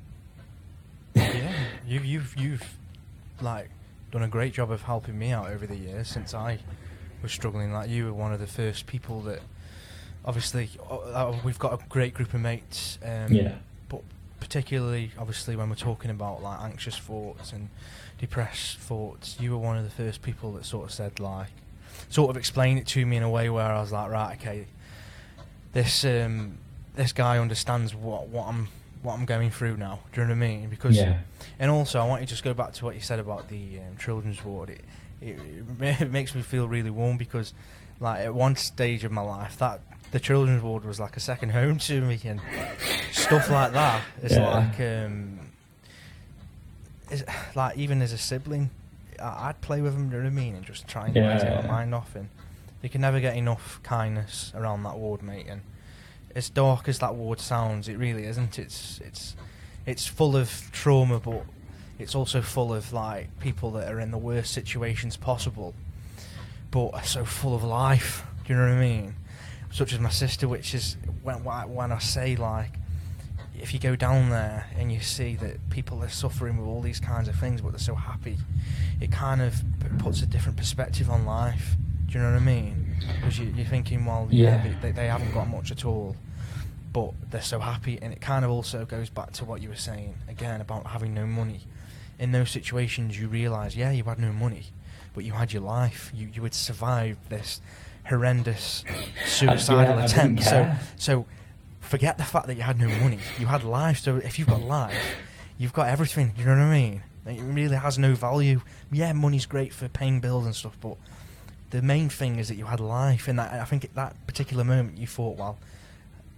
yeah, 1.15 1.53
you, 1.87 2.01
you've 2.01 2.37
you've 2.37 2.77
like 3.41 3.71
done 4.11 4.23
a 4.23 4.29
great 4.29 4.53
job 4.53 4.71
of 4.71 4.83
helping 4.83 5.19
me 5.19 5.31
out 5.31 5.51
over 5.51 5.67
the 5.67 5.77
years 5.77 6.09
since 6.09 6.35
I 6.35 6.59
was 7.23 7.33
struggling. 7.33 7.73
Like 7.73 7.89
you 7.91 8.07
were 8.07 8.13
one 8.13 8.33
of 8.33 8.41
the 8.41 8.47
first 8.47 8.87
people 8.87 9.21
that, 9.23 9.41
obviously, 10.25 10.71
uh, 10.91 10.97
uh, 10.97 11.37
we've 11.45 11.59
got 11.59 11.75
a 11.75 11.79
great 11.89 12.15
group 12.15 12.35
of 12.35 12.41
mates. 12.41 12.99
Um, 13.05 13.33
yeah, 13.33 13.55
but 13.89 14.03
particularly, 14.41 15.13
obviously, 15.19 15.57
when 15.57 15.69
we're 15.69 15.77
talking 15.77 16.11
about 16.11 16.43
like 16.43 16.61
anxious 16.61 16.99
thoughts 16.99 17.53
and 17.53 17.69
depressed 18.19 18.79
thoughts, 18.79 19.37
you 19.41 19.53
were 19.53 19.59
one 19.59 19.77
of 19.77 19.85
the 19.85 19.91
first 19.91 20.23
people 20.23 20.53
that 20.53 20.65
sort 20.65 20.87
of 20.87 20.93
said 20.93 21.21
like, 21.21 21.49
sort 22.09 22.31
of 22.31 22.37
explained 22.37 22.79
it 22.79 22.87
to 22.89 23.05
me 23.05 23.17
in 23.17 23.23
a 23.23 23.31
way 23.31 23.51
where 23.51 23.67
I 23.67 23.81
was 23.81 23.93
like, 23.93 24.11
right, 24.11 24.37
okay, 24.39 24.67
this 25.73 26.05
um, 26.05 26.59
this 26.95 27.13
guy 27.13 27.39
understands 27.39 27.95
what 27.95 28.29
what 28.29 28.49
I'm 28.49 28.69
what 29.03 29.15
I'm 29.15 29.25
going 29.25 29.51
through 29.51 29.77
now. 29.77 30.01
Do 30.13 30.21
you 30.21 30.27
know 30.27 30.35
what 30.35 30.45
I 30.45 30.49
mean? 30.49 30.69
Because 30.69 30.97
yeah. 30.97 31.19
and 31.59 31.71
also 31.71 32.01
I 32.01 32.05
want 32.07 32.23
you 32.23 32.27
to 32.27 32.31
just 32.31 32.43
go 32.45 32.55
back 32.55 32.73
to 32.75 32.85
what 32.85 32.95
you 32.95 33.01
said 33.01 33.19
about 33.21 33.49
the 33.49 33.79
um, 33.79 33.97
children's 33.99 34.45
ward. 34.45 34.71
It, 34.71 34.81
it, 35.21 35.39
it 35.81 36.11
makes 36.11 36.35
me 36.35 36.43
feel 36.43 36.69
really 36.69 36.91
warm 36.91 37.17
because 37.17 37.55
like 38.01 38.21
at 38.21 38.35
one 38.35 38.57
stage 38.57 39.05
of 39.05 39.13
my 39.13 39.23
life 39.23 39.57
that 39.59 39.81
the 40.13 40.21
children's 40.21 40.63
ward 40.63 40.85
was 40.85 41.01
like 41.01 41.17
a 41.17 41.21
second 41.21 41.49
home 41.61 41.79
to 41.79 42.01
me 42.01 42.21
and 42.25 42.41
stuff 43.13 43.51
like 43.51 43.73
that. 43.73 44.03
It's 44.23 44.35
Yeah. 44.35 44.49
like 44.49 44.81
um, 44.81 45.39
it's, 47.11 47.23
like 47.57 47.77
even 47.77 48.03
as 48.03 48.13
a 48.13 48.19
sibling, 48.19 48.71
I- 49.21 49.49
I'd 49.49 49.61
play 49.61 49.81
with 49.81 49.95
them. 49.95 50.09
Do 50.11 50.17
you 50.17 50.23
know 50.23 50.29
what 50.29 50.33
I 50.33 50.43
mean? 50.43 50.55
And 50.55 50.65
just 50.65 50.87
try 50.87 51.07
and 51.07 51.17
Yeah. 51.17 51.39
take 51.39 51.65
my 51.65 51.71
mind 51.71 51.95
off. 51.95 52.15
And 52.15 52.29
you 52.83 52.89
can 52.89 53.01
never 53.01 53.21
get 53.21 53.37
enough 53.37 53.81
kindness 53.83 54.53
around 54.55 54.83
that 54.85 54.97
ward, 54.97 55.23
mate. 55.23 55.47
And 55.49 55.63
as 56.35 56.51
dark 56.51 56.89
as 56.89 56.99
that 57.01 57.15
ward 57.15 57.41
sounds, 57.41 57.89
it 57.89 57.97
really 57.97 58.25
isn't. 58.27 58.59
It's 58.59 59.01
it's 59.05 59.35
it's 59.87 60.07
full 60.07 60.37
of 60.37 60.69
trauma, 60.73 61.19
but 61.19 61.45
it's 61.99 62.15
also 62.15 62.43
full 62.43 62.75
of 62.75 62.93
like 62.93 63.39
people 63.41 63.71
that 63.73 63.91
are 63.93 64.01
in 64.01 64.11
the 64.11 64.19
worst 64.19 64.53
situations 64.53 65.17
possible, 65.17 65.75
but 66.71 66.89
are 66.89 67.05
so 67.05 67.25
full 67.25 67.55
of 67.55 67.63
life. 67.65 68.25
Do 68.47 68.53
you 68.53 68.59
know 68.59 68.67
what 68.69 68.75
I 68.77 68.81
mean? 68.81 69.15
Such 69.73 69.93
as 69.93 69.99
my 70.01 70.11
sister, 70.11 70.49
which 70.49 70.75
is 70.75 70.97
when 71.23 71.45
when 71.45 71.93
I 71.93 71.99
say 71.99 72.37
like, 72.37 72.71
if 73.59 73.73
you 73.73 73.81
go 73.81 73.97
down 73.97 74.31
there 74.31 74.67
and 74.79 74.93
you 74.93 75.01
see 75.01 75.35
that 75.37 75.71
people 75.71 76.03
are 76.03 76.09
suffering 76.09 76.57
with 76.59 76.67
all 76.67 76.83
these 76.83 77.01
kinds 77.01 77.29
of 77.29 77.35
things, 77.37 77.61
but 77.61 77.71
they're 77.73 77.79
so 77.79 77.95
happy, 77.95 78.37
it 79.01 79.11
kind 79.11 79.41
of 79.43 79.55
puts 79.99 80.23
a 80.23 80.27
different 80.27 80.57
perspective 80.59 81.11
on 81.11 81.25
life. 81.25 81.77
Do 82.07 82.13
you 82.15 82.21
know 82.25 82.31
what 82.33 82.41
I 82.41 82.45
mean? 82.45 82.97
Because 83.17 83.39
you, 83.39 83.47
you're 83.57 83.67
thinking, 83.67 84.05
well, 84.05 84.29
yeah, 84.31 84.65
Yeah. 84.65 84.75
they, 84.81 84.93
they 84.93 85.07
haven't 85.09 85.33
got 85.35 85.49
much 85.49 85.71
at 85.73 85.85
all, 85.85 86.15
but 86.93 87.13
they're 87.31 87.43
so 87.43 87.59
happy, 87.59 87.99
and 88.01 88.13
it 88.13 88.21
kind 88.21 88.45
of 88.45 88.51
also 88.51 88.85
goes 88.85 89.11
back 89.11 89.33
to 89.33 89.45
what 89.45 89.61
you 89.61 89.69
were 89.71 89.75
saying 89.75 90.15
again 90.29 90.61
about 90.61 90.87
having 90.87 91.13
no 91.15 91.27
money. 91.27 91.61
In 92.19 92.33
those 92.33 92.51
situations, 92.51 93.19
you 93.19 93.29
realise, 93.29 93.77
yeah, 93.77 93.91
you 93.91 94.05
had 94.05 94.19
no 94.19 94.33
money, 94.33 94.65
but 95.15 95.25
you 95.25 95.33
had 95.33 95.53
your 95.53 95.63
life. 95.63 96.11
You 96.15 96.29
you 96.33 96.43
had 96.43 96.55
survived 96.55 97.29
this 97.29 97.61
horrendous 98.07 98.85
suicidal 99.27 99.97
didn't 99.97 100.11
attempt. 100.11 100.43
So 100.45 100.73
so 100.97 101.27
forget 101.81 102.19
the 102.19 102.25
fact 102.25 102.47
that 102.47 102.57
you 102.57 102.63
had 102.63 102.79
no 102.79 102.89
money. 102.89 103.19
You 103.39 103.47
had 103.47 103.65
life. 103.65 103.99
So 103.99 104.17
if 104.17 104.39
you've 104.39 104.49
got 104.49 104.63
life, 104.63 105.17
you've 105.59 105.73
got 105.73 105.89
everything. 105.89 106.33
You 106.39 106.45
know 106.47 106.53
what 106.53 106.61
I 106.61 106.71
mean? 106.71 107.03
It 107.27 107.41
really 107.43 107.77
has 107.77 107.99
no 107.99 108.15
value. 108.15 108.63
Yeah, 108.93 109.13
money's 109.13 109.47
great 109.47 109.73
for 109.73 109.89
paying 109.89 110.21
bills 110.21 110.47
and 110.47 110.55
stuff, 110.55 110.77
but 110.81 110.97
the 111.71 111.83
main 111.83 112.09
thing 112.09 112.39
is 112.39 112.49
that 112.49 112.55
you 112.55 112.67
had 112.67 112.81
life. 112.81 113.27
And 113.29 113.39
that, 113.39 113.53
I 113.53 113.65
think 113.65 113.85
at 113.85 113.95
that 113.95 114.27
particular 114.27 114.65
moment 114.65 114.97
you 114.97 115.07
thought, 115.07 115.37
well, 115.37 115.59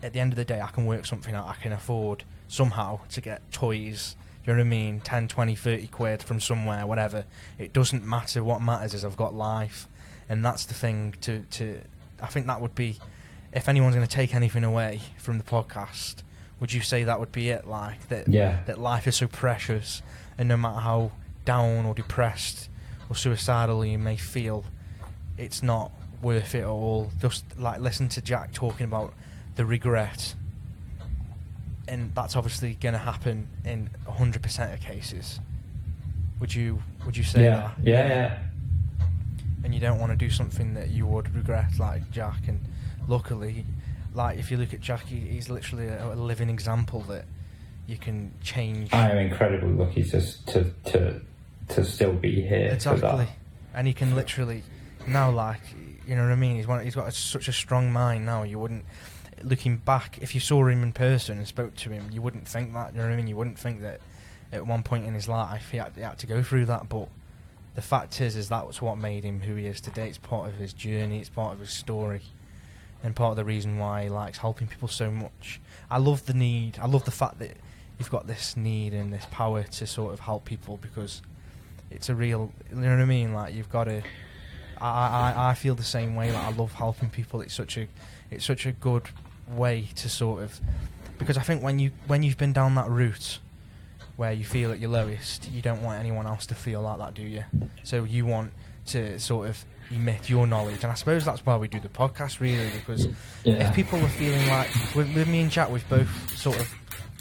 at 0.02 0.12
the 0.12 0.20
end 0.20 0.32
of 0.32 0.36
the 0.36 0.44
day, 0.44 0.60
I 0.60 0.68
can 0.68 0.86
work 0.86 1.04
something 1.06 1.34
out. 1.34 1.46
I 1.46 1.54
can 1.54 1.72
afford 1.72 2.24
somehow 2.48 3.00
to 3.10 3.20
get 3.20 3.50
toys. 3.52 4.16
You 4.48 4.54
know 4.54 4.60
what 4.60 4.66
I 4.66 4.70
mean? 4.70 5.00
10, 5.00 5.28
20, 5.28 5.54
30 5.54 5.86
quid 5.88 6.22
from 6.22 6.40
somewhere, 6.40 6.86
whatever. 6.86 7.24
It 7.58 7.74
doesn't 7.74 8.02
matter. 8.02 8.42
What 8.42 8.62
matters 8.62 8.94
is 8.94 9.04
I've 9.04 9.14
got 9.16 9.34
life. 9.34 9.86
And 10.26 10.42
that's 10.42 10.64
the 10.64 10.72
thing 10.72 11.14
to, 11.20 11.40
to 11.50 11.80
I 12.22 12.26
think 12.28 12.46
that 12.46 12.60
would 12.62 12.74
be, 12.74 12.96
if 13.52 13.68
anyone's 13.68 13.94
going 13.94 14.06
to 14.06 14.10
take 14.14 14.34
anything 14.34 14.64
away 14.64 15.00
from 15.18 15.36
the 15.36 15.44
podcast, 15.44 16.22
would 16.60 16.72
you 16.72 16.80
say 16.80 17.04
that 17.04 17.20
would 17.20 17.30
be 17.30 17.50
it? 17.50 17.66
Like, 17.66 18.08
that, 18.08 18.26
Yeah. 18.28 18.60
that 18.64 18.78
life 18.80 19.06
is 19.06 19.16
so 19.16 19.26
precious, 19.26 20.00
and 20.38 20.48
no 20.48 20.56
matter 20.56 20.80
how 20.80 21.12
down 21.44 21.84
or 21.84 21.92
depressed 21.94 22.70
or 23.10 23.16
suicidal 23.16 23.84
you 23.84 23.98
may 23.98 24.16
feel, 24.16 24.64
it's 25.36 25.62
not 25.62 25.92
worth 26.22 26.54
it 26.54 26.60
at 26.60 26.66
all. 26.66 27.10
Just 27.20 27.44
like 27.58 27.80
listen 27.80 28.08
to 28.08 28.22
Jack 28.22 28.52
talking 28.52 28.84
about 28.84 29.12
the 29.56 29.64
regret, 29.66 30.34
and 31.88 32.14
that's 32.14 32.36
obviously 32.36 32.74
going 32.74 32.92
to 32.92 32.98
happen 32.98 33.48
in 33.64 33.90
hundred 34.06 34.42
percent 34.42 34.72
of 34.72 34.80
cases. 34.80 35.40
Would 36.40 36.54
you 36.54 36.82
Would 37.04 37.16
you 37.16 37.24
say 37.24 37.44
yeah, 37.44 37.56
that? 37.56 37.74
yeah, 37.82 38.08
yeah. 38.08 38.38
And 39.64 39.74
you 39.74 39.80
don't 39.80 39.98
want 39.98 40.12
to 40.12 40.16
do 40.16 40.30
something 40.30 40.74
that 40.74 40.90
you 40.90 41.06
would 41.06 41.34
regret, 41.34 41.78
like 41.78 42.08
Jack. 42.10 42.46
And 42.46 42.60
luckily, 43.08 43.64
like 44.14 44.38
if 44.38 44.50
you 44.50 44.56
look 44.56 44.72
at 44.72 44.80
Jack, 44.80 45.06
he, 45.06 45.16
he's 45.16 45.50
literally 45.50 45.88
a, 45.88 46.12
a 46.12 46.14
living 46.14 46.48
example 46.48 47.00
that 47.08 47.24
you 47.86 47.96
can 47.96 48.32
change. 48.42 48.92
I 48.92 49.10
am 49.10 49.18
incredibly 49.18 49.72
lucky 49.72 50.04
to 50.04 50.20
to 50.46 50.64
to 50.86 51.20
to 51.70 51.84
still 51.84 52.12
be 52.12 52.42
here. 52.42 52.70
Exactly. 52.72 53.26
And 53.74 53.86
he 53.86 53.92
can 53.92 54.14
literally 54.14 54.62
now, 55.06 55.30
like, 55.30 55.60
you 56.06 56.14
know 56.16 56.22
what 56.22 56.32
I 56.32 56.36
mean. 56.36 56.56
He's 56.56 56.66
one. 56.66 56.84
He's 56.84 56.94
got 56.94 57.08
a, 57.08 57.12
such 57.12 57.48
a 57.48 57.52
strong 57.52 57.92
mind 57.92 58.26
now. 58.26 58.42
You 58.42 58.58
wouldn't, 58.58 58.84
looking 59.42 59.76
back, 59.78 60.18
if 60.20 60.34
you 60.34 60.40
saw 60.40 60.66
him 60.66 60.82
in 60.82 60.92
person 60.92 61.38
and 61.38 61.46
spoke 61.46 61.74
to 61.76 61.90
him, 61.90 62.10
you 62.12 62.22
wouldn't 62.22 62.46
think 62.46 62.72
that. 62.74 62.92
You 62.92 62.98
know 62.98 63.06
what 63.06 63.12
I 63.12 63.16
mean. 63.16 63.26
You 63.26 63.36
wouldn't 63.36 63.58
think 63.58 63.80
that 63.82 64.00
at 64.52 64.66
one 64.66 64.82
point 64.82 65.04
in 65.04 65.14
his 65.14 65.28
life 65.28 65.70
he 65.70 65.78
had, 65.78 65.92
he 65.94 66.02
had 66.02 66.18
to 66.18 66.26
go 66.26 66.42
through 66.42 66.66
that. 66.66 66.88
But 66.88 67.08
the 67.74 67.82
fact 67.82 68.20
is, 68.20 68.36
is 68.36 68.48
that's 68.48 68.82
what 68.82 68.98
made 68.98 69.24
him 69.24 69.40
who 69.40 69.54
he 69.54 69.66
is 69.66 69.80
today. 69.80 70.08
It's 70.08 70.18
part 70.18 70.48
of 70.48 70.54
his 70.54 70.72
journey. 70.72 71.20
It's 71.20 71.28
part 71.28 71.54
of 71.54 71.60
his 71.60 71.70
story, 71.70 72.22
and 73.02 73.14
part 73.14 73.32
of 73.32 73.36
the 73.36 73.44
reason 73.44 73.78
why 73.78 74.04
he 74.04 74.08
likes 74.08 74.38
helping 74.38 74.66
people 74.66 74.88
so 74.88 75.10
much. 75.10 75.60
I 75.90 75.98
love 75.98 76.26
the 76.26 76.34
need. 76.34 76.78
I 76.80 76.86
love 76.86 77.04
the 77.04 77.10
fact 77.10 77.38
that 77.38 77.56
you've 77.98 78.10
got 78.10 78.26
this 78.26 78.56
need 78.56 78.94
and 78.94 79.12
this 79.12 79.26
power 79.30 79.62
to 79.62 79.86
sort 79.86 80.12
of 80.12 80.20
help 80.20 80.44
people 80.44 80.78
because 80.80 81.22
it's 81.90 82.08
a 82.08 82.14
real 82.14 82.52
you 82.70 82.76
know 82.76 82.90
what 82.90 83.00
I 83.00 83.04
mean 83.04 83.32
like 83.32 83.54
you've 83.54 83.70
got 83.70 83.84
to 83.84 84.02
I, 84.80 85.32
I, 85.36 85.50
I 85.50 85.54
feel 85.54 85.74
the 85.74 85.82
same 85.82 86.14
way 86.14 86.30
like 86.32 86.44
I 86.44 86.52
love 86.52 86.72
helping 86.74 87.10
people 87.10 87.40
it's 87.40 87.54
such 87.54 87.76
a 87.76 87.88
it's 88.30 88.44
such 88.44 88.66
a 88.66 88.72
good 88.72 89.04
way 89.50 89.88
to 89.96 90.08
sort 90.08 90.42
of 90.42 90.60
because 91.18 91.36
I 91.36 91.42
think 91.42 91.62
when 91.62 91.78
you 91.78 91.90
when 92.06 92.22
you've 92.22 92.38
been 92.38 92.52
down 92.52 92.74
that 92.76 92.88
route 92.88 93.38
where 94.16 94.32
you 94.32 94.44
feel 94.44 94.72
at 94.72 94.78
your 94.80 94.90
lowest 94.90 95.50
you 95.50 95.62
don't 95.62 95.82
want 95.82 95.98
anyone 96.00 96.26
else 96.26 96.46
to 96.46 96.54
feel 96.54 96.82
like 96.82 96.98
that 96.98 97.14
do 97.14 97.22
you 97.22 97.44
so 97.84 98.04
you 98.04 98.26
want 98.26 98.52
to 98.86 99.18
sort 99.18 99.48
of 99.48 99.64
emit 99.90 100.28
your 100.28 100.46
knowledge 100.46 100.82
and 100.82 100.92
I 100.92 100.94
suppose 100.94 101.24
that's 101.24 101.44
why 101.46 101.56
we 101.56 101.68
do 101.68 101.80
the 101.80 101.88
podcast 101.88 102.40
really 102.40 102.68
because 102.70 103.06
Yeah. 103.44 103.68
if 103.68 103.74
people 103.74 103.98
are 104.04 104.08
feeling 104.08 104.46
like 104.48 104.68
with, 104.94 105.14
with 105.14 105.28
me 105.28 105.40
and 105.40 105.50
Jack 105.50 105.70
we've 105.70 105.88
both 105.88 106.36
sort 106.36 106.58
of 106.60 106.72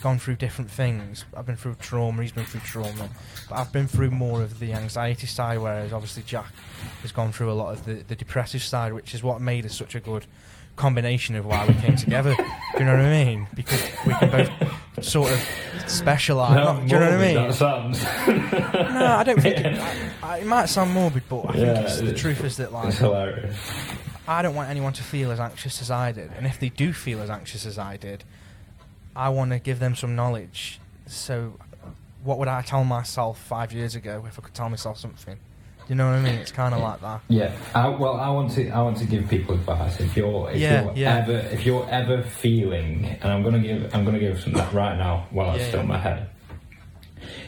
gone 0.02 0.20
through 0.20 0.36
different 0.36 0.70
things 0.70 1.26
I've 1.36 1.46
been 1.46 1.56
through 1.56 1.76
trauma 1.76 2.22
he's 2.22 2.32
been 2.32 2.46
through 2.46 2.60
trauma 2.62 3.10
but 3.50 3.56
I've 3.58 3.72
been 3.72 3.88
through 3.88 4.12
more 4.12 4.42
of 4.42 4.60
the 4.60 4.74
anxiety 4.74 5.28
side 5.28 5.60
whereas 5.60 5.94
obviously 5.94 6.24
Jack 6.24 6.52
has 7.02 7.12
gone 7.12 7.32
through 7.32 7.52
a 7.52 7.54
lot 7.54 7.74
of 7.74 7.86
the, 7.86 7.94
the 8.08 8.16
depressive 8.16 8.62
side 8.64 8.94
which 8.94 9.16
is 9.16 9.24
what 9.24 9.40
made 9.42 9.66
us 9.66 9.76
such 9.76 9.96
a 9.96 10.00
good 10.00 10.26
combination 10.78 11.36
of 11.36 11.46
why 11.46 11.68
we 11.68 11.74
came 11.76 11.96
together 12.06 12.34
do 12.36 12.44
you 12.80 12.86
know 12.86 12.96
what 12.96 13.02
I 13.06 13.24
mean 13.26 13.48
because 13.54 13.82
we 14.06 14.14
can 14.14 14.30
both 14.32 15.04
sort 15.06 15.32
of 15.32 15.40
specialise 15.88 16.50
How 16.54 16.74
not- 16.74 16.88
do 16.88 16.94
you 16.94 17.00
know 17.00 17.06
what 17.12 17.14
I 17.20 17.26
mean 17.34 17.36
That 17.36 17.54
sounds. 17.54 18.04
no 18.94 19.06
I 19.06 19.24
don't 19.24 19.42
think 19.42 19.58
it, 19.58 19.66
I, 20.24 20.36
I, 20.36 20.38
it 20.40 20.46
might 20.46 20.68
sound 20.70 20.92
morbid 20.92 21.24
but 21.28 21.42
I 21.50 21.52
think 21.54 21.58
Yeah, 21.66 21.82
it's, 21.82 21.98
the 21.98 22.04
it's- 22.06 22.22
truth 22.22 22.44
is 22.44 22.58
that 22.58 22.72
like 22.72 22.88
It's 22.90 22.98
hilarious. 23.00 23.58
I 24.30 24.42
don't 24.42 24.56
want 24.56 24.70
anyone 24.70 24.94
to 24.94 25.04
feel 25.04 25.32
as 25.32 25.40
anxious 25.40 25.82
as 25.82 25.90
I 25.90 26.12
did. 26.12 26.30
And 26.38 26.46
if 26.46 26.60
they 26.60 26.68
do 26.68 26.92
feel 26.92 27.22
as 27.22 27.30
anxious 27.30 27.66
as 27.66 27.78
I 27.80 27.96
did, 27.96 28.26
I 29.16 29.30
want 29.30 29.52
to 29.52 29.60
give 29.60 29.80
them 29.80 29.96
some 29.96 30.18
knowledge. 30.18 30.82
So, 31.06 31.58
what 32.26 32.38
would 32.38 32.50
I 32.50 32.62
tell 32.62 32.84
myself 32.84 33.40
five 33.40 33.72
years 33.72 33.96
ago 33.96 34.26
if 34.28 34.38
I 34.38 34.42
could 34.42 34.54
tell 34.54 34.70
myself 34.70 34.98
something? 35.00 35.38
You 35.90 35.96
know 35.96 36.08
what 36.08 36.16
I 36.16 36.22
mean? 36.22 36.36
It's 36.36 36.52
kind 36.52 36.74
of 36.76 36.82
like 36.82 37.00
that. 37.02 37.22
Yeah. 37.30 37.56
I, 37.74 37.88
well, 37.88 38.18
I 38.18 38.30
want 38.30 38.52
to. 38.54 38.70
I 38.70 38.82
want 38.82 38.98
to 38.98 39.06
give 39.06 39.30
people 39.30 39.56
advice. 39.56 40.00
If 40.00 40.18
you're, 40.18 40.52
if 40.52 40.60
Yeah, 40.60 40.84
you're 40.84 40.94
yeah. 40.96 41.18
ever, 41.20 41.38
if 41.52 41.66
you're 41.66 41.88
ever 41.90 42.24
feeling, 42.24 43.06
and 43.06 43.32
I'm 43.32 43.42
gonna 43.44 43.60
give, 43.60 43.94
I'm 43.96 44.04
gonna 44.04 44.20
give 44.20 44.40
some 44.42 44.54
that 44.54 44.74
right 44.74 44.98
now 44.98 45.28
while 45.32 45.58
Yeah, 45.58 45.68
still 45.68 45.80
in 45.82 45.88
yeah. 45.88 45.92
my 45.94 45.98
head. 46.00 46.30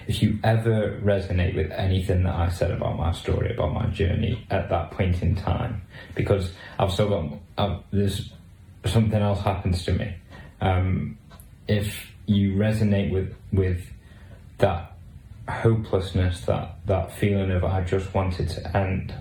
If 0.08 0.24
you 0.24 0.40
ever 0.44 1.00
resonate 1.04 1.56
with 1.56 1.72
anything 1.72 2.24
that 2.24 2.34
I 2.36 2.50
said 2.50 2.72
about 2.72 2.98
my 2.98 3.12
story, 3.12 3.54
about 3.54 3.74
my 3.74 3.86
journey 3.88 4.46
at 4.50 4.70
that 4.70 4.92
point 4.92 5.22
in 5.22 5.36
time, 5.36 5.84
because 6.16 6.52
I've 6.80 6.92
still 6.92 7.10
got, 7.10 7.38
I've, 7.58 7.78
there's 7.92 8.32
something 8.86 9.22
else 9.22 9.42
happens 9.42 9.84
to 9.86 9.94
me. 9.94 10.16
Um, 10.62 11.18
if 11.68 12.08
you 12.26 12.56
resonate 12.56 13.12
with 13.12 13.36
with 13.54 13.82
that 14.60 14.94
hopelessness, 15.50 16.42
that 16.42 16.78
that 16.86 17.12
feeling 17.14 17.52
of 17.52 17.64
I 17.64 17.82
just 17.84 18.14
wanted 18.14 18.50
to 18.50 18.78
end, 18.78 19.14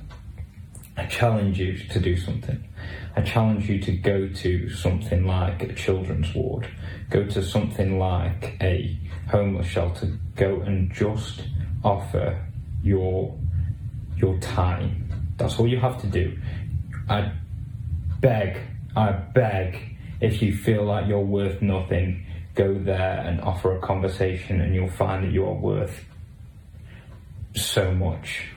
I 0.96 1.06
challenge 1.06 1.58
you 1.58 1.76
to 1.76 2.00
do 2.00 2.16
something. 2.16 2.68
I 3.14 3.22
challenge 3.22 3.68
you 3.68 3.80
to 3.80 3.92
go 3.92 4.28
to 4.28 4.70
something 4.70 5.26
like 5.26 5.62
a 5.62 5.72
children's 5.72 6.34
ward, 6.34 6.68
go 7.10 7.24
to 7.26 7.42
something 7.42 7.98
like 7.98 8.56
a 8.60 8.98
homeless 9.30 9.66
shelter, 9.66 10.18
go 10.34 10.60
and 10.60 10.92
just 10.92 11.42
offer 11.84 12.44
your 12.82 13.38
your 14.16 14.38
time. 14.38 15.34
That's 15.36 15.58
all 15.58 15.68
you 15.68 15.78
have 15.78 16.00
to 16.00 16.06
do. 16.06 16.36
I 17.08 17.32
beg, 18.20 18.58
I 18.96 19.12
beg, 19.12 19.96
if 20.20 20.42
you 20.42 20.56
feel 20.56 20.84
like 20.84 21.06
you're 21.06 21.20
worth 21.20 21.62
nothing, 21.62 22.26
go 22.54 22.74
there 22.74 23.20
and 23.24 23.40
offer 23.40 23.76
a 23.76 23.80
conversation 23.80 24.60
and 24.60 24.74
you'll 24.74 24.90
find 24.90 25.24
that 25.24 25.32
you 25.32 25.46
are 25.46 25.54
worth 25.54 26.04
so 27.64 27.92
much. 27.92 28.48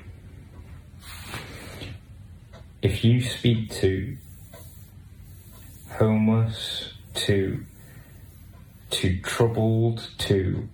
If 2.82 3.04
you 3.06 3.22
speak 3.22 3.70
to 3.82 4.18
homeless, 5.92 6.94
to 7.14 7.64
to 8.92 9.20
troubled, 9.22 10.10
to 10.20 10.68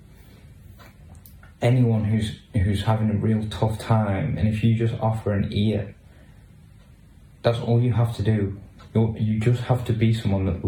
anyone 1.62 2.06
who's 2.06 2.40
who's 2.54 2.84
having 2.84 3.10
a 3.10 3.18
real 3.18 3.48
tough 3.50 3.80
time, 3.80 4.38
and 4.38 4.48
if 4.48 4.64
you 4.64 4.76
just 4.76 4.96
offer 5.02 5.34
an 5.34 5.52
ear, 5.52 5.96
that's 7.42 7.60
all 7.60 7.82
you 7.82 7.94
have 7.94 8.16
to 8.16 8.24
do. 8.24 8.60
you 8.94 9.16
you 9.18 9.40
just 9.40 9.64
have 9.64 9.84
to 9.86 9.94
be 9.94 10.14
someone 10.14 10.46
that 10.46 10.64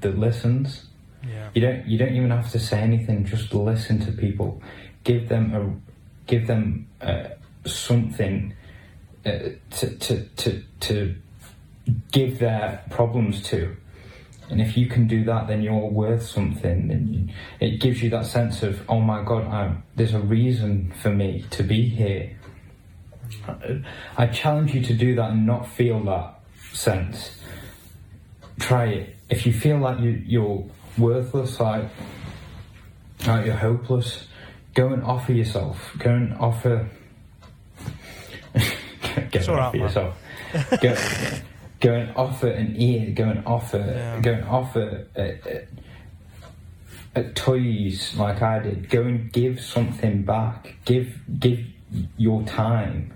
that 0.00 0.18
listens. 0.18 0.86
Yeah. 1.26 1.50
You 1.54 1.60
don't 1.60 1.86
you 1.86 1.98
don't 1.98 2.14
even 2.14 2.30
have 2.30 2.50
to 2.52 2.58
say 2.58 2.80
anything. 2.80 3.24
Just 3.24 3.52
listen 3.52 3.98
to 4.06 4.12
people. 4.12 4.62
Give 5.04 5.28
them 5.28 5.54
a 5.54 5.89
give 6.30 6.46
them 6.46 6.86
uh, 7.00 7.24
something 7.66 8.54
uh, 9.26 9.30
to, 9.78 9.86
to 9.98 10.24
to 10.36 10.62
to 10.80 11.14
give 12.12 12.38
their 12.38 12.82
problems 12.88 13.42
to. 13.50 13.76
And 14.50 14.60
if 14.60 14.76
you 14.76 14.86
can 14.86 15.06
do 15.06 15.24
that, 15.24 15.46
then 15.46 15.62
you're 15.62 15.90
worth 16.02 16.24
something. 16.26 16.90
And 16.90 17.32
it 17.60 17.80
gives 17.80 18.02
you 18.02 18.10
that 18.10 18.26
sense 18.26 18.64
of, 18.64 18.82
oh 18.88 19.00
my 19.00 19.22
God, 19.22 19.46
I'm, 19.46 19.84
there's 19.94 20.12
a 20.12 20.18
reason 20.18 20.92
for 21.00 21.10
me 21.10 21.44
to 21.50 21.62
be 21.62 21.88
here. 21.88 22.36
I 24.18 24.26
challenge 24.26 24.74
you 24.74 24.82
to 24.82 24.94
do 24.94 25.14
that 25.14 25.30
and 25.30 25.46
not 25.46 25.68
feel 25.68 26.02
that 26.04 26.40
sense. 26.72 27.40
Try 28.58 28.86
it. 28.86 29.16
If 29.28 29.46
you 29.46 29.52
feel 29.52 29.78
like 29.78 30.00
you, 30.00 30.20
you're 30.26 30.66
worthless, 30.98 31.60
like, 31.60 31.84
like 33.28 33.46
you're 33.46 33.54
hopeless, 33.54 34.26
go 34.80 34.94
and 34.94 35.02
offer 35.02 35.32
yourself. 35.32 35.92
Go 35.98 36.10
and 36.10 36.34
offer. 36.38 36.88
It's 39.32 39.48
all 39.48 39.58
offer 39.58 39.76
yourself. 39.76 40.16
Go, 40.80 40.96
go 41.80 41.92
and 41.94 42.16
offer 42.16 42.48
an 42.48 42.76
ear. 42.76 43.10
Go 43.10 43.24
and 43.24 43.44
offer. 43.44 43.78
Yeah. 43.78 44.20
Go 44.20 44.32
and 44.32 44.44
offer. 44.44 45.06
Uh, 45.16 45.20
uh, 45.20 47.18
uh, 47.18 47.22
toys 47.34 48.14
like 48.16 48.40
I 48.40 48.60
did. 48.60 48.88
Go 48.88 49.02
and 49.02 49.32
give 49.32 49.60
something 49.60 50.22
back. 50.22 50.76
Give 50.84 51.08
give 51.38 51.60
your 52.16 52.44
time, 52.44 53.12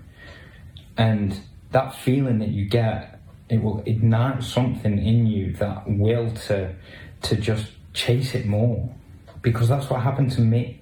and 0.97 1.39
that 1.71 1.95
feeling 1.95 2.39
that 2.39 2.49
you 2.49 2.65
get, 2.67 3.19
it 3.49 3.63
will 3.63 3.81
ignite 3.85 4.43
something 4.43 4.99
in 4.99 5.25
you 5.27 5.53
that 5.53 5.89
will 5.89 6.29
to 6.47 6.75
to 7.23 7.35
just 7.37 7.71
chase 7.93 8.35
it 8.35 8.45
more, 8.45 8.93
because 9.41 9.69
that's 9.69 9.89
what 9.89 10.01
happened 10.01 10.31
to 10.33 10.41
me. 10.41 10.81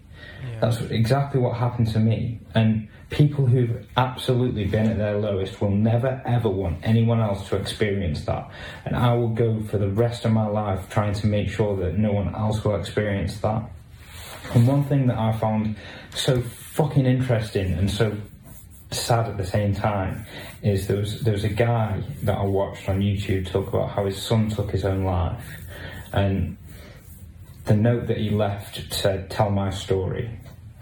That's 0.61 0.81
exactly 0.81 1.39
what 1.39 1.57
happened 1.57 1.87
to 1.93 1.99
me. 1.99 2.39
And 2.55 2.87
people 3.09 3.45
who've 3.45 3.85
absolutely 3.95 4.65
been 4.65 4.89
at 4.89 4.97
their 4.97 5.19
lowest 5.19 5.61
will 5.61 5.71
never 5.71 6.21
ever 6.25 6.49
want 6.49 6.79
anyone 6.83 7.19
else 7.19 7.47
to 7.49 7.55
experience 7.55 8.25
that. 8.25 8.49
And 8.85 8.95
I 8.95 9.13
will 9.13 9.29
go 9.29 9.61
for 9.63 9.77
the 9.77 9.89
rest 9.89 10.25
of 10.25 10.31
my 10.31 10.47
life 10.47 10.89
trying 10.89 11.13
to 11.15 11.27
make 11.27 11.49
sure 11.49 11.75
that 11.77 11.97
no 11.97 12.11
one 12.11 12.33
else 12.33 12.63
will 12.63 12.75
experience 12.75 13.37
that. 13.39 13.69
And 14.53 14.67
one 14.67 14.83
thing 14.85 15.07
that 15.07 15.17
I 15.17 15.31
found 15.33 15.75
so 16.15 16.41
fucking 16.41 17.05
interesting 17.05 17.73
and 17.73 17.89
so 17.89 18.17
sad 18.91 19.27
at 19.27 19.37
the 19.37 19.45
same 19.45 19.73
time 19.73 20.25
is 20.61 20.87
there 20.87 20.97
was 20.97 21.21
there 21.21 21.33
was 21.33 21.43
a 21.43 21.49
guy 21.49 22.01
that 22.23 22.37
I 22.37 22.43
watched 22.43 22.89
on 22.89 22.99
YouTube 22.99 23.49
talk 23.49 23.67
about 23.67 23.91
how 23.91 24.05
his 24.05 24.21
son 24.21 24.49
took 24.49 24.71
his 24.71 24.85
own 24.85 25.03
life 25.03 25.61
and 26.11 26.57
the 27.65 27.75
note 27.75 28.07
that 28.07 28.17
he 28.17 28.29
left 28.29 28.93
said, 28.93 29.29
"Tell 29.29 29.49
my 29.49 29.69
story." 29.69 30.29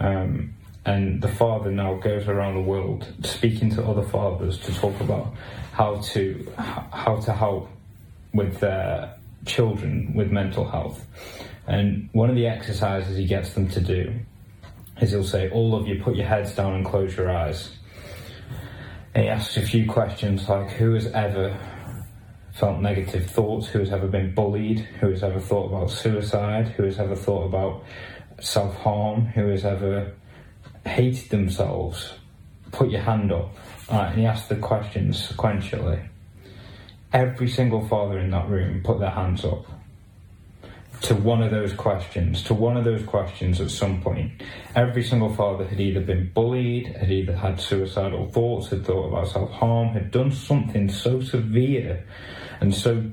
Um, 0.01 0.55
and 0.83 1.21
the 1.21 1.27
father 1.27 1.71
now 1.71 1.93
goes 1.93 2.27
around 2.27 2.55
the 2.55 2.61
world 2.61 3.05
speaking 3.23 3.69
to 3.75 3.83
other 3.85 4.01
fathers 4.01 4.57
to 4.61 4.73
talk 4.73 4.99
about 4.99 5.31
how 5.73 5.97
to 5.97 6.51
how 6.57 7.17
to 7.17 7.31
help 7.31 7.69
with 8.33 8.59
their 8.59 9.15
children 9.45 10.13
with 10.15 10.31
mental 10.31 10.67
health. 10.67 11.05
And 11.67 12.09
one 12.13 12.31
of 12.31 12.35
the 12.35 12.47
exercises 12.47 13.15
he 13.15 13.27
gets 13.27 13.53
them 13.53 13.69
to 13.69 13.79
do 13.79 14.15
is 14.99 15.11
he'll 15.11 15.23
say, 15.23 15.49
"All 15.51 15.75
of 15.75 15.87
you, 15.87 16.01
put 16.01 16.15
your 16.15 16.25
heads 16.25 16.55
down 16.55 16.73
and 16.73 16.83
close 16.83 17.15
your 17.15 17.29
eyes." 17.29 17.77
And 19.13 19.25
he 19.25 19.29
asks 19.29 19.57
a 19.57 19.61
few 19.61 19.87
questions 19.87 20.49
like, 20.49 20.71
"Who 20.71 20.93
has 20.95 21.05
ever 21.07 21.55
felt 22.53 22.81
negative 22.81 23.27
thoughts, 23.27 23.67
who 23.67 23.79
has 23.79 23.91
ever 23.91 24.07
been 24.07 24.33
bullied, 24.33 24.79
who 24.99 25.11
has 25.11 25.23
ever 25.23 25.39
thought 25.39 25.67
about 25.67 25.91
suicide, 25.91 26.69
who 26.69 26.83
has 26.83 26.99
ever 26.99 27.15
thought 27.15 27.45
about 27.45 27.83
self 28.41 28.75
harm, 28.77 29.27
who 29.27 29.47
has 29.47 29.63
ever 29.65 30.13
hated 30.85 31.29
themselves, 31.29 32.13
put 32.71 32.89
your 32.89 33.01
hand 33.01 33.31
up. 33.31 33.55
Alright, 33.89 34.11
and 34.11 34.19
he 34.19 34.25
asked 34.25 34.49
the 34.49 34.55
questions 34.55 35.27
sequentially. 35.27 36.07
Every 37.13 37.47
single 37.47 37.87
father 37.87 38.19
in 38.19 38.31
that 38.31 38.49
room 38.49 38.81
put 38.83 38.99
their 38.99 39.09
hands 39.09 39.43
up 39.43 39.65
to 41.01 41.15
one 41.15 41.41
of 41.41 41.49
those 41.49 41.73
questions, 41.73 42.43
to 42.43 42.53
one 42.53 42.77
of 42.77 42.83
those 42.83 43.03
questions 43.03 43.59
at 43.59 43.71
some 43.71 44.01
point. 44.01 44.31
Every 44.75 45.03
single 45.03 45.33
father 45.33 45.65
had 45.65 45.79
either 45.79 45.99
been 45.99 46.31
bullied, 46.33 46.95
had 46.95 47.11
either 47.11 47.35
had 47.35 47.59
suicidal 47.59 48.29
thoughts, 48.29 48.69
had 48.69 48.85
thought 48.85 49.07
about 49.07 49.27
self 49.27 49.49
harm, 49.51 49.89
had 49.89 50.11
done 50.11 50.31
something 50.31 50.89
so 50.89 51.19
severe 51.21 52.05
and 52.59 52.73
so 52.73 53.03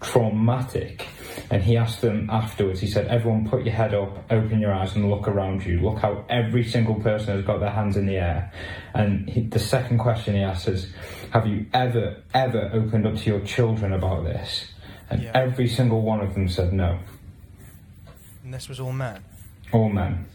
traumatic. 0.00 1.06
And 1.50 1.62
he 1.62 1.76
asked 1.76 2.00
them 2.00 2.28
afterwards, 2.30 2.80
he 2.80 2.86
said, 2.86 3.08
Everyone 3.08 3.48
put 3.48 3.64
your 3.64 3.74
head 3.74 3.94
up, 3.94 4.24
open 4.30 4.60
your 4.60 4.72
eyes, 4.72 4.94
and 4.94 5.10
look 5.10 5.26
around 5.28 5.64
you. 5.64 5.80
Look 5.80 5.98
how 5.98 6.24
every 6.28 6.64
single 6.64 6.94
person 6.96 7.36
has 7.36 7.44
got 7.44 7.60
their 7.60 7.70
hands 7.70 7.96
in 7.96 8.06
the 8.06 8.16
air. 8.16 8.52
And 8.94 9.28
he, 9.28 9.42
the 9.42 9.58
second 9.58 9.98
question 9.98 10.34
he 10.34 10.42
asked 10.42 10.68
is, 10.68 10.92
Have 11.32 11.46
you 11.46 11.66
ever, 11.72 12.16
ever 12.32 12.70
opened 12.72 13.06
up 13.06 13.16
to 13.16 13.30
your 13.30 13.40
children 13.40 13.92
about 13.92 14.24
this? 14.24 14.66
And 15.10 15.22
Yeah. 15.22 15.32
every 15.34 15.68
single 15.68 16.02
one 16.02 16.20
of 16.20 16.34
them 16.34 16.48
said 16.48 16.72
no. 16.72 16.98
And 18.44 18.52
this 18.54 18.68
was 18.68 18.80
all 18.80 18.92
men. 18.92 19.22
All 19.72 19.88
men. 19.88 20.26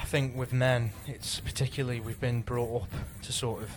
I 0.00 0.04
think 0.04 0.36
with 0.36 0.52
men, 0.52 0.90
it's 1.06 1.40
particularly 1.40 2.00
we've 2.00 2.20
been 2.20 2.42
brought 2.42 2.82
up 2.82 2.88
to 3.22 3.32
sort 3.32 3.62
of 3.62 3.70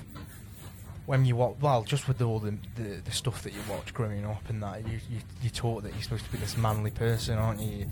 when 1.06 1.26
you 1.26 1.36
watch, 1.36 1.56
well, 1.60 1.84
just 1.84 2.08
with 2.08 2.22
all 2.22 2.40
the, 2.40 2.56
the 2.76 3.02
the 3.04 3.12
stuff 3.12 3.44
that 3.44 3.54
you 3.54 3.60
watch 3.70 3.94
growing 3.94 4.26
up 4.26 4.50
and 4.50 4.64
that 4.64 4.88
you 4.88 5.00
you 5.10 5.20
you're 5.42 5.52
taught 5.52 5.84
that 5.84 5.94
you're 5.94 6.02
supposed 6.02 6.26
to 6.26 6.32
be 6.32 6.38
this 6.38 6.56
manly 6.58 6.92
person, 6.92 7.38
aren't 7.38 7.60
you? 7.62 7.88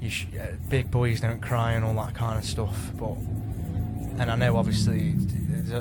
You 0.00 0.10
sh- 0.10 0.26
uh, 0.38 0.52
big 0.68 0.90
boys 0.90 1.20
don't 1.20 1.40
cry 1.40 1.72
and 1.72 1.84
all 1.84 1.94
that 1.94 2.14
kind 2.14 2.38
of 2.38 2.44
stuff. 2.44 2.90
But 2.94 3.16
and 4.18 4.30
I 4.30 4.36
know 4.36 4.56
obviously 4.56 5.14
it's, 5.50 5.72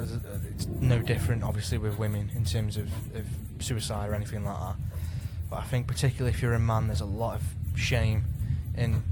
it's 0.56 0.66
no 0.68 1.00
different, 1.00 1.44
obviously 1.44 1.78
with 1.78 2.00
women 2.00 2.32
in 2.36 2.46
terms 2.46 2.78
of, 2.78 2.86
of 3.16 3.26
suicide 3.60 4.10
or 4.10 4.16
anything 4.16 4.46
like 4.46 4.58
that. 4.58 4.76
But 5.50 5.60
I 5.60 5.64
think 5.64 5.88
particularly 5.88 6.34
if 6.34 6.42
you're 6.42 6.54
a 6.54 6.60
man, 6.60 6.88
there's 6.88 7.02
a 7.02 7.06
lot 7.06 7.36
of 7.36 7.44
shame 7.76 8.24
in 8.78 9.04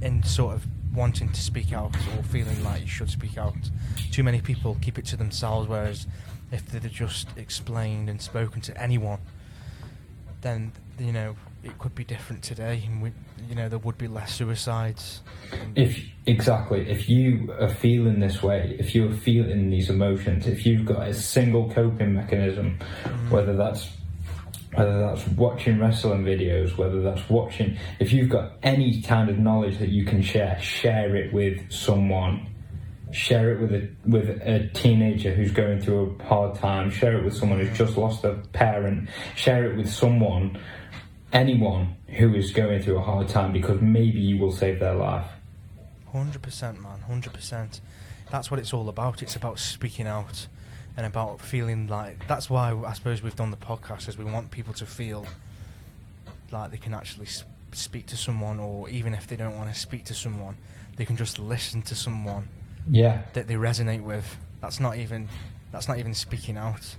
in 0.00 0.22
sort 0.22 0.54
of 0.54 0.66
wanting 0.94 1.30
to 1.30 1.40
speak 1.40 1.72
out 1.72 1.94
or 2.16 2.22
feeling 2.24 2.62
like 2.64 2.82
you 2.82 2.86
should 2.86 3.10
speak 3.10 3.36
out. 3.36 3.54
Too 4.10 4.22
many 4.22 4.40
people 4.40 4.76
keep 4.80 4.98
it 4.98 5.04
to 5.06 5.16
themselves, 5.16 5.68
whereas 5.68 6.06
if 6.52 6.66
they'd 6.66 6.82
have 6.82 6.92
just 6.92 7.28
explained 7.36 8.08
and 8.08 8.20
spoken 8.20 8.60
to 8.62 8.80
anyone, 8.80 9.18
then 10.40 10.72
you 10.98 11.12
know 11.12 11.34
it 11.62 11.78
could 11.78 11.94
be 11.94 12.04
different 12.04 12.42
today, 12.42 12.82
and 12.86 13.02
we, 13.02 13.12
you 13.48 13.54
know 13.54 13.68
there 13.68 13.78
would 13.78 13.98
be 13.98 14.06
less 14.06 14.34
suicides. 14.34 15.22
If 15.74 15.98
exactly, 16.26 16.88
if 16.88 17.08
you 17.08 17.52
are 17.58 17.68
feeling 17.68 18.20
this 18.20 18.42
way, 18.42 18.76
if 18.78 18.94
you're 18.94 19.12
feeling 19.12 19.70
these 19.70 19.90
emotions, 19.90 20.46
if 20.46 20.64
you've 20.66 20.84
got 20.84 21.08
a 21.08 21.14
single 21.14 21.70
coping 21.70 22.14
mechanism, 22.14 22.78
mm. 23.04 23.30
whether 23.30 23.56
that's 23.56 23.90
whether 24.76 25.00
that's 25.00 25.26
watching 25.28 25.78
wrestling 25.78 26.24
videos, 26.24 26.76
whether 26.76 27.00
that's 27.00 27.28
watching, 27.28 27.76
if 28.00 28.12
you've 28.12 28.28
got 28.28 28.52
any 28.62 29.00
kind 29.02 29.30
of 29.30 29.38
knowledge 29.38 29.78
that 29.78 29.88
you 29.88 30.04
can 30.04 30.22
share, 30.22 30.58
share 30.60 31.16
it 31.16 31.32
with 31.32 31.70
someone. 31.70 32.48
Share 33.12 33.52
it 33.52 33.60
with 33.60 33.72
a 33.72 33.88
with 34.04 34.28
a 34.28 34.68
teenager 34.74 35.32
who's 35.32 35.52
going 35.52 35.80
through 35.80 36.16
a 36.18 36.24
hard 36.24 36.56
time. 36.56 36.90
Share 36.90 37.16
it 37.16 37.24
with 37.24 37.36
someone 37.36 37.60
who's 37.60 37.78
just 37.78 37.96
lost 37.96 38.24
a 38.24 38.34
parent. 38.52 39.08
Share 39.36 39.70
it 39.70 39.76
with 39.76 39.88
someone, 39.88 40.58
anyone 41.32 41.94
who 42.08 42.34
is 42.34 42.50
going 42.50 42.82
through 42.82 42.98
a 42.98 43.02
hard 43.02 43.28
time, 43.28 43.52
because 43.52 43.80
maybe 43.80 44.18
you 44.18 44.38
will 44.38 44.50
save 44.50 44.80
their 44.80 44.96
life. 44.96 45.28
Hundred 46.10 46.42
percent, 46.42 46.82
man. 46.82 46.98
Hundred 47.02 47.32
percent. 47.32 47.80
That's 48.32 48.50
what 48.50 48.58
it's 48.58 48.72
all 48.72 48.88
about. 48.88 49.22
It's 49.22 49.36
about 49.36 49.60
speaking 49.60 50.08
out 50.08 50.48
and 50.96 51.06
about 51.06 51.40
feeling 51.40 51.86
like 51.88 52.26
that's 52.28 52.48
why 52.48 52.72
I 52.86 52.92
suppose 52.92 53.22
we've 53.22 53.36
done 53.36 53.50
the 53.50 53.56
podcast 53.56 54.08
is 54.08 54.16
we 54.18 54.24
want 54.24 54.50
people 54.50 54.72
to 54.74 54.86
feel 54.86 55.26
like 56.50 56.70
they 56.70 56.76
can 56.76 56.94
actually 56.94 57.26
speak 57.72 58.06
to 58.06 58.16
someone, 58.16 58.60
or 58.60 58.88
even 58.88 59.14
if 59.14 59.26
they 59.26 59.36
don't 59.36 59.56
want 59.56 59.72
to 59.72 59.78
speak 59.78 60.04
to 60.04 60.14
someone, 60.14 60.56
they 60.96 61.04
can 61.04 61.16
just 61.16 61.38
listen 61.38 61.82
to 61.82 61.94
someone 61.94 62.48
Yeah. 62.88 63.22
that 63.32 63.48
they 63.48 63.54
resonate 63.54 64.02
with. 64.02 64.36
That's 64.60 64.78
not 64.80 64.96
even 64.96 65.28
that's 65.72 65.88
not 65.88 65.98
even 65.98 66.14
speaking 66.14 66.56
out. 66.56 66.94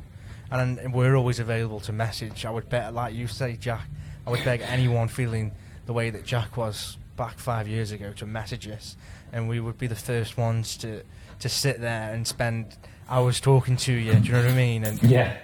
And, 0.52 0.78
then 0.78 0.91
we're 0.91 1.16
always 1.16 1.39
available 1.39 1.80
to 1.82 1.93
message. 1.93 2.46
I 2.46 2.50
would 2.52 2.68
bet, 2.70 2.93
like 2.93 3.16
you 3.16 3.26
say, 3.28 3.56
Jack, 3.56 3.88
I 4.28 4.30
would 4.30 4.43
beg 4.43 4.62
anyone 4.62 5.08
feeling 5.08 5.54
the 5.86 5.93
way 5.93 6.10
that 6.10 6.26
Jack 6.26 6.58
was 6.58 6.98
back 7.16 7.39
five 7.39 7.68
years 7.68 7.91
ago 7.91 8.12
to 8.18 8.26
message 8.26 8.68
us, 8.68 8.98
and 9.32 9.48
we 9.48 9.60
would 9.62 9.78
be 9.78 9.88
the 9.88 9.96
first 9.96 10.38
ones 10.38 10.76
to 10.78 11.04
to 11.39 11.50
sit 11.50 11.80
there 11.80 12.14
and 12.14 12.28
spend 12.28 12.76
hours 13.10 13.39
talking 13.39 13.78
to 13.78 13.93
you. 13.93 14.14
Do 14.14 14.20
you 14.20 14.32
know 14.32 14.43
what 14.43 14.51
I 14.51 14.56
mean? 14.56 14.84
And 14.84 15.01
Yeah. 15.03 15.38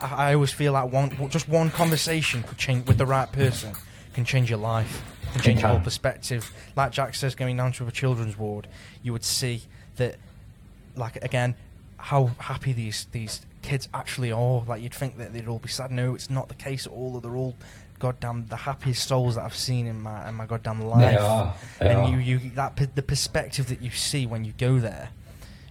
I, 0.00 0.30
I 0.30 0.34
always 0.34 0.52
feel 0.52 0.72
like 0.72 0.90
one 0.92 1.28
just 1.30 1.48
one 1.48 1.70
conversation 1.70 2.42
could 2.42 2.58
change 2.58 2.86
with 2.86 2.98
the 2.98 3.06
right 3.06 3.30
person 3.30 3.72
can 4.14 4.24
change 4.24 4.48
your 4.48 4.60
life, 4.60 5.02
can 5.32 5.42
change 5.42 5.60
your 5.60 5.70
whole 5.70 5.80
perspective. 5.80 6.50
Like 6.76 6.92
Jack 6.92 7.14
says, 7.14 7.34
going 7.34 7.56
down 7.56 7.72
to 7.72 7.86
a 7.86 7.90
children's 7.90 8.38
ward, 8.38 8.68
you 9.02 9.12
would 9.12 9.24
see 9.24 9.62
that, 9.96 10.16
like 10.96 11.16
again, 11.22 11.56
how 11.98 12.26
happy 12.38 12.72
these 12.72 13.06
these 13.12 13.44
kids 13.62 13.88
actually 13.92 14.30
are. 14.32 14.62
Like 14.66 14.82
you'd 14.82 14.94
think 14.94 15.18
that 15.18 15.32
they'd 15.32 15.48
all 15.48 15.58
be 15.58 15.68
sad. 15.68 15.90
No, 15.90 16.14
it's 16.14 16.30
not 16.30 16.48
the 16.48 16.54
case 16.54 16.86
at 16.86 16.92
all. 16.92 17.20
They're 17.20 17.34
all 17.36 17.56
goddamn 17.98 18.46
the 18.48 18.56
happiest 18.56 19.06
souls 19.06 19.34
that 19.36 19.44
I've 19.44 19.56
seen 19.56 19.86
in 19.86 20.00
my 20.00 20.28
in 20.28 20.34
my 20.36 20.46
goddamn 20.46 20.80
life. 20.82 21.00
They 21.00 21.16
are. 21.16 21.54
They 21.80 21.88
and 21.90 21.98
are. 22.00 22.08
you 22.10 22.18
you 22.18 22.50
that 22.54 22.76
the 22.94 23.02
perspective 23.02 23.68
that 23.68 23.82
you 23.82 23.90
see 23.90 24.26
when 24.26 24.44
you 24.44 24.54
go 24.56 24.78
there. 24.78 25.10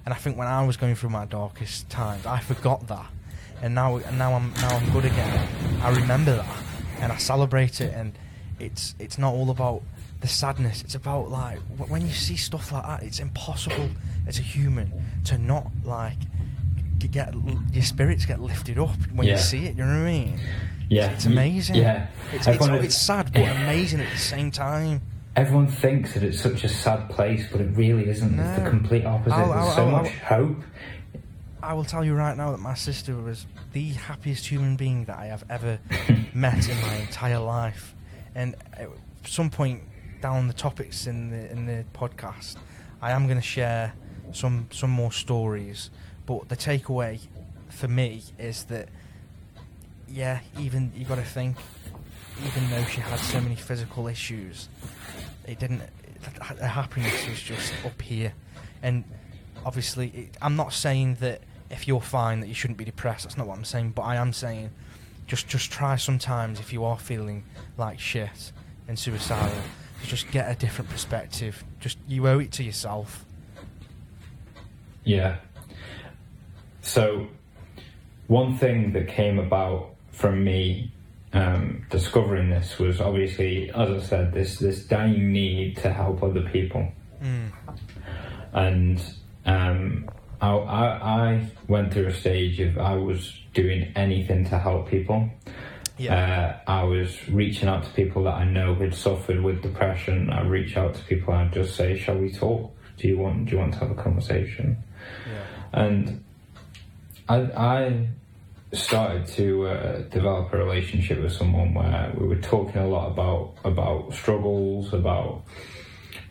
And 0.06 0.14
I 0.14 0.18
think 0.18 0.38
when 0.38 0.48
I 0.48 0.66
was 0.66 0.76
going 0.78 0.96
through 0.96 1.10
my 1.12 1.26
darkest 1.26 1.90
times, 1.90 2.26
I 2.26 2.40
forgot 2.40 2.88
that, 2.88 3.06
and 3.62 3.74
now 3.74 3.98
and 3.98 4.18
now 4.18 4.34
I'm 4.34 4.54
now 4.56 4.70
I'm 4.76 4.90
good 4.92 5.06
again. 5.06 5.48
I 5.82 5.90
remember 5.92 6.36
that, 6.36 6.64
and 7.00 7.12
I 7.12 7.18
celebrate 7.18 7.80
it. 7.82 7.94
And 7.94 8.14
it's 8.60 8.96
it's 9.00 9.18
not 9.18 9.34
all 9.34 9.50
about 9.50 9.82
the 10.20 10.28
sadness. 10.28 10.82
It's 10.82 10.96
about 10.96 11.30
like 11.30 11.60
when 11.88 12.02
you 12.02 12.12
see 12.14 12.36
stuff 12.36 12.72
like 12.72 12.84
that, 12.86 13.04
it's 13.04 13.20
impossible 13.20 13.90
as 14.28 14.40
a 14.40 14.42
human 14.42 14.92
to 15.26 15.38
not 15.38 15.68
like 15.84 16.18
get 17.12 17.34
your 17.74 17.84
spirits 17.84 18.26
get 18.26 18.40
lifted 18.40 18.80
up 18.80 18.96
when 19.14 19.28
Yeah. 19.28 19.34
you 19.36 19.40
see 19.40 19.66
it. 19.66 19.76
You 19.76 19.84
know 19.84 20.00
what 20.00 20.08
I 20.08 20.12
mean? 20.12 20.40
Yeah. 20.90 21.12
it's 21.12 21.26
amazing. 21.26 21.76
yeah. 21.76 22.08
it's, 22.32 22.48
it's, 22.48 22.66
it's 22.66 22.98
sad 22.98 23.32
but 23.34 23.42
amazing 23.44 24.00
at 24.00 24.10
the 24.12 24.18
same 24.18 24.52
time. 24.52 25.02
Everyone 25.36 25.68
thinks 25.68 26.14
that 26.14 26.22
it's 26.24 26.40
such 26.40 26.64
a 26.64 26.70
sad 26.70 27.10
place, 27.10 27.48
but 27.52 27.60
it 27.60 27.76
really 27.76 28.08
isn't. 28.08 28.40
It's 28.40 28.60
the 28.62 28.70
complete 28.70 29.04
opposite. 29.06 29.34
I'll- 29.36 29.48
There's 29.48 29.58
I'll- 29.68 29.76
so 29.76 29.86
I'll- 29.88 29.92
much 30.04 30.12
hope. 30.20 30.58
I 31.64 31.74
will 31.74 31.86
tell 31.86 32.04
you 32.04 32.14
right 32.14 32.36
now 32.38 32.52
that 32.52 32.60
my 32.60 32.74
sister 32.76 33.16
was 33.16 33.48
the 33.72 33.90
happiest 33.94 34.46
human 34.48 34.76
being 34.76 35.06
that 35.06 35.18
I 35.18 35.28
have 35.28 35.44
ever 35.50 35.80
met 36.34 36.68
in 36.70 36.80
my 36.82 36.96
entire 36.98 37.40
life. 37.40 37.96
And 38.36 38.56
at 38.74 38.90
some 39.26 39.50
point 39.50 39.82
down 40.22 40.48
the 40.48 40.54
topics 40.54 41.08
in 41.08 41.30
the 41.30 41.50
in 41.52 41.66
the 41.66 41.84
podcast, 41.94 42.58
I 43.02 43.12
am 43.12 43.26
going 43.28 43.38
to 43.40 43.42
share 43.46 43.94
some 44.34 44.68
some 44.72 44.90
more 44.92 45.12
stories. 45.12 45.90
But 46.26 46.50
the 46.50 46.58
takeaway 46.58 47.20
for 47.70 47.88
me 47.88 48.22
is 48.38 48.66
that 48.66 48.90
yeah, 50.08 50.42
even 50.60 50.92
you've 50.96 51.08
got 51.08 51.16
to 51.16 51.24
think, 51.24 51.58
even 52.46 52.70
though 52.70 52.84
she 52.86 53.02
had 53.02 53.20
so 53.20 53.40
many 53.42 53.56
physical 53.56 54.08
issues, 54.08 54.70
it 55.48 55.60
didn't. 55.60 55.82
Her 56.42 56.68
happiness 56.68 57.28
was 57.28 57.42
just 57.42 57.74
up 57.86 58.02
here, 58.02 58.34
and 58.82 59.04
obviously, 59.66 60.08
it, 60.10 60.38
I'm 60.42 60.56
not 60.56 60.74
saying 60.74 61.16
that 61.16 61.42
if 61.70 61.88
you're 61.88 62.02
fine 62.02 62.40
that 62.40 62.48
you 62.48 62.54
shouldn't 62.54 62.78
be 62.78 62.86
depressed. 62.86 63.24
That's 63.24 63.38
not 63.38 63.48
what 63.48 63.58
I'm 63.58 63.66
saying. 63.66 63.92
But 63.92 64.04
I 64.04 64.16
am 64.16 64.32
saying, 64.32 64.70
just 65.28 65.48
just 65.48 65.72
try 65.72 65.96
sometimes 65.96 66.60
if 66.60 66.72
you 66.72 66.86
are 66.86 66.98
feeling 66.98 67.44
like 67.78 68.00
shit 68.00 68.52
and 68.88 68.98
suicidal, 68.98 69.56
to 70.02 70.08
just 70.08 70.30
get 70.32 70.50
a 70.50 70.56
different 70.56 70.90
perspective. 70.90 71.64
Just 71.80 71.98
you 72.08 72.28
owe 72.28 72.40
it 72.40 72.52
to 72.54 72.64
yourself. 72.64 73.26
Yeah. 75.04 75.38
So, 76.82 77.28
one 78.28 78.58
thing 78.58 78.94
that 78.94 79.08
came 79.08 79.40
about 79.40 79.96
from 80.12 80.44
me 80.44 80.92
um, 81.34 81.86
discovering 81.90 82.50
this 82.50 82.78
was 82.78 83.02
obviously, 83.02 83.70
as 83.72 83.90
I 83.90 84.00
said, 84.06 84.34
this 84.34 84.60
this 84.60 84.86
dying 84.86 85.32
need 85.32 85.78
to 85.78 85.92
help 85.92 86.24
other 86.24 86.42
people, 86.50 86.88
Mm. 87.24 87.52
and 88.54 89.02
um, 89.46 90.10
I, 90.42 90.50
I 90.50 90.86
I 90.86 91.52
went 91.68 91.94
through 91.94 92.08
a 92.08 92.14
stage 92.14 92.60
of 92.60 92.78
I 92.78 92.96
was 92.96 93.40
doing 93.54 93.92
anything 93.96 94.46
to 94.46 94.60
help 94.60 94.90
people. 94.90 95.30
Yeah. 95.98 96.60
Uh, 96.68 96.72
I 96.72 96.84
was 96.84 97.30
reaching 97.30 97.70
out 97.70 97.84
to 97.84 97.90
people 97.92 98.24
that 98.24 98.34
I 98.34 98.46
know 98.46 98.74
had 98.76 98.94
suffered 98.96 99.42
with 99.42 99.62
depression. 99.62 100.30
I 100.32 100.42
reach 100.42 100.76
out 100.76 100.96
to 100.96 101.04
people 101.04 101.34
and 101.34 101.52
just 101.54 101.76
say, 101.76 101.98
"Shall 101.98 102.18
we 102.18 102.32
talk? 102.32 102.76
Do 102.98 103.08
you 103.08 103.18
want? 103.18 103.46
Do 103.46 103.52
you 103.54 103.58
want 103.60 103.74
to 103.74 103.80
have 103.80 103.92
a 103.92 103.96
conversation?" 103.96 104.78
yeah. 105.28 105.82
and 105.82 106.24
I, 107.30 107.38
I 107.38 108.08
started 108.74 109.28
to 109.28 109.68
uh, 109.68 110.02
develop 110.10 110.52
a 110.54 110.58
relationship 110.58 111.22
with 111.22 111.32
someone 111.32 111.74
where 111.74 112.12
we 112.18 112.28
were 112.28 112.42
talking 112.42 112.82
a 112.82 112.88
lot 112.88 113.12
about 113.12 113.54
about 113.64 114.14
struggles, 114.14 114.94
about 114.94 115.44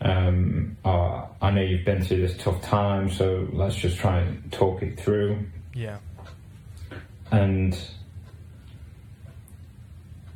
um, 0.01 0.75
uh, 0.83 1.25
I 1.41 1.51
know 1.51 1.61
you've 1.61 1.85
been 1.85 2.03
through 2.03 2.27
this 2.27 2.37
tough 2.37 2.61
time, 2.61 3.09
so 3.09 3.47
let's 3.53 3.75
just 3.75 3.97
try 3.97 4.19
and 4.19 4.51
talk 4.51 4.81
it 4.81 4.99
through. 4.99 5.45
Yeah. 5.73 5.99
And 7.31 7.77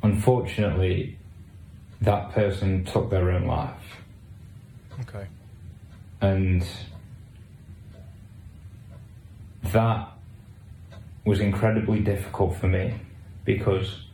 unfortunately, 0.02 1.18
that 2.00 2.32
person 2.32 2.84
took 2.84 3.10
their 3.10 3.30
own 3.30 3.46
life, 3.46 3.98
Okay. 5.02 5.26
and 6.20 6.66
that 9.64 10.17
was 11.28 11.40
incredibly 11.40 12.00
difficult 12.00 12.56
for 12.56 12.68
me 12.68 12.94
because 13.44 14.06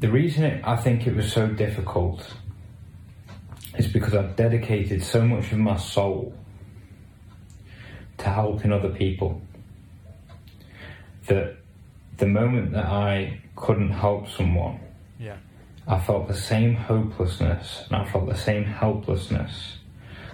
the 0.00 0.10
reason 0.10 0.42
it, 0.42 0.64
I 0.64 0.74
think 0.74 1.06
it 1.06 1.14
was 1.14 1.32
so 1.32 1.46
difficult 1.46 2.34
is 3.78 3.86
because 3.86 4.12
I've 4.12 4.34
dedicated 4.34 5.04
so 5.04 5.24
much 5.24 5.52
of 5.52 5.58
my 5.58 5.76
soul 5.76 6.34
to 8.18 8.28
helping 8.28 8.72
other 8.72 8.88
people 8.88 9.40
that 11.28 11.58
the 12.16 12.26
moment 12.26 12.72
that 12.72 12.86
I 12.86 13.40
couldn't 13.54 13.90
help 13.92 14.28
someone, 14.28 14.80
Yeah. 15.20 15.36
I 15.86 16.00
felt 16.00 16.26
the 16.26 16.34
same 16.34 16.74
hopelessness 16.74 17.84
and 17.86 18.02
I 18.02 18.04
felt 18.10 18.26
the 18.28 18.36
same 18.36 18.64
helplessness 18.64 19.78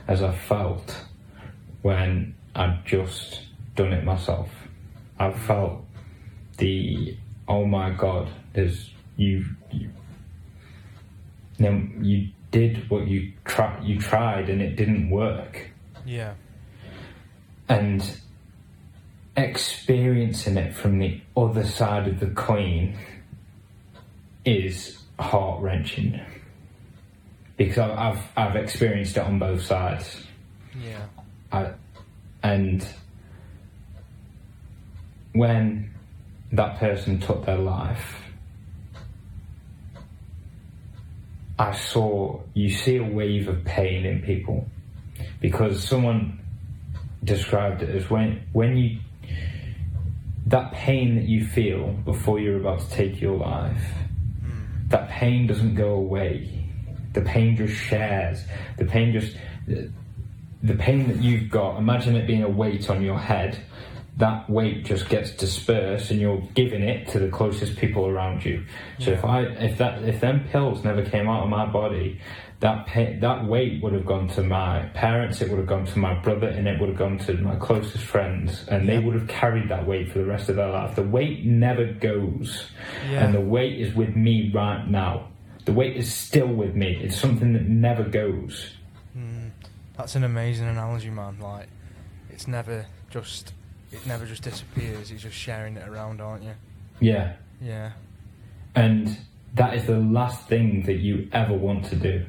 as 0.08 0.22
I 0.22 0.32
felt 0.34 1.04
when 1.82 2.34
I'd 2.54 2.86
just 2.86 3.51
done 3.74 3.92
it 3.92 4.04
myself. 4.04 4.48
I've 5.18 5.38
felt 5.42 5.84
the 6.58 7.16
oh 7.48 7.64
my 7.64 7.90
god, 7.90 8.28
there's 8.52 8.90
you. 9.16 9.44
you 9.70 9.90
then 11.58 11.98
you 12.02 12.28
did 12.50 12.88
what 12.90 13.06
you 13.06 13.32
try, 13.44 13.78
you 13.82 13.98
tried 13.98 14.48
and 14.50 14.60
it 14.60 14.76
didn't 14.76 15.08
work, 15.10 15.70
Yeah. 16.04 16.34
and 17.68 18.18
experiencing 19.36 20.56
it 20.58 20.74
from 20.74 20.98
the 20.98 21.20
other 21.36 21.64
side 21.64 22.06
of 22.08 22.20
the 22.20 22.26
coin 22.28 22.96
is 24.44 24.98
heart 25.18 25.62
wrenching 25.62 26.20
because 27.56 27.78
I've, 27.78 27.96
I've 27.98 28.22
I've 28.36 28.56
experienced 28.56 29.16
it 29.16 29.20
on 29.22 29.38
both 29.38 29.62
sides. 29.62 30.26
Yeah. 30.82 31.06
I, 31.52 31.72
and 32.42 32.86
when 35.32 35.92
that 36.52 36.78
person 36.78 37.20
took 37.20 37.46
their 37.46 37.58
life, 37.58 38.22
I 41.58 41.72
saw 41.72 42.40
you 42.54 42.70
see 42.70 42.96
a 42.96 43.04
wave 43.04 43.48
of 43.48 43.64
pain 43.64 44.04
in 44.04 44.22
people. 44.22 44.66
Because 45.40 45.82
someone 45.86 46.40
described 47.24 47.82
it 47.82 47.90
as 47.90 48.10
when 48.10 48.42
when 48.52 48.76
you 48.76 48.98
that 50.46 50.72
pain 50.72 51.14
that 51.16 51.24
you 51.24 51.46
feel 51.46 51.92
before 52.04 52.40
you're 52.40 52.56
about 52.56 52.80
to 52.80 52.90
take 52.90 53.20
your 53.20 53.36
life 53.36 53.84
that 54.92 55.08
pain 55.08 55.46
doesn't 55.46 55.74
go 55.74 55.94
away. 55.94 56.66
The 57.14 57.22
pain 57.22 57.56
just 57.56 57.74
shares. 57.74 58.44
The 58.76 58.84
pain 58.84 59.12
just 59.12 59.36
the 59.66 60.74
pain 60.74 61.08
that 61.08 61.16
you've 61.16 61.50
got 61.50 61.78
imagine 61.78 62.14
it 62.14 62.26
being 62.26 62.42
a 62.42 62.48
weight 62.48 62.88
on 62.88 63.02
your 63.02 63.18
head 63.18 63.58
that 64.22 64.48
weight 64.48 64.84
just 64.84 65.08
gets 65.08 65.32
dispersed 65.32 66.12
and 66.12 66.20
you're 66.20 66.40
giving 66.54 66.80
it 66.80 67.08
to 67.08 67.18
the 67.18 67.28
closest 67.28 67.76
people 67.76 68.06
around 68.06 68.44
you. 68.44 68.64
So 69.00 69.10
if 69.10 69.24
I 69.24 69.40
if 69.42 69.78
that 69.78 70.00
if 70.04 70.20
them 70.20 70.44
pills 70.48 70.84
never 70.84 71.04
came 71.04 71.28
out 71.28 71.42
of 71.42 71.50
my 71.50 71.66
body, 71.66 72.20
that 72.60 72.86
that 73.20 73.44
weight 73.46 73.82
would 73.82 73.92
have 73.92 74.06
gone 74.06 74.28
to 74.28 74.44
my 74.44 74.84
parents, 74.94 75.40
it 75.40 75.50
would 75.50 75.58
have 75.58 75.66
gone 75.66 75.86
to 75.86 75.98
my 75.98 76.14
brother, 76.22 76.46
and 76.46 76.68
it 76.68 76.78
would 76.78 76.88
have 76.90 76.98
gone 76.98 77.18
to 77.18 77.34
my 77.38 77.56
closest 77.56 78.04
friends, 78.04 78.64
and 78.68 78.88
they 78.88 79.00
would 79.00 79.16
have 79.16 79.26
carried 79.26 79.68
that 79.70 79.84
weight 79.88 80.12
for 80.12 80.20
the 80.20 80.24
rest 80.24 80.48
of 80.48 80.54
their 80.54 80.70
life. 80.70 80.94
The 80.94 81.02
weight 81.02 81.44
never 81.44 81.84
goes, 81.92 82.70
Yeah. 83.10 83.24
and 83.24 83.34
the 83.34 83.40
weight 83.40 83.80
is 83.80 83.92
with 83.92 84.14
me 84.14 84.52
right 84.54 84.88
now. 84.88 85.30
The 85.64 85.72
weight 85.72 85.96
is 85.96 86.14
still 86.14 86.46
with 86.46 86.76
me. 86.76 86.96
It's 87.02 87.16
something 87.16 87.54
that 87.54 87.68
never 87.68 88.04
goes. 88.04 88.72
Hmm. 89.14 89.48
That's 89.96 90.14
an 90.14 90.22
amazing 90.22 90.68
analogy, 90.68 91.10
man. 91.10 91.40
Like, 91.40 91.66
it's 92.30 92.46
never 92.46 92.86
just, 93.10 93.52
it 93.92 94.04
never 94.06 94.24
just 94.26 94.42
disappears. 94.42 95.10
You're 95.10 95.20
just 95.20 95.36
sharing 95.36 95.76
it 95.76 95.86
around, 95.88 96.20
aren't 96.20 96.42
you? 96.44 96.54
Yeah. 97.00 97.34
Yeah. 97.60 97.92
and 98.74 99.16
that 99.54 99.74
is 99.74 99.84
the 99.86 99.98
last 99.98 100.48
thing 100.48 100.82
that 100.86 100.94
you 100.96 101.28
ever 101.32 101.52
want 101.52 101.84
to 101.84 101.94
do 101.96 102.24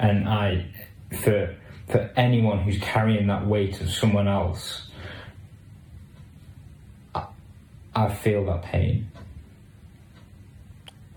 and 0.00 0.26
i 0.28 0.66
for 1.22 1.54
for 1.88 2.10
anyone 2.16 2.58
who's 2.62 2.78
carrying 2.78 3.26
that 3.28 3.46
weight 3.46 3.80
of 3.80 3.90
someone 3.90 4.26
else 4.26 4.88
i, 7.14 7.24
I 7.94 8.12
feel 8.14 8.44
that 8.46 8.62
pain 8.62 9.06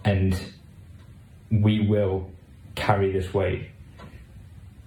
and 0.03 0.39
we 1.49 1.79
will 1.87 2.29
carry 2.75 3.11
this 3.11 3.33
weight 3.33 3.69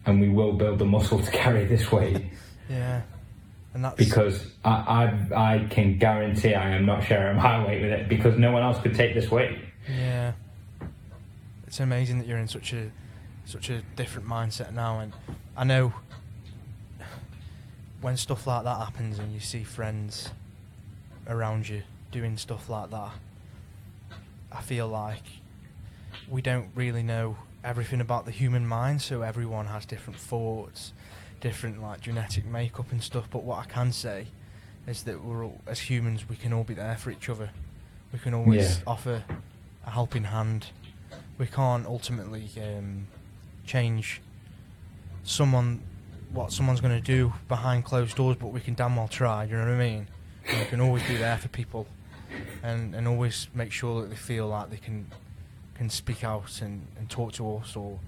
and 0.06 0.20
we 0.20 0.28
will 0.28 0.52
build 0.52 0.78
the 0.78 0.84
muscle 0.84 1.18
to 1.20 1.30
carry 1.30 1.64
this 1.64 1.90
weight 1.90 2.22
Yeah. 2.68 3.00
And 3.78 3.84
that's 3.84 3.94
because 3.94 4.44
I, 4.64 4.70
I 5.30 5.54
I 5.54 5.66
can 5.70 5.98
guarantee 5.98 6.52
I 6.52 6.70
am 6.70 6.84
not 6.84 7.04
sharing 7.04 7.36
my 7.36 7.64
weight 7.64 7.80
with 7.80 7.92
it 7.92 8.08
because 8.08 8.36
no 8.36 8.50
one 8.50 8.64
else 8.64 8.82
could 8.82 8.96
take 8.96 9.14
this 9.14 9.30
weight. 9.30 9.56
Yeah. 9.88 10.32
It's 11.64 11.78
amazing 11.78 12.18
that 12.18 12.26
you're 12.26 12.38
in 12.38 12.48
such 12.48 12.72
a 12.72 12.90
such 13.44 13.70
a 13.70 13.82
different 13.94 14.26
mindset 14.26 14.72
now 14.72 14.98
and 14.98 15.12
I 15.56 15.62
know 15.62 15.92
when 18.00 18.16
stuff 18.16 18.48
like 18.48 18.64
that 18.64 18.78
happens 18.78 19.20
and 19.20 19.32
you 19.32 19.38
see 19.38 19.62
friends 19.62 20.30
around 21.28 21.68
you 21.68 21.82
doing 22.10 22.36
stuff 22.36 22.68
like 22.68 22.90
that 22.90 23.12
I 24.50 24.60
feel 24.60 24.88
like 24.88 25.22
we 26.28 26.42
don't 26.42 26.70
really 26.74 27.04
know 27.04 27.36
everything 27.62 28.00
about 28.00 28.24
the 28.24 28.32
human 28.32 28.66
mind 28.66 29.02
so 29.02 29.22
everyone 29.22 29.66
has 29.66 29.86
different 29.86 30.18
thoughts 30.18 30.92
different 31.40 31.80
like 31.82 32.00
genetic 32.00 32.44
makeup 32.44 32.90
and 32.92 33.02
stuff 33.02 33.28
but 33.30 33.42
what 33.44 33.58
I 33.58 33.64
can 33.64 33.92
say 33.92 34.26
is 34.86 35.02
that 35.04 35.22
we're 35.24 35.44
all, 35.44 35.60
as 35.66 35.80
humans 35.80 36.28
we 36.28 36.36
can 36.36 36.52
all 36.52 36.64
be 36.64 36.74
there 36.74 36.96
for 36.96 37.10
each 37.10 37.28
other 37.28 37.50
we 38.12 38.18
can 38.18 38.34
always 38.34 38.78
Yeah. 38.78 38.82
offer 38.86 39.24
a 39.86 39.90
helping 39.90 40.24
hand. 40.24 40.66
We 41.38 41.46
can't 41.46 41.86
ultimately 41.86 42.48
um, 42.60 43.06
change 43.66 44.20
someone 45.24 45.80
what 46.32 46.52
someone's 46.52 46.80
going 46.80 46.94
to 46.94 47.04
do 47.04 47.32
behind 47.48 47.84
closed 47.84 48.16
doors, 48.16 48.36
but 48.38 48.48
we 48.48 48.60
can 48.60 48.74
damn 48.74 48.96
well 48.96 49.08
try. 49.08 49.44
You 49.44 49.52
know 49.56 49.60
what 49.60 49.68
I 49.70 49.78
mean? 49.78 50.08
And 50.48 50.58
we 50.58 50.64
can 50.66 50.80
always 50.80 51.02
be 51.08 51.16
there 51.16 51.38
for 51.38 51.48
people, 51.48 51.86
and 52.62 52.94
and 52.94 53.08
always 53.08 53.48
make 53.54 53.72
sure 53.72 54.02
that 54.02 54.08
they 54.10 54.16
feel 54.16 54.46
like 54.48 54.70
they 54.70 54.76
can 54.76 55.06
can 55.74 55.88
speak 55.88 56.24
out 56.24 56.60
and, 56.60 56.86
and 56.98 57.08
talk 57.08 57.32
to 57.34 57.56
us 57.56 57.76
or 57.76 57.98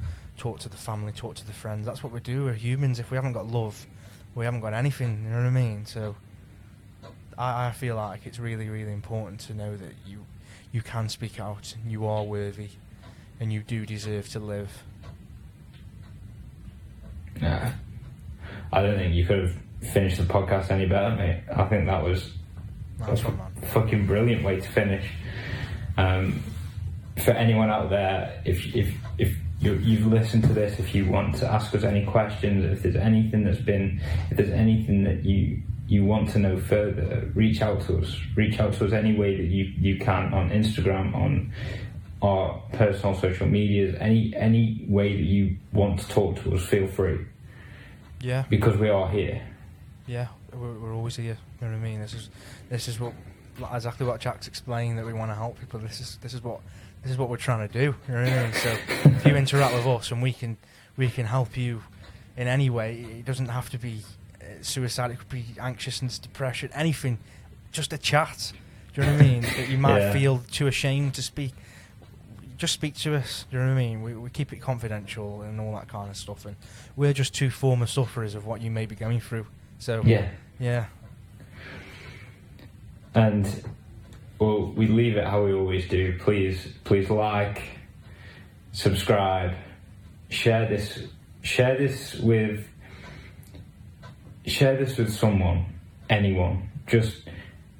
talk 0.41 0.59
to 0.59 0.71
the 0.71 0.77
family, 0.77 1.13
talk 1.13 1.35
to 1.35 1.47
the 1.47 1.53
friends. 1.53 1.85
That's 1.85 2.03
what 2.03 2.13
we 2.13 2.21
do. 2.21 2.47
We're 2.47 2.55
humans. 2.55 2.99
If 2.99 3.11
we 3.11 3.17
haven't 3.17 3.35
got 3.35 3.47
love, 3.47 3.87
we 4.35 4.47
haven't 4.47 4.61
got 4.61 4.73
anything. 4.73 5.23
You 5.25 5.31
know 5.31 5.37
what 5.37 5.47
I 5.47 5.51
mean? 5.51 5.85
So 5.85 6.17
I, 7.37 7.67
I 7.67 7.73
feel 7.73 7.97
like 7.97 8.25
it's 8.25 8.39
really, 8.39 8.71
really 8.71 8.93
important 8.93 9.41
to 9.41 9.55
know 9.55 9.77
that 9.77 9.93
you 10.07 10.25
you 10.73 10.81
can 10.81 11.09
speak 11.09 11.39
out, 11.39 11.75
and 11.83 11.93
you 11.93 12.07
are 12.07 12.25
worthy, 12.25 12.71
and 13.39 13.53
you 13.53 13.61
do 13.61 13.85
deserve 13.85 14.29
to 14.31 14.39
live. 14.39 14.83
Nah. 17.41 17.71
I 18.73 18.83
don't 18.83 18.97
think 18.97 19.15
you 19.15 19.27
could 19.27 19.41
have 19.49 19.93
finished 19.93 20.17
the 20.19 20.25
podcast 20.25 20.71
any 20.71 20.87
better, 20.87 21.15
mate. 21.17 21.43
I 21.55 21.65
think 21.67 21.87
that 21.87 22.03
was 22.03 22.31
Nice 22.99 23.23
a 23.25 23.31
man. 23.33 23.53
fucking 23.73 24.07
brilliant 24.07 24.43
way 24.45 24.61
to 24.61 24.69
finish. 24.69 25.07
Um, 25.99 26.43
for 27.25 27.33
anyone 27.33 27.69
out 27.69 27.91
there, 27.91 28.41
if 28.47 28.75
if 28.75 28.95
if 29.19 29.37
you, 29.61 29.75
you've 29.75 30.07
listened 30.07 30.43
to 30.45 30.53
this, 30.53 30.79
if 30.79 30.95
you 30.95 31.07
want 31.11 31.37
to 31.37 31.47
ask 31.47 31.75
us 31.75 31.85
any 31.85 32.05
questions, 32.07 32.65
if 32.65 32.83
there's 32.83 32.97
anything 32.97 33.45
that's 33.45 33.61
been, 33.61 34.01
if 34.31 34.37
there's 34.37 34.51
anything 34.51 35.05
that 35.05 35.25
you 35.25 35.63
you 35.87 36.05
want 36.05 36.31
to 36.31 36.39
know 36.39 36.57
further, 36.59 37.31
reach 37.35 37.61
out 37.63 37.81
to 37.83 37.99
us. 37.99 38.17
Reach 38.37 38.61
out 38.61 38.73
to 38.75 38.87
us 38.87 38.93
any 38.93 39.17
way 39.17 39.37
that 39.37 39.47
you 39.47 39.65
you 39.79 39.99
can 39.99 40.33
on 40.33 40.51
Instagram, 40.51 41.15
on 41.15 41.53
our 42.23 42.63
personal 42.73 43.15
social 43.15 43.47
medias, 43.47 43.97
any 44.01 44.33
any 44.37 44.85
way 44.89 45.15
that 45.17 45.23
you 45.23 45.57
want 45.73 45.99
to 46.01 46.09
talk 46.09 46.41
to 46.43 46.55
us. 46.55 46.65
Feel 46.65 46.87
free 46.87 47.19
Yeah, 48.23 48.45
because 48.49 48.77
we 48.79 48.89
are 48.89 49.09
here. 49.11 49.43
yeah, 50.07 50.29
we're, 50.55 50.73
we're 50.79 50.95
always 50.95 51.17
here. 51.17 51.37
You 51.61 51.67
know 51.67 51.73
what 51.75 51.81
I 51.81 51.89
mean? 51.91 52.01
This 52.01 52.15
is 52.15 52.31
this 52.71 52.89
is 52.89 53.01
what 53.01 53.13
exactly 53.75 54.07
what 54.07 54.21
Jack's 54.21 54.47
explained 54.49 54.97
that 54.99 55.05
we 55.05 55.13
want 55.13 55.31
to 55.31 55.35
help 55.35 55.59
people. 55.61 55.81
This 55.81 56.01
is 56.01 56.19
this 56.23 56.35
is 56.35 56.43
what 56.43 56.61
this 57.03 57.13
is 57.13 57.19
what 57.19 57.29
we're 57.29 57.37
trying 57.37 57.67
to 57.67 57.73
do. 57.73 57.95
You 58.09 58.15
know 58.15 58.23
what 58.23 58.33
I 58.33 58.43
mean? 58.45 58.53
So 58.53 58.77
if 59.17 59.27
you 59.27 59.37
interact 59.37 59.75
with 59.75 59.87
us 59.87 60.11
and 60.11 60.23
we 60.23 60.33
can 60.33 60.57
we 60.97 61.09
can 61.09 61.27
help 61.27 61.57
you 61.57 61.83
in 62.37 62.47
any 62.47 62.71
way, 62.71 63.07
it 63.19 63.25
doesn't 63.25 63.49
have 63.49 63.71
to 63.71 63.79
be 63.79 64.03
uh, 64.41 64.45
suicide. 64.63 65.11
It 65.11 65.19
could 65.19 65.29
be 65.29 65.45
anxiousness, 65.59 66.19
depression, 66.19 66.71
anything. 66.75 67.19
Just 67.73 67.93
a 67.93 67.99
chat. 67.99 68.53
Do 68.95 69.01
you 69.03 69.07
know 69.07 69.15
what 69.15 69.23
I 69.23 69.25
mean? 69.25 69.43
that 69.43 69.69
you 69.69 69.79
might 69.79 70.01
Yeah. 70.01 70.13
feel 70.13 70.43
too 70.51 70.67
ashamed 70.67 71.15
to 71.15 71.23
speak. 71.23 71.55
Just 72.59 72.75
speak 72.75 72.95
to 72.97 73.15
us. 73.15 73.47
Do 73.51 73.57
you 73.57 73.63
know 73.63 73.71
what 73.75 73.81
I 73.81 73.83
mean? 73.85 74.03
We, 74.03 74.15
we 74.15 74.29
keep 74.31 74.53
it 74.53 74.57
confidential 74.61 75.43
and 75.43 75.61
all 75.61 75.73
that 75.77 75.89
kind 75.89 76.11
of 76.11 76.17
stuff. 76.17 76.45
And 76.45 76.57
we're 76.97 77.13
just 77.15 77.33
two 77.33 77.49
former 77.49 77.87
sufferers 77.87 78.35
of 78.35 78.45
what 78.45 78.61
you 78.61 78.71
may 78.71 78.85
be 78.87 78.95
going 78.97 79.21
through. 79.21 79.47
So 79.79 80.03
Yeah. 80.05 80.29
yeah, 80.59 80.87
And 83.15 83.47
well, 84.41 84.73
we 84.73 84.87
leave 84.87 85.17
it 85.19 85.27
how 85.27 85.45
we 85.45 85.53
always 85.53 85.87
do. 85.87 86.19
Please, 86.19 86.67
please 86.85 87.11
like, 87.11 87.63
subscribe, 88.73 89.55
share 90.31 90.67
this, 90.67 90.99
share 91.43 91.77
this 91.77 92.15
with, 92.15 92.67
share 94.47 94.77
this 94.79 94.97
with 94.97 95.13
someone, 95.13 95.67
anyone. 96.09 96.71
Just 96.87 97.29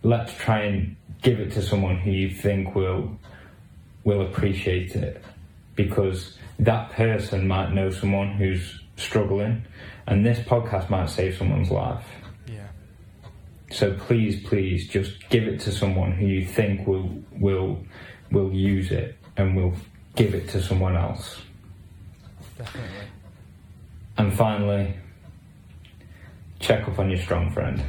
let's 0.03 0.35
try 0.35 0.65
and 0.65 0.97
give 1.23 1.41
it 1.41 1.53
to 1.53 1.63
someone 1.63 1.97
who 1.99 2.11
you 2.11 2.31
think 2.31 2.75
will 2.75 3.19
will 4.05 4.23
appreciate 4.23 4.97
it, 4.97 5.23
because 5.75 6.39
that 6.59 6.91
person 6.93 7.47
might 7.47 7.73
know 7.73 7.91
someone 7.91 8.33
who's 8.33 8.81
struggling, 8.97 9.63
and 10.07 10.25
this 10.25 10.39
podcast 10.41 10.89
might 10.91 11.09
save 11.09 11.37
someone's 11.37 11.71
life. 11.71 12.05
So 13.71 13.95
please, 13.95 14.43
please, 14.43 14.89
just 14.89 15.29
give 15.29 15.45
it 15.45 15.61
to 15.61 15.73
someone 15.73 16.13
who 16.13 16.27
you 16.27 16.45
think 16.45 16.87
will 16.87 17.09
will 17.33 17.79
will 18.33 18.53
use 18.53 18.91
it 18.91 19.17
and 19.37 19.57
will 19.57 19.75
give 20.17 20.35
it 20.35 20.49
to 20.49 20.63
someone 20.63 20.97
else. 20.97 21.41
definitely. 22.59 23.07
And 24.19 24.35
finally, 24.35 24.95
check 26.59 26.87
up 26.89 26.99
on 26.99 27.11
your 27.11 27.21
strong 27.21 27.51
friend. 27.53 27.83